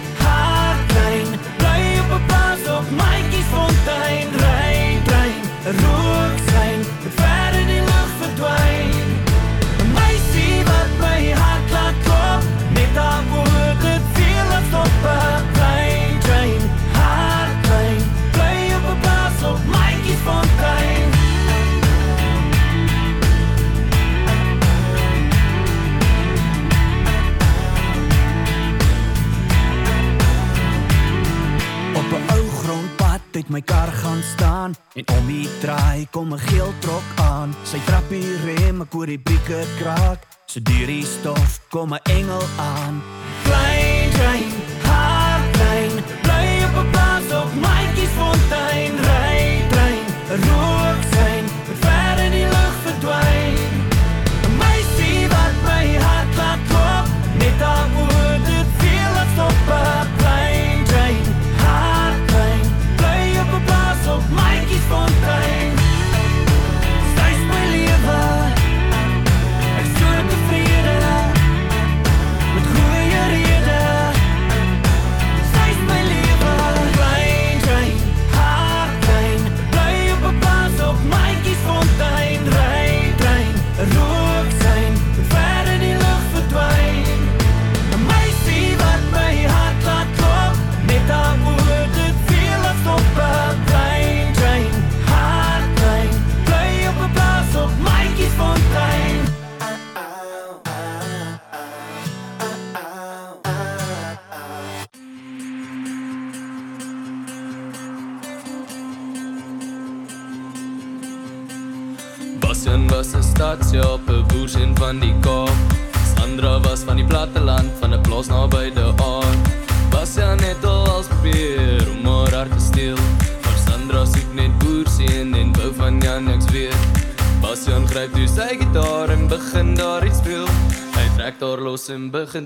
het 33.49 33.57
my 33.57 33.63
kar 33.63 33.89
gaan 33.93 34.23
staan 34.23 34.75
en 34.95 35.05
om 35.19 35.27
die 35.27 35.49
draai 35.61 36.07
kom 36.11 36.33
'n 36.33 36.39
geel 36.39 36.73
trok 36.79 37.07
aan. 37.17 37.55
Sy 37.65 37.81
trap 37.87 38.09
die 38.09 38.37
rem, 38.45 38.83
ek 38.83 38.93
hoor 38.93 39.07
die 39.07 39.19
brieke 39.19 39.65
kraak. 39.79 40.21
So 40.47 40.61
deur 40.61 40.87
die 40.87 41.05
stof 41.05 41.61
kom 41.71 41.95
'n 41.95 42.01
engel 42.03 42.45
aan. 42.57 43.03
Klein 43.45 44.11
trein, 44.11 44.53
hard 44.83 45.53
trein, 45.53 45.95
bly 46.23 46.47
op 46.67 46.77
'n 46.85 46.91
plaas 46.91 47.29
op 47.41 47.51
Maatjiesfontein, 47.65 48.93
ry 49.09 49.65
trein, 49.71 50.07
rook 50.45 50.78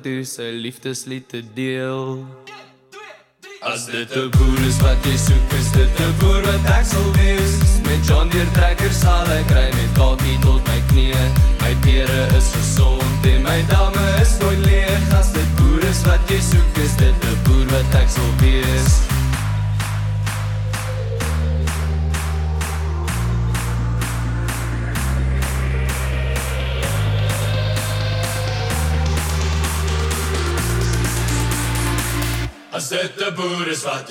toe 0.01 0.23
sy 0.25 0.49
liefdeslied 0.57 1.29
te 1.29 1.43
deel. 1.55 2.25
As 3.61 3.87
dit 3.87 4.09
'n 4.17 4.31
boer 4.31 4.61
is 4.67 4.79
wat 4.81 5.05
jy 5.05 5.17
soek, 5.17 5.53
is 5.59 5.71
dit 5.73 6.01
'n 6.01 6.15
boer 6.19 6.43
wat 6.43 6.65
ek 6.79 6.85
sal 6.85 7.13
wees. 7.21 7.55
Met 7.85 8.01
John 8.07 8.29
Deere 8.29 8.51
trekker 8.53 8.93
sal 8.93 9.27
ek 9.27 9.51
ry 9.51 9.69
met 9.77 9.93
kakie 9.99 10.39
tot 10.41 10.63
my 10.67 10.81
knieë. 10.91 11.25
My 11.61 11.75
pere 11.85 12.23
is 12.39 12.49
gesond 12.57 13.27
en 13.27 13.43
my 13.43 13.61
damme 13.69 14.07
is 14.23 14.39
nooit 14.41 14.65
leeg. 14.67 15.03
As 15.19 15.33
dit 15.33 15.49
boer 15.57 15.83
is 15.85 16.03
wat 16.03 16.23
jy 16.31 16.41
soek, 16.41 16.77
is 16.85 16.97
dit 16.97 17.17
'n 17.31 17.37
boer 17.45 17.67
wat 17.75 17.95
ek 18.03 18.09
sal 18.09 18.33
wees. 18.41 19.12
As 32.73 32.89
dit 32.89 33.13
'n 33.17 33.35
boer 33.35 33.69
is 33.69 33.83
wat 33.83 34.09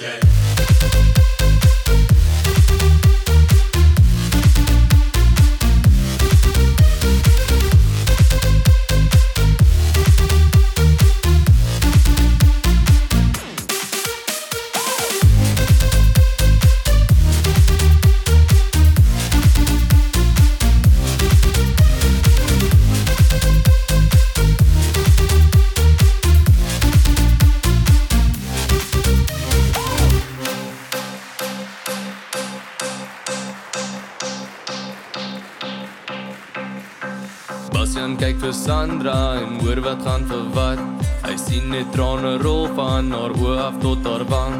vir 38.51 38.57
Sandra 38.59 39.39
en 39.39 39.59
hoor 39.63 39.79
wat 39.85 40.01
gaan 40.03 40.25
vir 40.27 40.47
wat. 40.55 40.79
Hy 41.23 41.35
sien 41.39 41.69
net 41.71 41.87
trane 41.95 42.33
rol 42.43 42.67
van 42.75 43.11
haar 43.15 43.31
oë 43.39 43.57
af 43.67 43.77
tot 43.83 44.03
haar 44.03 44.25
wang. 44.27 44.57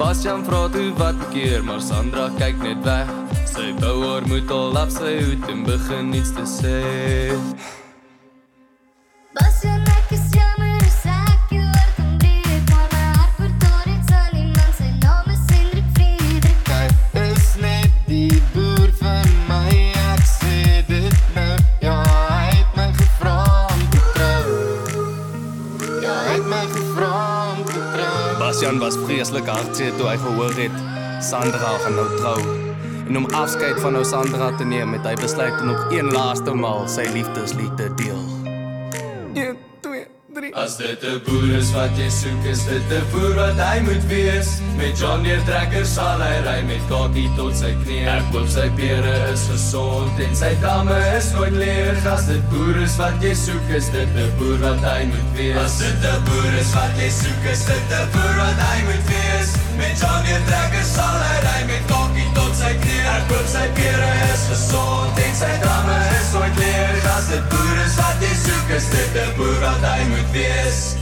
Bastian 0.00 0.44
vra 0.44 0.66
toe 0.74 0.90
wat 1.00 1.20
keer, 1.32 1.62
maar 1.64 1.80
Sandra 1.80 2.28
kyk 2.36 2.60
net 2.60 2.84
weg. 2.84 3.12
Sy 3.48 3.70
bou 3.80 3.96
haar 4.04 4.28
moed 4.28 4.52
al 4.52 4.76
af 4.84 4.92
sy 4.92 5.14
hoed 5.22 5.48
en 5.48 5.64
begin 5.68 6.12
niets 6.12 6.34
te 6.36 6.44
sê. 6.58 6.80
Vreeslik 29.32 29.48
hartseer 29.48 29.94
toe 29.96 30.08
hy 30.10 30.16
gehoor 30.20 30.56
het 30.60 31.24
Sandra 31.24 31.70
gaan 31.80 31.94
nou 31.96 32.04
trou. 32.18 32.40
En 33.08 33.16
om 33.16 33.26
afskeid 33.32 33.80
van 33.80 33.96
nou 33.96 34.04
Sandra 34.04 34.50
te 34.58 34.64
neem, 34.64 34.92
het 34.92 35.06
hy 35.08 35.14
besluit 35.22 35.60
om 35.60 35.72
nog 35.72 35.92
een 35.94 36.12
laaste 36.12 36.52
maal 36.52 36.84
sy 36.88 37.08
liefdeslied 37.14 37.76
te 37.80 37.88
deel. 37.96 38.24
1 39.32 39.56
2 39.56 39.61
3 40.34 40.54
As 40.54 40.76
dit 40.76 41.02
'n 41.04 41.20
boer 41.26 41.50
is 41.58 41.70
wat 41.76 41.92
jy 42.00 42.08
soek, 42.08 42.44
is 42.48 42.64
dit 42.64 42.92
'n 42.98 43.04
boer 43.12 43.34
wat 43.36 43.58
hy 43.60 43.80
moet 43.84 44.04
wees. 44.08 44.48
Met 44.76 44.98
John 44.98 45.22
Deere 45.22 45.44
trekker 45.44 45.84
sal 45.86 46.20
hy 46.24 46.36
ry 46.46 46.62
met 46.64 46.80
kakie 46.88 47.28
tot 47.36 47.56
sy 47.56 47.72
knie. 47.84 48.06
Ek 48.08 48.24
hoop 48.32 48.48
sy 48.48 48.68
pere 48.76 49.12
is 49.32 49.44
gesond 49.52 50.20
en 50.26 50.34
sy 50.36 50.52
damme 50.62 50.96
is 51.16 51.32
nooit 51.32 51.52
leeg. 51.52 52.06
As 52.06 52.26
dit 52.26 52.48
boer 52.50 52.76
is 52.82 52.96
wat 52.96 53.20
jy 53.20 53.34
soek, 53.34 53.68
is 53.76 53.90
dit 53.92 54.08
'n 54.16 54.30
boer 54.38 54.58
wat 54.58 54.80
hy 54.80 55.04
moet 55.12 55.28
wees. 55.36 55.56
As 55.64 55.78
dit 55.78 56.00
'n 56.00 56.24
boer 56.24 56.52
is 56.62 56.72
wat 56.74 56.96
jy 56.96 57.10
soek, 57.10 57.44
is 57.52 57.64
dit 57.64 57.84
'n 58.00 58.08
boer 58.12 58.36
wat 58.40 58.58
hy 58.68 58.78
moet 58.88 59.04
wees. 59.12 59.50
Met 59.76 59.98
John 59.98 60.22
Deere 60.24 60.44
trekker 60.44 60.84
sal 60.84 61.18
hy 61.24 61.36
ry 61.44 61.60
met 61.70 61.84
kakie 61.90 62.26
tot 62.36 62.56
sy 62.56 62.72
knie. 62.82 63.04
Ek 63.14 63.30
hoop 63.32 63.46
sy 63.48 63.66
pere 63.78 64.10
is 64.30 64.48
gesond 64.50 65.22
en 65.26 65.38
sy 65.42 65.52
damme 65.64 66.00
is 66.18 66.32
nooit 66.36 66.58
leeg. 66.60 67.06
As 67.16 67.30
dit 67.32 67.46
boer 67.54 67.84
is 67.86 68.00
wat 68.00 68.26
jy 68.26 68.34
soek, 68.46 68.74
is 68.80 68.90
dit 68.96 69.22
'n 69.26 69.30
boer 69.38 69.62
wat 69.64 69.88
hy 69.92 70.02
moet 70.12 70.28
wees. 70.36 71.01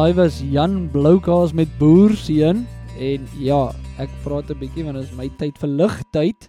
Daai 0.00 0.14
was 0.16 0.38
Jan 0.40 0.86
Bloukaas 0.88 1.50
met 1.52 1.68
Boerseun 1.76 2.62
en 2.96 3.24
ja, 3.36 3.58
ek 4.00 4.08
praat 4.24 4.48
'n 4.48 4.56
bietjie 4.56 4.84
want 4.86 4.96
dit 4.96 5.04
is 5.04 5.12
my 5.12 5.28
tyd 5.36 5.58
vir 5.60 5.68
ligtyd. 5.68 6.46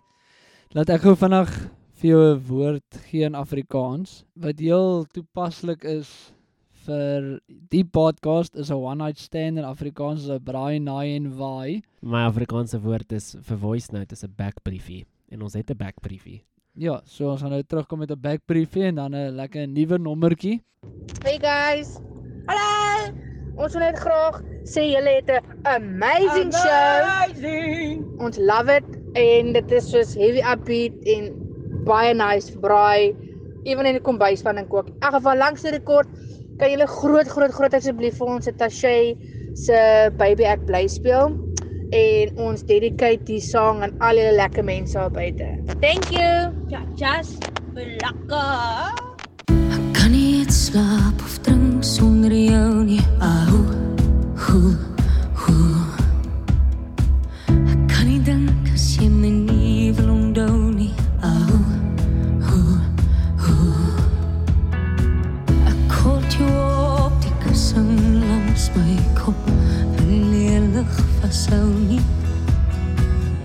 Laat 0.71 0.87
ek 0.87 1.01
gou 1.03 1.15
vinnig 1.19 1.51
vir 1.99 2.07
jou 2.11 2.21
'n 2.31 2.39
woord 2.47 2.91
gee 3.09 3.25
in 3.27 3.35
Afrikaans 3.35 4.23
wat 4.39 4.55
heel 4.55 5.03
toepaslik 5.11 5.83
is 5.83 6.31
vir 6.87 7.41
die 7.69 7.83
podcast 7.83 8.55
is 8.55 8.71
'n 8.71 8.79
one 8.79 9.03
night 9.03 9.19
stand 9.19 9.57
in 9.57 9.65
Afrikaans 9.67 10.23
is 10.23 10.29
'n 10.29 10.39
braai 10.39 10.79
naai 10.79 11.15
en 11.17 11.35
waai. 11.35 11.83
My 12.01 12.23
Afrikaanse 12.31 12.79
woord 12.79 13.11
is 13.11 13.35
vir 13.35 13.57
voice 13.57 13.91
note 13.91 14.13
is 14.13 14.23
'n 14.23 14.31
backbriefie 14.31 15.03
en 15.29 15.41
ons 15.41 15.55
het 15.55 15.69
'n 15.69 15.75
backbriefie. 15.75 16.41
Ja, 16.77 17.01
so 17.03 17.29
ons 17.31 17.41
gaan 17.41 17.51
nou 17.51 17.63
terugkom 17.63 17.99
met 17.99 18.11
'n 18.11 18.21
backbriefie 18.21 18.83
en 18.83 18.95
dan 18.95 19.13
'n 19.13 19.35
lekker 19.35 19.67
nuwe 19.67 19.97
nommertjie. 19.97 20.61
Hey 21.21 21.37
guys. 21.37 21.99
Hallo. 22.47 23.30
Ons 23.57 23.75
wil 23.75 23.83
net 23.83 23.99
graag 23.99 24.41
sê 24.67 24.85
julle 24.91 25.17
het 25.19 25.29
'n 25.29 25.41
amazing, 25.63 26.51
show. 26.53 26.95
Amazing. 27.03 28.05
Ons 28.19 28.37
love 28.37 28.69
it 28.69 28.85
en 29.15 29.53
dit 29.53 29.71
is 29.71 29.89
soos 29.91 30.15
heavy 30.15 30.41
upbeat 30.53 30.93
en 31.05 31.31
baie 31.85 32.13
nice 32.13 32.57
braai. 32.59 33.15
Ewen 33.63 33.85
in 33.85 33.93
die 33.99 34.01
kombuis 34.01 34.41
van 34.41 34.57
en 34.57 34.67
kook. 34.67 34.87
In 34.87 34.95
elk 34.99 35.13
geval 35.19 35.37
langs 35.37 35.61
die 35.61 35.71
rekord 35.71 36.07
kan 36.57 36.69
julle 36.69 36.87
groot 36.87 37.27
groot 37.27 37.51
groot 37.51 37.73
asseblief 37.73 38.17
vir 38.17 38.27
ons 38.27 38.45
se 38.45 38.51
Tashay 38.51 39.15
se 39.53 40.09
baby 40.17 40.43
ek 40.43 40.65
bly 40.65 40.87
speel 40.87 41.33
en 41.91 42.37
ons 42.37 42.63
dedicate 42.63 43.25
die 43.27 43.41
song 43.43 43.83
aan 43.83 43.95
al 43.99 44.15
julle 44.15 44.35
lekker 44.39 44.63
mense 44.63 44.97
daar 44.97 45.11
buite. 45.11 45.49
Thank 45.81 46.11
you. 46.15 46.53
Ja, 46.67 46.85
just 46.95 47.51
lekker. 47.75 49.10
Nie 50.51 50.57
eens 50.57 50.65
slaap 50.65 51.21
of 51.21 51.37
drink 51.41 51.83
sonder 51.83 52.31
jou 52.31 52.83
nie. 52.83 52.99
Au, 53.19 53.59
hoe, 54.35 54.75
hoe. 55.33 55.75
Ek 57.47 57.85
kan 57.87 58.07
nie 58.09 58.19
dink 58.19 58.67
as 58.73 58.97
jy 58.97 59.07
my 59.07 59.29
nie 59.29 59.93
wil 59.95 60.09
onthou 60.11 60.73
nie. 60.75 60.91
Au, 61.23 61.55
hoe, 62.49 62.75
hoe. 63.45 63.95
Ek 65.71 65.79
kort 65.95 66.35
jou 66.35 66.51
op 66.99 67.15
die 67.23 67.31
kussing 67.45 67.95
langs 68.19 68.67
my 68.75 68.99
kop. 69.23 69.47
Leerlig 70.03 70.99
vashou 71.23 71.63
nie. 71.87 72.03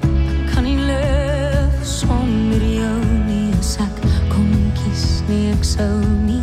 Ek 0.02 0.42
kan 0.56 0.66
nie 0.66 0.80
leef 0.90 1.86
sonder 1.86 2.66
jou 2.66 3.00
nie. 3.30 3.52
As 3.62 3.76
ek 3.86 4.06
kon 4.34 4.50
kies, 4.82 5.20
nee 5.30 5.54
ek 5.54 5.74
sou 5.76 6.02
nie. 6.26 6.42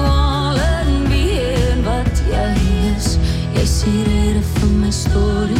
dwaal 0.00 0.56
in 0.56 1.08
wie 1.08 1.40
en 1.70 1.84
wat 1.84 2.22
jy 2.32 2.52
is. 2.96 3.16
Jy 3.56 3.66
sê 3.78 3.96
dit 4.08 4.54
vir 4.58 4.76
my 4.80 4.92
storie. 5.02 5.59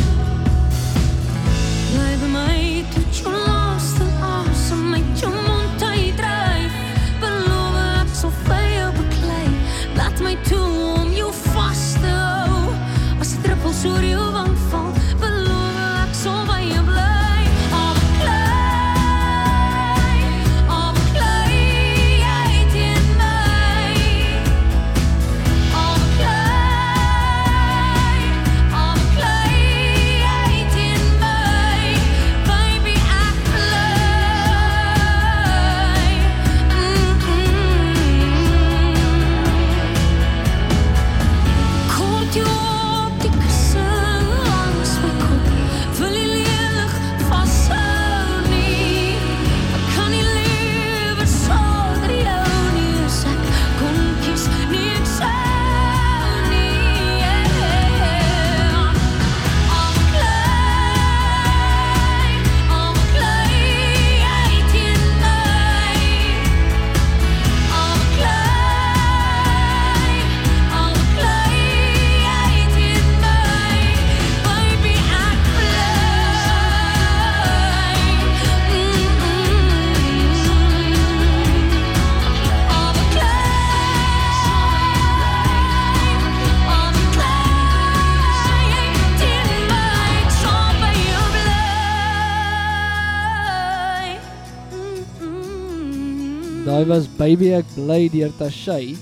Was 96.91 97.07
Baby 97.07 97.53
ek 97.55 97.69
bly 97.77 98.09
deur 98.11 98.33
Tashay. 98.35 98.97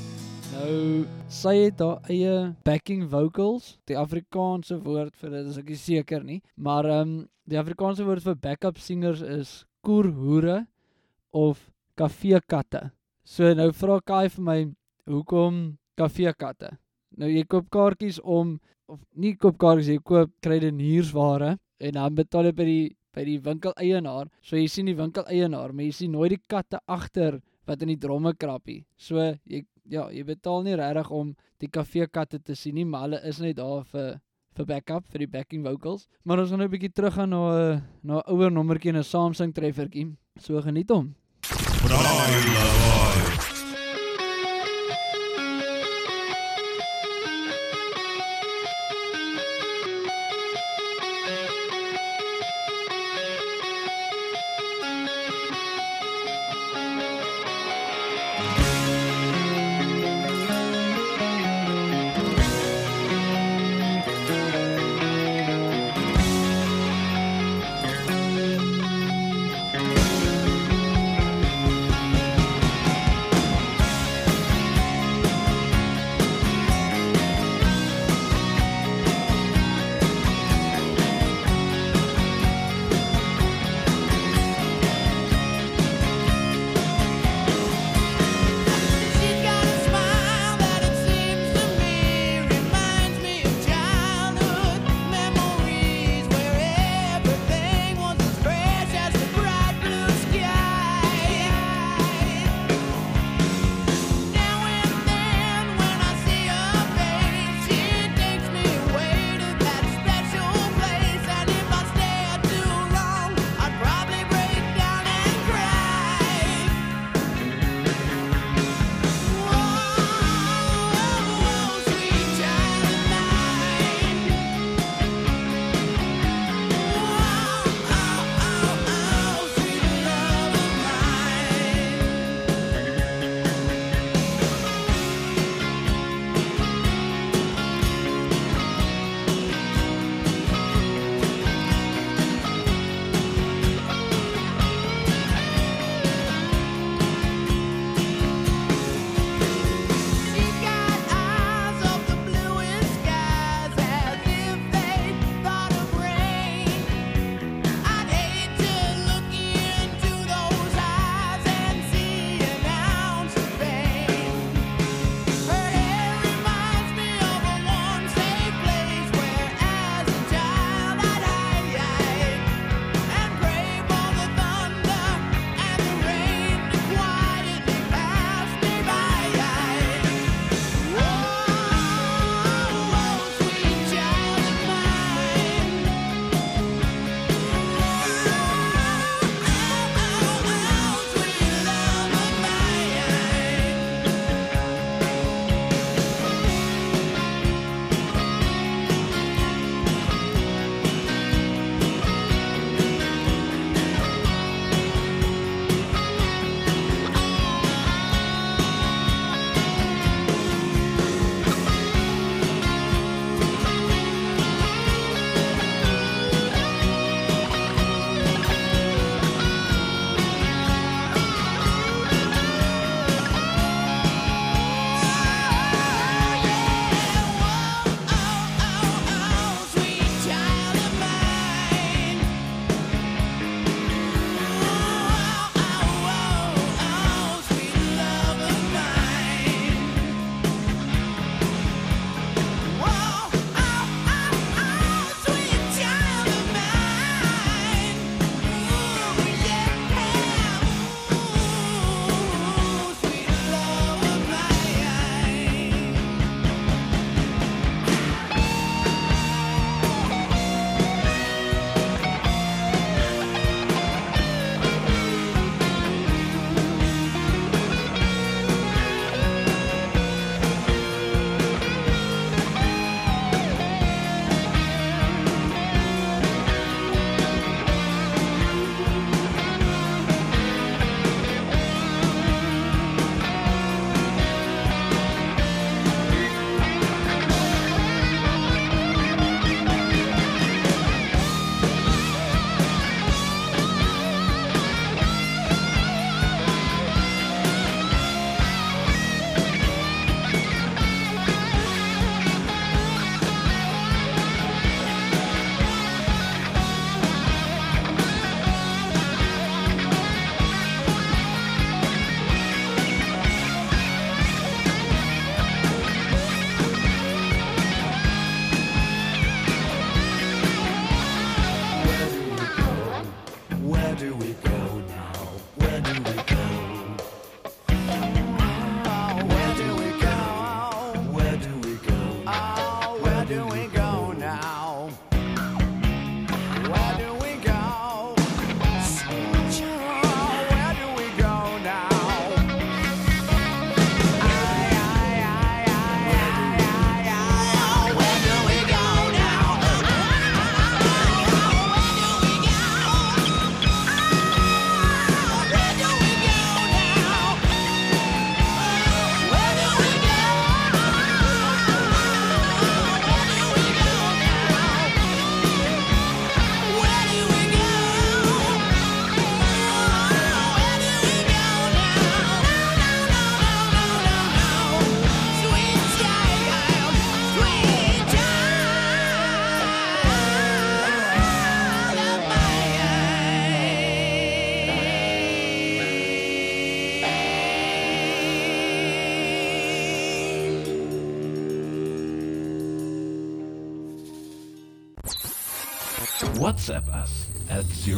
Nou 0.52 1.06
sy 1.32 1.54
het 1.56 1.78
haar 1.80 2.10
eie 2.12 2.34
backing 2.66 3.06
vocals. 3.08 3.78
Die 3.88 3.96
Afrikaanse 3.96 4.76
woord 4.84 5.14
vir 5.16 5.32
dit 5.32 5.48
is 5.48 5.56
ek 5.62 5.70
nie 5.72 5.78
seker 5.80 6.26
nie, 6.26 6.36
maar 6.60 6.84
ehm 6.84 7.00
um, 7.06 7.14
die 7.48 7.56
Afrikaanse 7.56 8.04
woord 8.04 8.26
vir 8.26 8.36
backup 8.44 8.82
singers 8.84 9.22
is 9.24 9.54
koerhoere 9.80 10.58
of 11.32 11.64
kafeekatte. 11.96 12.90
So 13.24 13.48
nou 13.56 13.70
vra 13.80 13.96
Kai 14.04 14.28
vir 14.36 14.46
my 14.50 14.58
hoekom 15.08 15.78
kafeekatte? 15.96 16.74
Nou 17.16 17.32
jy 17.32 17.46
koop 17.48 17.72
kaartjies 17.72 18.20
om 18.20 18.58
of 18.84 19.00
nie 19.16 19.32
koop 19.40 19.56
kaartjies, 19.56 19.94
jy 19.96 20.04
koop 20.04 20.36
kruideniersware 20.44 21.54
en 21.56 22.00
dan 22.02 22.20
betaal 22.20 22.52
jy 22.52 22.56
by 22.60 22.68
die 22.68 22.88
by 23.16 23.24
die 23.24 23.40
winkel 23.40 23.72
eienaar. 23.80 24.28
So 24.44 24.60
jy 24.60 24.68
sien 24.68 24.92
die 24.92 24.98
winkel 24.98 25.24
eienaar, 25.24 25.72
maar 25.72 25.88
jy 25.88 26.02
sien 26.02 26.12
nooit 26.12 26.36
die 26.36 26.44
katte 26.52 26.84
agter 26.84 27.40
wat 27.68 27.82
in 27.84 27.92
die 27.92 28.00
dromme 28.00 28.32
krappie. 28.34 28.84
So 28.96 29.20
jy 29.44 29.64
ja, 29.88 30.08
jy 30.12 30.24
betaal 30.28 30.64
nie 30.66 30.76
regtig 30.78 31.10
om 31.14 31.34
die 31.62 31.70
kafeekatte 31.72 32.40
te 32.44 32.56
sien 32.56 32.76
nie, 32.78 32.86
maar 32.88 33.06
hulle 33.06 33.20
is 33.28 33.40
net 33.42 33.56
daar 33.60 33.84
vir 33.92 34.18
vir 34.58 34.66
backup 34.66 35.06
vir 35.12 35.22
die 35.22 35.30
backing 35.30 35.62
vocals. 35.64 36.08
Maar 36.24 36.42
ons 36.42 36.50
gaan 36.50 36.58
nou 36.58 36.68
'n 36.68 36.74
bietjie 36.74 36.92
terug 36.92 37.14
gaan 37.14 37.30
na 37.30 37.42
'n 37.52 37.82
na 38.02 38.18
'n 38.18 38.32
ouer 38.32 38.50
nommertjie 38.50 38.90
en 38.90 38.98
'n 38.98 39.04
Samsung 39.04 39.54
treffertjie. 39.54 40.16
So 40.40 40.60
geniet 40.60 40.90
hom. 40.90 41.14
Braai 41.82 42.02
lawaai. 42.02 43.17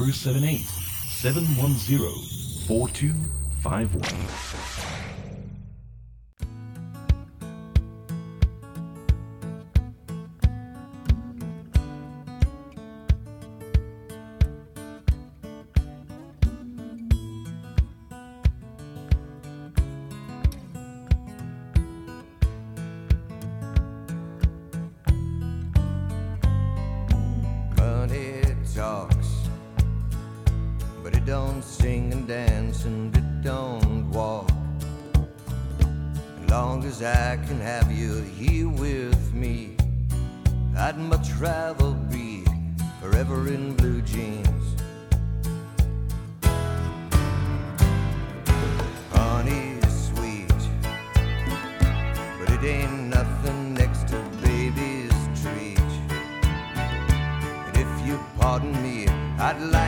078 0.01 0.65
710 1.23 2.01
4251. 2.67 4.20
It 31.21 31.27
don't 31.27 31.63
sing 31.63 32.13
and 32.13 32.27
dance 32.27 32.85
and 32.85 33.15
it 33.17 33.43
don't 33.43 34.11
walk. 34.11 34.51
As 36.43 36.51
long 36.51 36.85
as 36.85 37.03
I 37.03 37.37
can 37.47 37.61
have 37.61 37.91
you 37.93 38.23
here 38.23 38.69
with 38.69 39.35
me, 39.35 39.77
I'd 40.77 40.99
much 40.99 41.33
rather 41.33 41.93
be 42.11 42.45
forever 43.01 43.49
in 43.49 43.75
blue 43.77 44.01
jeans. 44.03 44.65
Honey 49.13 49.79
is 49.83 50.07
sweet, 50.09 50.61
but 52.39 52.51
it 52.51 52.65
ain't 52.65 53.09
nothing 53.09 53.75
next 53.75 54.09
to 54.09 54.19
baby's 54.43 55.13
treat. 55.43 55.79
And 57.67 57.77
if 57.77 58.07
you 58.07 58.19
pardon 58.39 58.73
me, 58.83 59.07
I'd 59.39 59.61
like 59.61 59.80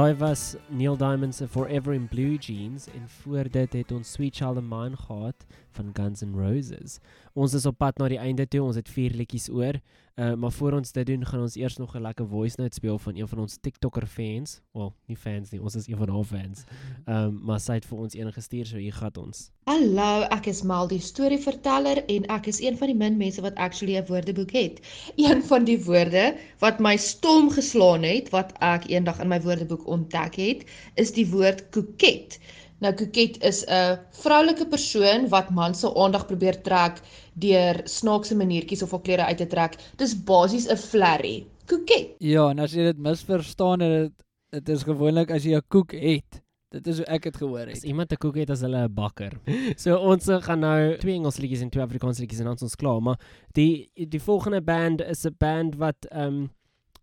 daai 0.00 0.14
was 0.14 0.56
Neil 0.70 0.96
Diamond 0.96 1.34
se 1.34 1.46
Forever 1.46 1.92
in 1.92 2.08
Blue 2.08 2.38
Jeans 2.38 2.86
en 2.86 3.08
voor 3.08 3.50
dit 3.50 3.72
het 3.72 3.92
ons 3.92 4.12
Sweet 4.12 4.36
Child 4.36 4.56
of 4.56 4.62
Mine 4.62 4.96
gehad 4.96 5.39
van 5.80 5.90
Guns 5.96 6.20
N' 6.24 6.36
Roses. 6.36 6.98
Ons 7.32 7.54
is 7.54 7.66
op 7.66 7.78
pad 7.80 7.98
na 8.00 8.10
die 8.12 8.20
einde 8.20 8.46
toe. 8.48 8.62
Ons 8.66 8.78
het 8.80 8.88
vier 8.92 9.14
liedjies 9.16 9.48
oor. 9.52 9.80
Uh 10.20 10.34
maar 10.36 10.52
voor 10.52 10.74
ons 10.76 10.92
dit 10.92 11.06
doen, 11.06 11.22
gaan 11.24 11.40
ons 11.40 11.54
eers 11.56 11.76
nog 11.76 11.94
'n 11.96 12.02
lekker 12.02 12.26
voice 12.28 12.60
note 12.60 12.74
speel 12.74 12.98
van 12.98 13.16
een 13.16 13.28
van 13.28 13.38
ons 13.38 13.58
TikToker 13.60 14.06
fans. 14.06 14.60
Wel, 14.72 14.92
nie 15.06 15.16
fans 15.16 15.50
nie, 15.50 15.62
ons 15.62 15.74
is 15.74 15.86
een 15.88 15.96
van 15.96 16.08
haar 16.08 16.24
fans. 16.24 16.64
Um 17.14 17.40
maar 17.42 17.60
sy 17.60 17.78
het 17.78 17.86
vir 17.86 17.98
ons 17.98 18.14
een 18.14 18.32
gestuur, 18.32 18.66
so 18.66 18.76
hier 18.76 18.92
gaan 18.92 19.16
ons. 19.16 19.50
Hallo, 19.64 20.22
ek 20.36 20.46
is 20.46 20.62
Mal 20.62 20.88
die 20.88 21.00
storieverteller 21.00 22.04
en 22.06 22.26
ek 22.26 22.46
is 22.46 22.60
een 22.60 22.76
van 22.76 22.92
die 22.92 22.96
min 22.96 23.16
mense 23.16 23.40
wat 23.40 23.54
actually 23.54 23.96
'n 23.96 24.06
woordeboek 24.06 24.50
het. 24.50 24.80
Een 25.16 25.42
van 25.42 25.64
die 25.64 25.78
woorde 25.84 26.36
wat 26.58 26.80
my 26.80 26.96
stom 26.96 27.50
geslaan 27.50 28.02
het 28.02 28.28
wat 28.30 28.52
ek 28.60 28.90
eendag 28.90 29.20
in 29.20 29.28
my 29.28 29.40
woordeboek 29.40 29.86
ontdek 29.86 30.34
het, 30.34 30.66
is 30.94 31.12
die 31.12 31.26
woord 31.30 31.70
koket. 31.70 32.38
Nou 32.80 32.92
koket 32.96 33.42
is 33.44 33.64
'n 33.68 33.98
vroulike 34.22 34.66
persoon 34.66 35.28
wat 35.28 35.50
man 35.50 35.74
se 35.74 35.94
aandag 35.94 36.26
probeer 36.26 36.62
trek 36.62 37.00
deur 37.34 37.80
snaakse 37.84 38.36
maniertjies 38.36 38.82
of 38.82 38.90
haar 38.90 39.00
klere 39.00 39.24
uit 39.24 39.36
te 39.36 39.46
trek. 39.46 39.76
Dis 39.96 40.14
basies 40.24 40.68
'n 40.68 40.76
flerry. 40.76 41.46
Koket. 41.66 42.14
Ja, 42.18 42.50
en 42.50 42.58
as 42.58 42.72
jy 42.72 42.82
dit 42.82 42.98
misverstaan 42.98 43.80
het 43.80 43.92
dit 43.92 44.12
dit 44.50 44.68
is 44.68 44.82
gewoonlik 44.82 45.30
as 45.30 45.44
jy 45.44 45.56
'n 45.56 45.68
koek 45.68 45.92
het. 45.92 46.42
Dit 46.70 46.86
is 46.86 46.96
hoe 46.96 47.06
ek 47.06 47.22
dit 47.22 47.36
gehoor 47.36 47.66
het. 47.66 47.76
As 47.76 47.84
iemand 47.84 48.12
'n 48.12 48.16
koek 48.16 48.36
het 48.36 48.50
as 48.50 48.60
hulle 48.60 48.88
'n 48.88 48.94
bakker. 48.94 49.32
So 49.82 49.96
ons 49.96 50.24
gaan 50.26 50.60
nou 50.60 50.96
twee 50.98 51.14
Engels 51.14 51.38
liedjies 51.38 51.60
en 51.60 51.70
twee 51.70 51.84
Afrikaanse 51.84 52.20
liedjies 52.20 52.40
en 52.40 52.46
dan 52.46 52.54
is 52.54 52.62
ons 52.62 52.76
klaar, 52.76 53.02
maar 53.02 53.20
die 53.52 53.90
die 53.94 54.20
volgende 54.20 54.62
band 54.62 55.00
is 55.02 55.26
'n 55.26 55.34
band 55.38 55.76
wat 55.76 56.06
um 56.12 56.50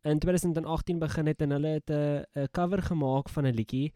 in 0.03 0.19
2018 0.19 0.99
begin 0.99 1.27
het 1.27 1.41
en 1.41 1.51
hulle 1.51 1.67
het 1.67 1.89
'n 1.89 2.23
'n 2.35 2.47
cover 2.51 2.81
gemaak 2.81 3.29
van 3.29 3.45
'n 3.45 3.53
liedjie 3.53 3.93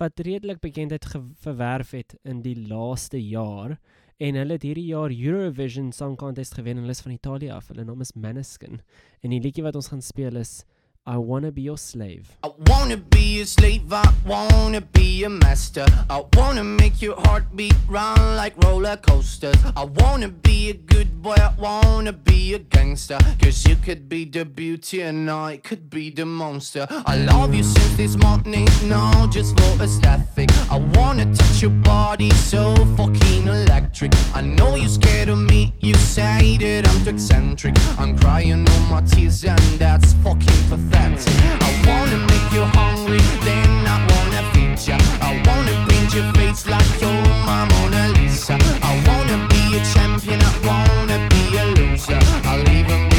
wat 0.00 0.20
redelik 0.24 0.62
bekendheid 0.64 1.04
verwerf 1.42 1.90
het 1.92 2.14
in 2.24 2.40
die 2.44 2.56
laaste 2.56 3.20
jaar 3.20 3.76
en 4.20 4.36
hulle 4.36 4.56
het 4.56 4.64
hierdie 4.64 4.88
jaar 4.88 5.12
Eurovision 5.12 5.92
Song 5.92 6.16
Contest 6.16 6.56
gewen 6.56 6.78
en 6.78 6.84
hulle 6.84 6.96
is 6.96 7.02
van 7.04 7.12
Italië 7.12 7.50
af. 7.52 7.68
Hulle 7.68 7.84
naam 7.84 8.00
is 8.04 8.12
Maneskin 8.16 8.80
en 9.20 9.32
die 9.34 9.40
liedjie 9.40 9.64
wat 9.64 9.76
ons 9.76 9.90
gaan 9.92 10.04
speel 10.04 10.40
is 10.40 10.62
I 11.10 11.16
wanna 11.16 11.50
be 11.50 11.62
your 11.62 11.76
slave. 11.76 12.36
I 12.44 12.50
wanna 12.68 12.96
be 12.96 13.38
your 13.38 13.44
slave, 13.44 13.92
I 13.92 14.14
wanna 14.24 14.80
be 14.80 15.18
your 15.22 15.30
master. 15.30 15.84
I 16.08 16.22
wanna 16.34 16.62
make 16.62 17.02
your 17.02 17.16
heartbeat 17.22 17.74
run 17.88 18.36
like 18.36 18.54
roller 18.62 18.96
coasters. 18.96 19.56
I 19.76 19.86
wanna 19.86 20.28
be 20.28 20.70
a 20.70 20.74
good 20.74 21.20
boy, 21.20 21.34
I 21.34 21.52
wanna 21.58 22.12
be 22.12 22.54
a 22.54 22.60
gangster. 22.60 23.18
Cause 23.42 23.66
you 23.66 23.74
could 23.74 24.08
be 24.08 24.24
the 24.24 24.44
beauty 24.44 25.00
and 25.02 25.28
I 25.28 25.56
could 25.56 25.90
be 25.90 26.10
the 26.10 26.24
monster. 26.24 26.86
I 26.88 27.16
love 27.16 27.56
you 27.56 27.64
since 27.64 27.96
this 27.96 28.16
morning, 28.16 28.68
no, 28.84 29.26
just 29.32 29.58
for 29.58 29.82
aesthetic. 29.82 30.48
I 30.70 30.78
wanna 30.94 31.24
touch 31.34 31.60
your 31.60 31.72
body 31.72 32.30
so 32.30 32.76
fucking 32.96 33.48
electric. 33.48 34.12
I 34.32 34.42
know 34.42 34.76
you're 34.76 34.88
scared 34.88 35.28
of 35.28 35.38
me, 35.38 35.74
you 35.80 35.94
say 35.94 36.56
that 36.58 36.88
I'm 36.88 37.04
too 37.04 37.10
eccentric. 37.10 37.74
I'm 37.98 38.16
crying 38.16 38.64
all 38.68 38.80
my 38.82 39.00
tears 39.00 39.44
and 39.44 39.60
that's 39.76 40.12
fucking 40.22 40.62
pathetic. 40.68 40.99
I 41.02 41.70
wanna 41.86 42.18
make 42.26 42.52
you 42.52 42.64
hungry, 42.78 43.20
then 43.44 43.70
I 43.86 43.96
wanna 44.10 44.42
feed 44.52 44.78
ya. 44.86 44.98
I 45.22 45.40
wanna 45.46 45.86
paint 45.88 46.14
your 46.14 46.30
face 46.34 46.66
like 46.66 46.90
Mona 47.00 48.08
Lisa. 48.14 48.58
I 48.82 48.92
wanna 49.06 49.48
be 49.48 49.78
a 49.78 49.84
champion, 49.94 50.40
I 50.42 50.52
wanna 50.68 51.18
be 51.30 51.56
a 51.56 51.64
loser. 51.76 52.20
I'll 52.44 52.68
even 52.68 53.09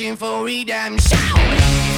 searching 0.00 0.16
for 0.16 0.44
redemption 0.44 1.89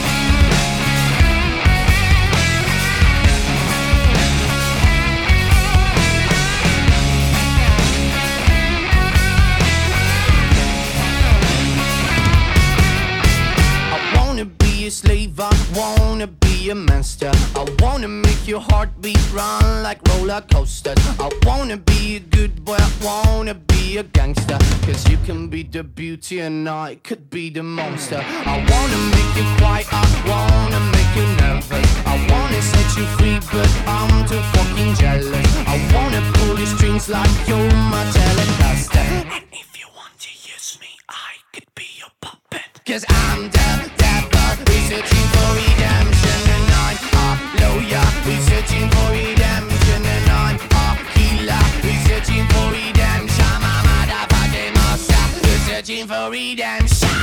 slave, 14.93 15.41
I 15.41 15.51
wanna 15.75 16.27
be 16.27 16.71
a 16.71 16.75
master. 16.75 17.31
I 17.57 17.65
wanna 17.81 18.09
make 18.09 18.47
your 18.47 18.61
heartbeat 18.61 19.25
run 19.33 19.83
like 19.83 20.01
roller 20.09 20.43
coasters. 20.53 20.99
I 21.19 21.31
wanna 21.45 21.79
be 21.79 22.17
a 22.17 22.21
good 22.21 22.65
boy, 22.65 22.77
I 22.79 22.91
wanna 23.03 23.55
be 23.55 23.97
a 23.97 24.03
gangster. 24.03 24.59
Cause 24.87 25.09
you 25.09 25.17
can 25.25 25.49
be 25.49 25.63
the 25.63 25.83
beauty 25.83 26.41
and 26.41 26.69
I 26.69 26.97
could 26.97 27.31
be 27.31 27.49
the 27.49 27.63
monster. 27.63 28.21
I 28.23 28.57
wanna 28.73 28.99
make 29.17 29.33
you 29.39 29.47
quiet, 29.59 29.87
I 29.91 30.05
wanna 30.31 30.81
make 30.97 31.13
you 31.17 31.27
nervous. 31.43 31.89
I 32.07 32.17
wanna 32.31 32.61
set 32.61 32.89
you 32.99 33.07
free, 33.17 33.39
but 33.51 33.71
I'm 33.87 34.29
too 34.29 34.43
fucking 34.55 34.95
jealous. 34.97 35.49
I 35.75 35.77
wanna 35.95 36.21
pull 36.35 36.59
your 36.59 36.67
strings 36.77 37.09
like 37.09 37.35
you're 37.49 37.75
my 37.95 38.05
telecaster. 38.17 39.09
And 39.37 39.45
if 39.53 39.71
you 39.81 39.87
want 39.97 40.19
to 40.27 40.31
use 40.53 40.79
me, 40.83 40.91
I 41.09 41.33
could 41.53 41.69
be 41.75 41.87
your 41.99 42.13
puppet. 42.21 42.85
Cause 42.85 43.05
I'm 43.09 43.51
the 43.51 43.63
who's 43.83 44.32
searching 44.93 45.29
for 45.33 45.55
redemption 45.55 46.41
And 46.55 46.69
I'm 46.85 46.99
a 47.17 47.29
lawyer, 47.61 48.07
who's 48.25 48.45
searching 48.45 48.91
for 48.91 49.09
redemption 49.11 50.03
And 50.05 50.29
I'm 50.31 50.59
a 50.61 50.87
healer, 51.17 51.65
who's 51.83 52.01
searching 52.09 52.47
for 52.53 52.67
redemption. 52.71 53.45
I'm 53.49 53.65
a 53.65 53.75
motherfucking 53.89 54.75
monster, 54.75 55.25
who's 55.45 55.63
searching 55.63 56.07
for 56.07 56.31
redemption 56.31 57.22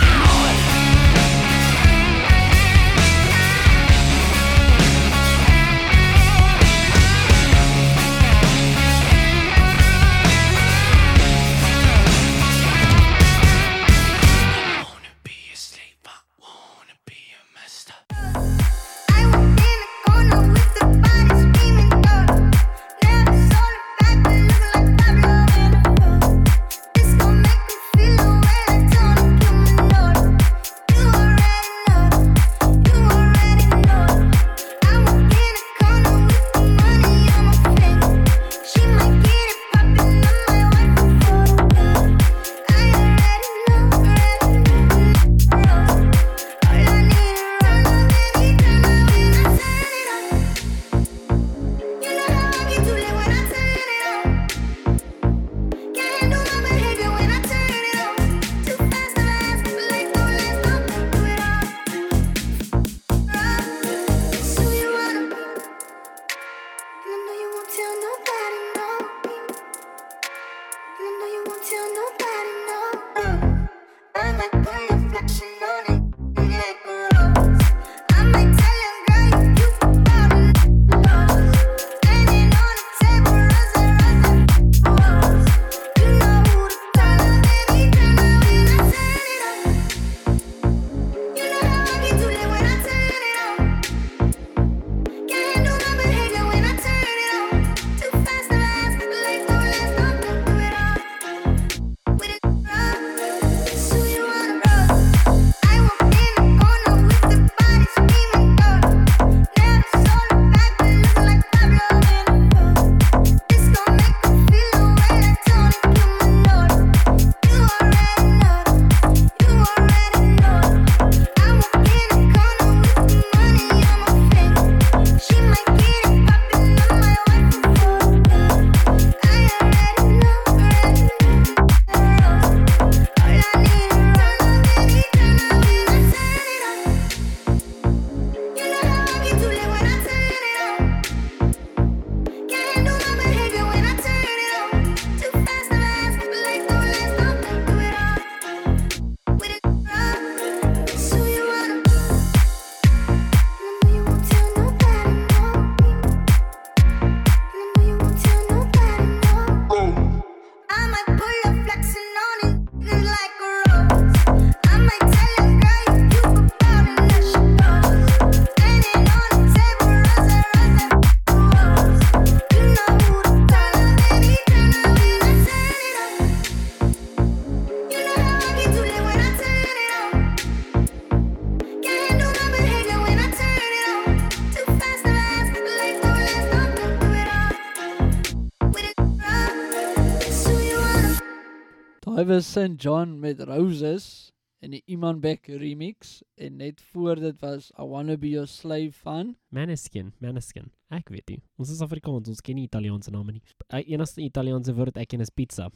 Was 192.30 192.45
St 192.45 192.77
John 192.77 193.18
met 193.19 193.39
Roses 193.41 194.30
en 194.61 194.76
die 194.76 194.84
Iman 194.93 195.18
Beck 195.19 195.47
remix 195.49 196.19
en 196.38 196.60
net 196.61 196.81
voor 196.91 197.18
dit 197.18 197.39
was 197.41 197.72
I 197.73 197.85
Wanna 197.89 198.18
Be 198.22 198.30
Your 198.35 198.45
Slave 198.47 198.91
van 199.01 199.31
Maneskin, 199.49 200.11
Maneskin. 200.22 200.68
Ek 200.93 201.10
weet 201.10 201.34
nie. 201.34 201.39
Ons 201.57 201.72
is 201.73 201.81
Afrikaans, 201.81 202.30
ons 202.30 202.43
ken 202.45 202.60
nie 202.60 202.68
Italiaanse 202.68 203.10
name 203.15 203.34
nie. 203.34 203.41
Die 203.73 203.95
enigste 203.95 204.22
Italiaanse 204.22 204.76
woord 204.77 204.99
ek 205.01 205.10
ken 205.15 205.26
is 205.26 205.34
pizza. 205.34 205.72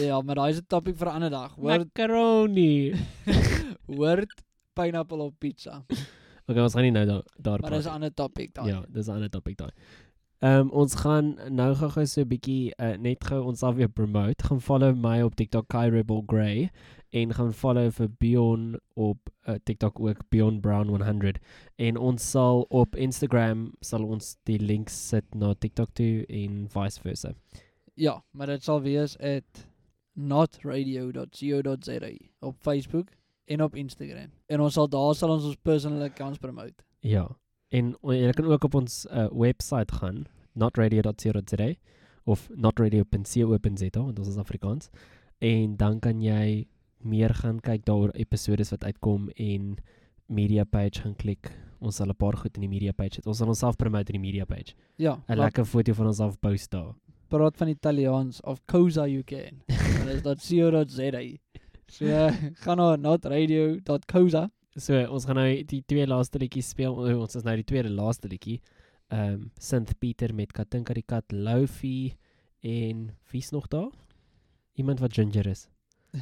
Ja, 0.00 0.20
maar 0.24 0.38
daai 0.38 0.50
is 0.54 0.60
'n 0.62 0.66
topic 0.70 0.96
vir 0.96 1.08
'n 1.10 1.14
ander 1.18 1.30
dag. 1.30 1.52
Hoor 1.58 1.78
Macaroni. 1.78 2.94
hoort 3.98 4.32
pineapple 4.74 5.22
op 5.22 5.34
pizza. 5.38 5.82
Okay, 6.46 6.62
ons 6.62 6.76
gaan 6.78 6.84
nie 6.86 6.92
nou 6.94 7.02
daar 7.06 7.22
daar 7.42 7.60
Maar 7.60 7.70
dis 7.74 7.86
'n 7.86 7.98
ander 7.98 8.14
topic 8.14 8.54
daai. 8.54 8.68
Ja, 8.70 8.84
dis 8.88 9.08
'n 9.08 9.18
ander 9.18 9.30
topic 9.30 9.56
daai. 9.56 9.72
Ehm 10.44 10.66
um, 10.66 10.70
ons 10.70 10.94
gaan 11.00 11.38
nou 11.48 11.70
gou-gou 11.74 12.04
so 12.06 12.20
'n 12.20 12.28
bietjie 12.28 12.72
uh, 12.76 12.96
net 13.00 13.24
gou 13.24 13.40
ons 13.48 13.58
sal 13.58 13.74
weer 13.74 13.88
promote. 13.88 14.44
Gaan 14.44 14.60
follow 14.60 14.94
my 14.94 15.22
op 15.22 15.34
TikTok 15.34 15.68
Kai 15.68 15.88
Rebel 15.90 16.22
Grey 16.26 16.70
en 17.10 17.32
gaan 17.32 17.52
follow 17.52 17.90
vir 17.90 18.08
Beyond 18.18 18.76
op 18.94 19.30
uh, 19.48 19.54
TikTok 19.64 20.00
ook 20.00 20.28
Beyond 20.28 20.60
Brown 20.60 20.88
100 20.88 21.38
en 21.76 21.96
ons 21.96 22.30
sal 22.30 22.66
op 22.68 22.96
Instagram 22.96 23.72
sal 23.80 24.04
ons 24.04 24.36
die 24.44 24.58
links 24.58 25.08
sit 25.08 25.34
na 25.34 25.54
TikTok 25.54 25.94
toe 25.94 26.26
en 26.28 26.68
vice 26.68 27.00
versa. 27.00 27.32
Ja, 27.94 28.24
maar 28.30 28.46
dit 28.46 28.62
sal 28.62 28.82
wees 28.82 29.16
at 29.18 29.68
notradio.co.za 30.12 32.10
op 32.40 32.56
Facebook 32.60 33.08
en 33.44 33.62
op 33.62 33.74
Instagram. 33.74 34.30
En 34.46 34.60
ons 34.60 34.74
sal 34.74 34.88
daar 34.88 35.14
sal 35.14 35.30
ons 35.30 35.44
ons 35.44 35.56
personal 35.62 36.02
accounts 36.02 36.38
promote. 36.38 36.84
Ja. 37.00 37.28
En 37.68 37.96
jy 38.00 38.32
kan 38.32 38.46
ook 38.46 38.64
op 38.64 38.74
ons 38.74 39.06
uh, 39.10 39.26
website 39.32 39.94
gaan, 39.98 40.24
notradio.co.za 40.52 41.74
of 42.24 42.48
notradio.co.za 42.54 44.00
want 44.00 44.18
ons 44.18 44.28
is 44.28 44.36
Afrikaans. 44.36 44.90
En 45.38 45.76
dan 45.76 45.98
kan 46.00 46.22
jy 46.22 46.66
meer 47.06 47.34
gaan 47.34 47.60
kyk 47.60 47.84
daaroor 47.86 48.14
episodes 48.14 48.70
wat 48.70 48.84
uitkom 48.84 49.28
en 49.36 49.76
media 50.26 50.64
page 50.64 51.02
gaan 51.02 51.14
klik. 51.16 51.50
Ons 51.78 51.96
sal 51.96 52.08
'n 52.08 52.16
paar 52.16 52.36
goed 52.36 52.56
in 52.56 52.60
die 52.60 52.68
media 52.68 52.92
page 52.92 53.16
het. 53.16 53.26
Ons 53.26 53.38
sal 53.38 53.48
onsself 53.48 53.76
promote 53.76 54.12
in 54.12 54.20
die 54.20 54.26
media 54.30 54.44
page. 54.44 54.74
Ja, 54.96 55.22
'n 55.28 55.36
Lekker 55.36 55.64
foto 55.64 55.92
van 55.92 56.06
onsself 56.06 56.38
post 56.40 56.70
daar. 56.70 56.94
Praat 57.28 57.56
van 57.56 57.68
Italiaans 57.68 58.40
of 58.42 58.60
Cosa 58.66 59.06
you 59.06 59.22
can. 59.22 59.62
Maar 59.66 60.22
dis 60.22 60.22
.co.za. 60.22 61.36
So 61.86 62.04
uh, 62.04 62.32
gaan 62.62 62.76
na 62.76 62.96
notradio.cosa. 62.96 64.50
So 64.76 64.92
ons 65.08 65.24
gaan 65.24 65.38
nou 65.40 65.48
die 65.64 65.80
twee 65.88 66.04
laaste 66.08 66.38
liedjies 66.40 66.68
speel. 66.74 66.92
O, 66.92 67.20
Ons 67.22 67.36
is 67.38 67.44
nou 67.46 67.54
die 67.56 67.64
tweede 67.68 67.88
laaste 67.92 68.28
liedjie. 68.28 68.60
Ehm 69.08 69.32
um, 69.32 69.50
Synth 69.62 69.94
Pieter 70.02 70.34
met 70.34 70.52
Katinka 70.52 70.92
die 70.96 71.04
kat, 71.06 71.24
Lofi 71.32 72.16
en 72.66 73.10
wie's 73.30 73.52
nog 73.54 73.68
daar? 73.72 73.92
Iemand 74.76 75.00
wat 75.00 75.14
ginger 75.14 75.46
is. 75.46 75.68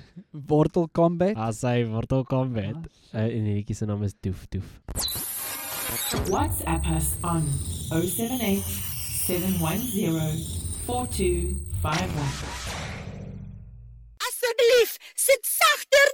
Wortel 0.50 0.88
Combat. 0.92 1.36
Ah, 1.36 1.52
sy 1.52 1.84
Wortel 1.88 2.24
Combat. 2.24 2.76
Uh, 3.12 3.24
en 3.24 3.44
die 3.48 3.54
liedjie 3.58 3.74
se 3.78 3.86
naam 3.88 4.02
is 4.06 4.14
Doef 4.20 4.46
Doef. 4.52 4.68
WhatsApp 6.30 6.86
us 6.94 7.14
on 7.22 7.42
078 7.90 8.62
710 9.26 10.38
4251. 10.86 12.84
Asseblief, 14.28 14.98
sit 15.16 15.42
sagter 15.48 16.13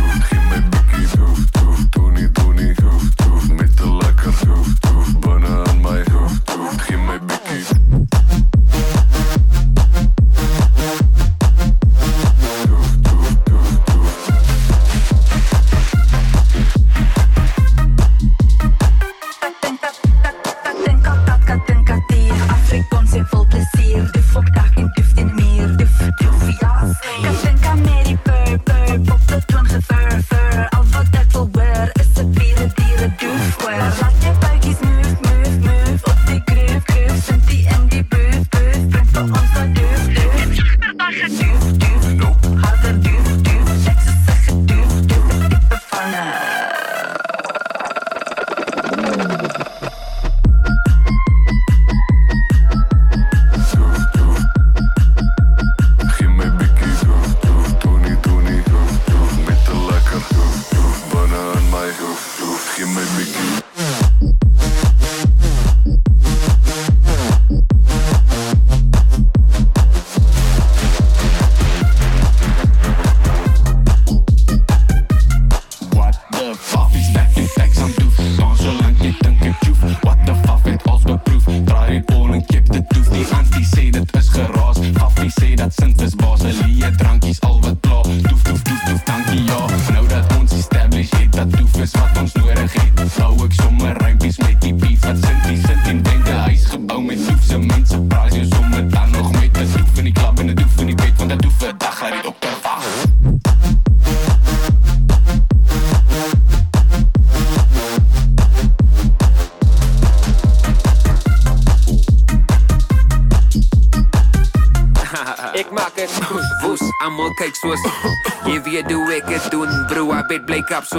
Makeups. 120.51 120.90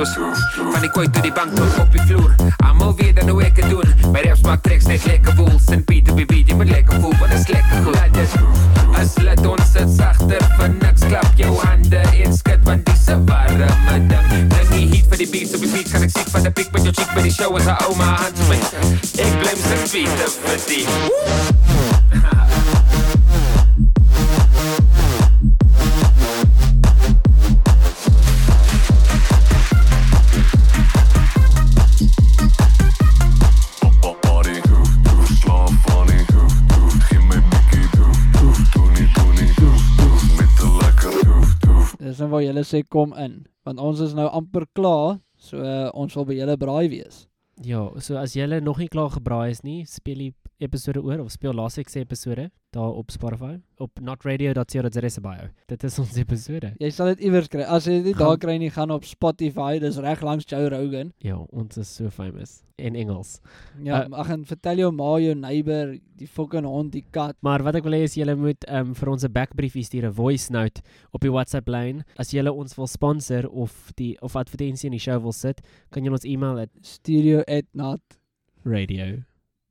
braai 42.83 42.89
kom 42.89 43.13
in, 43.15 43.47
want 43.65 43.79
ons 43.79 44.01
is 44.01 44.15
nou 44.15 44.29
amper 44.29 44.67
klaar, 44.75 45.21
so 45.37 45.59
uh, 45.59 45.91
ons 45.95 46.15
wil 46.17 46.27
by 46.27 46.35
julle 46.35 46.57
braai 46.59 46.89
wees. 46.91 47.29
Ja, 47.63 47.91
so 48.01 48.17
as 48.17 48.35
julle 48.35 48.61
nog 48.61 48.79
nie 48.79 48.89
klaar 48.89 49.11
gebraai 49.13 49.51
is 49.51 49.63
nie, 49.63 49.85
speel 49.87 50.19
die 50.19 50.33
episode 50.63 51.03
oor 51.03 51.21
of 51.21 51.31
speel 51.31 51.53
laasweek 51.55 51.89
se 51.91 52.01
episode 52.01 52.51
daar 52.73 52.95
op 52.97 53.11
Spotify 53.11 53.59
op 53.79 54.01
notradio.co.za. 54.01 55.51
Dit 55.69 55.85
is 55.85 55.99
ons 55.99 56.17
episode. 56.17 56.73
Jy 56.81 56.91
sal 56.91 57.13
dit 57.13 57.27
iewers 57.29 57.51
kry. 57.53 57.67
As 57.67 57.87
jy 57.87 58.01
dit 58.03 58.19
daar 58.19 58.39
kry 58.41 58.57
nie, 58.59 58.71
gaan 58.73 58.91
op 58.91 59.05
Spotify, 59.05 59.77
dis 59.83 60.01
reg 60.01 60.23
langs 60.25 60.49
Joe 60.49 60.71
Rogan. 60.73 61.13
Ja, 61.23 61.43
ons 61.51 61.77
is 61.77 61.93
so 61.93 62.11
famous 62.11 62.63
en 62.83 62.95
Engels. 62.99 63.37
Ja, 63.83 64.03
eh, 64.03 64.09
uh, 64.09 64.19
ag 64.23 64.29
en 64.35 64.45
vertel 64.49 64.77
jou 64.83 64.91
ma, 64.93 65.19
jou 65.23 65.35
neighbor, 65.39 65.87
die 66.21 66.29
fucking 66.29 66.67
hond, 66.69 66.93
die 66.93 67.05
kat. 67.15 67.37
Maar 67.47 67.63
wat 67.67 67.77
ek 67.81 67.87
wil 67.89 67.97
hê 67.97 68.03
is 68.09 68.17
julle 68.19 68.35
moet 68.39 68.63
um, 68.69 68.95
vir 68.99 69.09
ons 69.15 69.25
'n 69.25 69.33
backbriefie 69.33 69.87
stuur, 69.87 70.07
'n 70.07 70.13
voice 70.13 70.53
note 70.53 70.83
op 71.13 71.21
die 71.21 71.33
WhatsApp 71.33 71.69
lyn. 71.69 72.05
As 72.17 72.31
julle 72.31 72.53
ons 72.53 72.77
wil 72.77 72.87
sponsor 72.87 73.49
of 73.49 73.93
die 73.97 74.17
of 74.21 74.37
advertensie 74.37 74.87
in 74.91 74.97
die 74.99 75.01
show 75.01 75.23
wil 75.23 75.33
sit, 75.33 75.61
kan 75.91 76.03
julle 76.03 76.17
ons 76.21 76.25
e-mail 76.25 76.59
at 76.59 76.71
studio@radio 76.83 79.23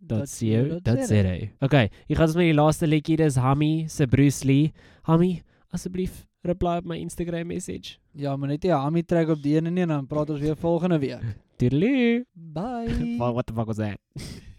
.co.za. 0.08 1.38
Okay, 1.62 1.90
hier 2.08 2.18
gaan 2.18 2.28
ons 2.28 2.36
met 2.36 2.50
die 2.50 2.58
laaste 2.58 2.88
liedjie, 2.88 3.20
dis 3.22 3.38
Hammy 3.38 3.86
se 3.88 4.08
Bruce 4.08 4.48
Lee. 4.48 4.72
Hammy, 5.04 5.44
asseblief 5.70 6.26
reply 6.42 6.80
op 6.82 6.88
my 6.90 6.98
Instagram 6.98 7.48
message. 7.48 8.00
Ja, 8.18 8.36
maar 8.36 8.50
net 8.50 8.66
jy 8.66 8.74
Hammy 8.74 9.04
trek 9.06 9.30
op 9.30 9.44
die 9.44 9.54
ene 9.60 9.70
nie 9.70 9.86
en 9.86 9.94
dan 9.94 10.08
praat 10.10 10.34
ons 10.34 10.42
weer 10.42 10.58
volgende 10.58 10.98
week. 11.00 11.22
Diddly. 11.62 12.26
Bye. 12.36 12.88
what 13.20 13.46
the 13.46 13.54
fuck 13.54 13.68
was 13.68 13.78
that? 13.78 14.00